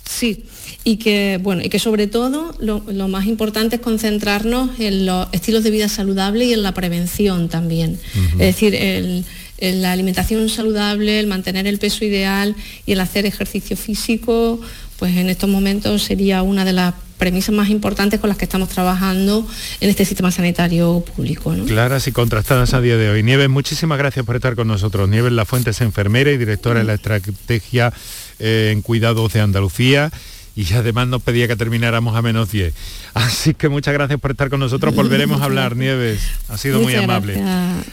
Sí, 0.09 0.45
y 0.85 0.97
que, 0.97 1.39
bueno, 1.43 1.63
y 1.65 1.69
que 1.69 1.79
sobre 1.79 2.07
todo 2.07 2.55
lo, 2.59 3.09
más 3.09 3.27
importante 3.27 3.77
es 3.77 3.83
concentrarnos 3.83 4.79
en 4.79 5.07
los 5.07 5.29
estilos 5.33 5.65
de 5.65 5.71
vida 5.71 5.89
saludables 5.89 6.49
y 6.49 6.53
en 6.53 6.63
la 6.63 6.73
prevención 6.73 7.49
también. 7.49 7.99
Es 8.35 8.39
decir, 8.39 8.75
el, 8.75 9.25
la 9.63 9.93
alimentación 9.93 10.49
saludable, 10.49 11.21
el 11.21 11.29
mantener 11.29 11.67
el 11.67 11.79
peso 11.79 12.05
ideal 12.05 12.57
y 12.85 12.93
el 12.93 13.01
hacer 13.01 13.27
ejercicio 13.27 13.77
físico, 13.77 14.61
pues 14.99 15.17
en 15.17 15.31
estos 15.31 15.49
momentos 15.49 16.03
sería 16.03 16.43
una 16.43 16.65
de 16.65 16.73
las 16.73 16.95
premisas 17.19 17.55
más 17.55 17.71
importantes 17.71 18.19
con 18.19 18.29
las 18.29 18.37
que 18.37 18.45
estamos 18.45 18.69
trabajando 18.69 19.47
en 19.81 19.91
este 19.91 20.05
sistema 20.05 20.33
sanitario 20.33 21.05
público. 21.15 21.55
Claras 21.67 22.09
y 22.09 22.13
contrastadas 22.13 22.75
a 22.75 22.81
día 22.81 22.97
de 22.97 23.11
hoy. 23.11 23.23
Nieves, 23.23 23.49
muchísimas 23.49 23.99
gracias 23.99 24.27
por 24.27 24.35
estar 24.35 24.57
con 24.57 24.67
nosotros. 24.67 25.09
Nieves 25.09 25.31
La 25.31 25.45
Fuente 25.45 25.71
es 25.71 25.81
enfermera 25.81 26.33
y 26.33 26.37
directora 26.37 26.81
de 26.81 26.85
la 26.85 26.95
estrategia 26.95 27.93
eh, 28.41 28.71
en 28.73 28.83
cuidados 28.83 29.33
de 29.33 29.41
Andalucía 29.41 30.11
y 30.55 30.73
además 30.75 31.09
nos 31.09 31.23
pedía 31.23 31.49
que 31.49 31.57
termináramos 31.57 32.17
a 32.17 32.23
menos 32.23 32.51
10. 32.51 32.75
Así 33.15 33.55
que 33.55 33.69
muchas 33.69 33.95
gracias 33.95 34.21
por 34.21 34.33
estar 34.33 34.51
con 34.51 34.61
nosotros. 34.61 34.95
Volveremos 34.95 35.41
a 35.41 35.45
hablar, 35.45 35.77
Nieves. 35.77 36.21
Ha 36.49 36.59
sido 36.59 36.81
muy 36.81 36.95
amable. 36.95 37.43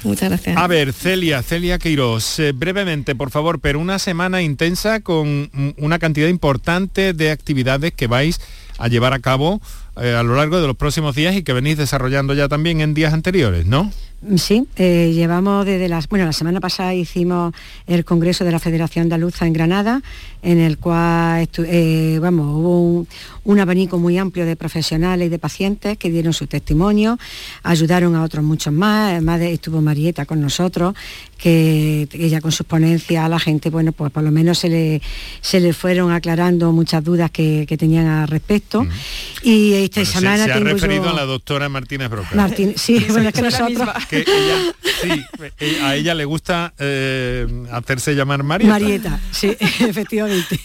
Muchas 0.03 0.30
gracias. 0.30 0.57
A 0.57 0.68
ver, 0.68 0.93
Celia, 0.93 1.41
Celia 1.41 1.80
Queiroz, 1.80 2.39
eh, 2.39 2.51
brevemente, 2.51 3.16
por 3.16 3.32
favor, 3.32 3.60
pero 3.60 3.80
una 3.80 3.99
semana 3.99 4.41
intensa 4.41 4.99
con 4.99 5.49
una 5.78 5.99
cantidad 5.99 6.28
importante 6.28 7.14
de 7.14 7.32
actividades 7.32 7.93
que 7.93 8.07
vais 8.07 8.39
a 8.78 8.88
llevar 8.88 9.14
a 9.14 9.20
cabo 9.20 9.62
eh, 10.02 10.14
a 10.14 10.24
lo 10.24 10.36
largo 10.36 10.60
de 10.62 10.68
los 10.68 10.76
próximos 10.76 11.16
días 11.16 11.36
y 11.36 11.43
que 11.43 11.54
venís 11.54 11.78
desarrollando 11.78 12.34
ya 12.34 12.47
también 12.47 12.82
en 12.82 12.93
días 12.93 13.14
anteriores, 13.14 13.66
¿no? 13.66 13.91
Sí, 14.36 14.68
eh, 14.76 15.14
llevamos 15.14 15.66
desde 15.66 15.88
las, 15.88 16.10
bueno, 16.10 16.26
la 16.26 16.34
semana 16.34 16.60
pasada 16.60 16.93
hicimos 16.93 17.54
el 17.88 18.04
Congreso 18.04 18.43
de 18.43 18.52
la 18.52 18.60
Federación 18.60 19.04
Andaluza 19.04 19.47
en 19.47 19.54
Granada, 19.54 20.02
en 20.41 20.60
el 20.60 20.78
cual 20.78 21.47
eh, 21.58 22.20
vamos, 22.22 22.47
hubo 22.47 23.08
un, 23.45 23.60
abanico 23.60 23.97
muy 23.97 24.18
amplio 24.18 24.45
de 24.45 24.58
profesionales 24.58 25.28
y 25.28 25.30
de 25.30 25.39
pacientes 25.39 25.97
que 25.97 26.12
dieron 26.12 26.34
su 26.34 26.47
testimonio, 26.47 27.18
ayudaron 27.64 28.14
a 28.16 28.24
otros 28.24 28.43
muchos 28.43 28.74
más, 28.74 29.14
además 29.14 29.39
estuvo 29.39 29.82
Marieta 29.82 30.26
con 30.26 30.41
nosotros, 30.41 30.95
que 31.38 32.10
ella 32.12 32.41
con 32.41 32.52
sus 32.52 32.66
ponencias 32.66 33.24
a 33.24 33.30
la 33.30 33.39
gente, 33.39 33.70
bueno, 33.70 33.93
pues 33.93 34.12
por 34.12 34.24
lo 34.24 34.32
menos 34.32 34.60
se 34.60 34.68
le, 34.68 35.02
se 35.39 35.62
le 35.62 35.72
fueron 35.72 36.12
aclarando 36.12 36.74
muchas 36.74 37.04
dudas 37.06 37.32
que, 37.32 37.66
tenían 37.80 38.08
al 38.08 38.28
respecto. 38.28 38.86
Y 39.41 39.74
esta 39.90 40.06
semana 40.06 40.46
se, 40.46 40.52
ha 40.52 40.60
referido 40.60 41.10
a 41.10 41.14
la 41.14 41.26
doctora 41.26 41.70
Martínez 41.70 42.10
Broca. 42.10 42.50
sí, 42.76 43.06
bueno, 43.10 43.30
es 43.30 43.36
que 43.36 43.42
nosotros 43.42 43.90
que 44.10 44.26
sí, 45.02 45.24
eh, 45.60 45.82
a 45.82 45.96
ella 45.96 46.14
le 46.16 46.26
gusta 46.26 46.74
eh, 46.78 47.48
hacerse 47.72 48.16
llamar 48.16 48.44
Marieta. 48.44 48.74
Marieta, 48.74 49.20
sí, 49.32 49.56
efectivamente. 49.60 50.60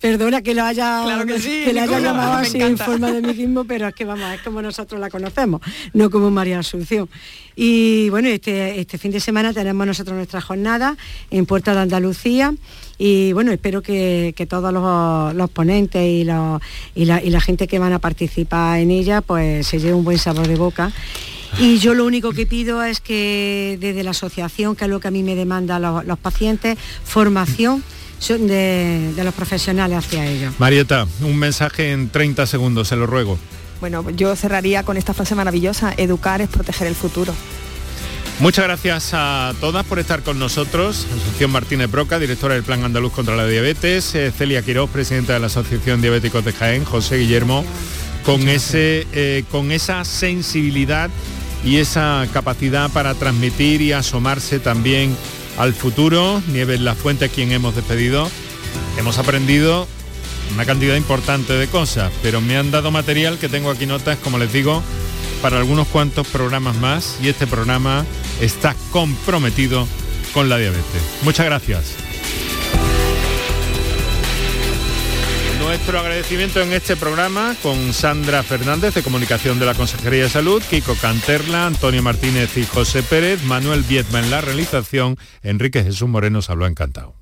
Perdona 0.00 0.42
que 0.42 0.54
lo 0.54 0.64
haya, 0.64 1.04
que, 1.26 1.72
le 1.72 1.80
haya 1.80 2.00
llamado 2.00 2.34
así 2.34 2.60
en 2.60 2.78
forma 2.78 3.10
de 3.10 3.22
mismo, 3.22 3.64
pero 3.64 3.88
es 3.88 3.94
que 3.94 4.04
vamos, 4.04 4.32
es 4.34 4.40
como 4.42 4.62
nosotros 4.62 5.00
la 5.00 5.10
conocemos, 5.10 5.60
no 5.92 6.10
como 6.10 6.30
María 6.30 6.58
Asunción. 6.58 7.08
Y 7.54 8.08
bueno, 8.10 8.28
este, 8.28 8.80
este 8.80 8.98
fin 8.98 9.12
de 9.12 9.20
semana 9.20 9.52
tenemos 9.52 9.86
nosotros 9.86 10.16
nuestra 10.16 10.40
jornada 10.40 10.96
en 11.30 11.46
Puerta 11.46 11.74
de 11.74 11.80
Andalucía 11.80 12.54
y 12.98 13.32
bueno, 13.32 13.52
espero 13.52 13.82
que, 13.82 14.34
todos 14.48 14.72
los, 14.72 15.50
ponentes 15.50 16.02
y, 16.02 16.20
y, 16.20 16.24
la, 16.24 16.60
y 17.22 17.30
la 17.30 17.40
gente 17.40 17.66
que 17.66 17.78
van 17.78 17.92
a 17.92 17.98
participar 17.98 18.80
en 18.80 18.90
ella 18.90 19.20
pues 19.20 19.66
se 19.66 19.78
lleve 19.78 19.94
un 19.94 20.04
buen 20.04 20.18
sabor 20.18 20.48
de 20.48 20.56
boca 20.56 20.92
y 21.58 21.78
yo 21.78 21.94
lo 21.94 22.06
único 22.06 22.32
que 22.32 22.46
pido 22.46 22.82
es 22.82 23.00
que 23.00 23.76
desde 23.80 24.02
la 24.02 24.12
asociación, 24.12 24.74
que 24.74 24.84
es 24.84 24.90
lo 24.90 25.00
que 25.00 25.08
a 25.08 25.10
mí 25.10 25.22
me 25.22 25.34
demanda 25.34 25.78
los, 25.78 26.18
pacientes, 26.18 26.78
formación 27.04 27.84
de, 28.28 29.12
de, 29.14 29.24
los 29.24 29.34
profesionales 29.34 29.98
hacia 29.98 30.26
ellos. 30.26 30.54
Marieta, 30.58 31.06
un 31.20 31.36
mensaje 31.36 31.92
en 31.92 32.08
30 32.08 32.46
segundos, 32.46 32.88
se 32.88 32.96
lo 32.96 33.06
ruego. 33.06 33.38
Bueno, 33.80 34.08
yo 34.10 34.34
cerraría 34.36 34.82
con 34.84 34.96
esta 34.96 35.12
frase 35.12 35.34
maravillosa, 35.34 35.92
educar 35.96 36.40
es 36.40 36.48
proteger 36.48 36.86
el 36.86 36.94
futuro. 36.94 37.34
Muchas 38.42 38.64
gracias 38.64 39.10
a 39.12 39.54
todas 39.60 39.86
por 39.86 40.00
estar 40.00 40.24
con 40.24 40.40
nosotros. 40.40 41.06
Asociación 41.14 41.52
Martínez 41.52 41.88
Broca, 41.88 42.18
directora 42.18 42.54
del 42.54 42.64
Plan 42.64 42.82
Andaluz 42.82 43.12
contra 43.12 43.36
la 43.36 43.46
Diabetes, 43.46 44.16
eh, 44.16 44.32
Celia 44.36 44.62
Quiroz, 44.62 44.90
presidenta 44.90 45.34
de 45.34 45.38
la 45.38 45.46
Asociación 45.46 46.02
Diabéticos 46.02 46.44
de 46.44 46.52
Jaén, 46.52 46.84
José 46.84 47.18
Guillermo, 47.18 47.64
con, 48.24 48.48
ese, 48.48 49.06
eh, 49.12 49.44
con 49.52 49.70
esa 49.70 50.04
sensibilidad 50.04 51.08
y 51.64 51.76
esa 51.76 52.26
capacidad 52.32 52.90
para 52.90 53.14
transmitir 53.14 53.80
y 53.80 53.92
asomarse 53.92 54.58
también 54.58 55.16
al 55.56 55.72
futuro. 55.72 56.42
Nieves 56.48 56.80
La 56.80 56.96
Fuente, 56.96 57.28
quien 57.28 57.52
hemos 57.52 57.76
despedido. 57.76 58.28
Hemos 58.98 59.18
aprendido 59.18 59.86
una 60.52 60.64
cantidad 60.64 60.96
importante 60.96 61.52
de 61.52 61.68
cosas, 61.68 62.10
pero 62.24 62.40
me 62.40 62.56
han 62.56 62.72
dado 62.72 62.90
material 62.90 63.38
que 63.38 63.48
tengo 63.48 63.70
aquí 63.70 63.86
notas, 63.86 64.18
como 64.18 64.38
les 64.38 64.52
digo, 64.52 64.82
para 65.42 65.58
algunos 65.58 65.88
cuantos 65.88 66.28
programas 66.28 66.76
más 66.76 67.18
y 67.20 67.28
este 67.28 67.46
programa 67.46 68.06
está 68.40 68.74
comprometido 68.92 69.86
con 70.32 70.48
la 70.48 70.56
diabetes. 70.56 71.02
Muchas 71.22 71.46
gracias. 71.46 71.96
Nuestro 75.58 75.98
agradecimiento 75.98 76.60
en 76.60 76.72
este 76.72 76.96
programa 76.96 77.56
con 77.62 77.92
Sandra 77.92 78.42
Fernández 78.42 78.94
de 78.94 79.02
Comunicación 79.02 79.58
de 79.58 79.66
la 79.66 79.74
Consejería 79.74 80.24
de 80.24 80.28
Salud, 80.28 80.62
Kiko 80.68 80.94
Canterla, 80.96 81.66
Antonio 81.66 82.02
Martínez 82.02 82.56
y 82.56 82.64
José 82.64 83.02
Pérez, 83.02 83.42
Manuel 83.44 83.82
Viedma 83.82 84.20
en 84.20 84.30
la 84.30 84.42
realización, 84.42 85.18
Enrique 85.42 85.82
Jesús 85.82 86.08
Moreno 86.08 86.42
se 86.42 86.52
habló 86.52 86.66
encantado. 86.66 87.21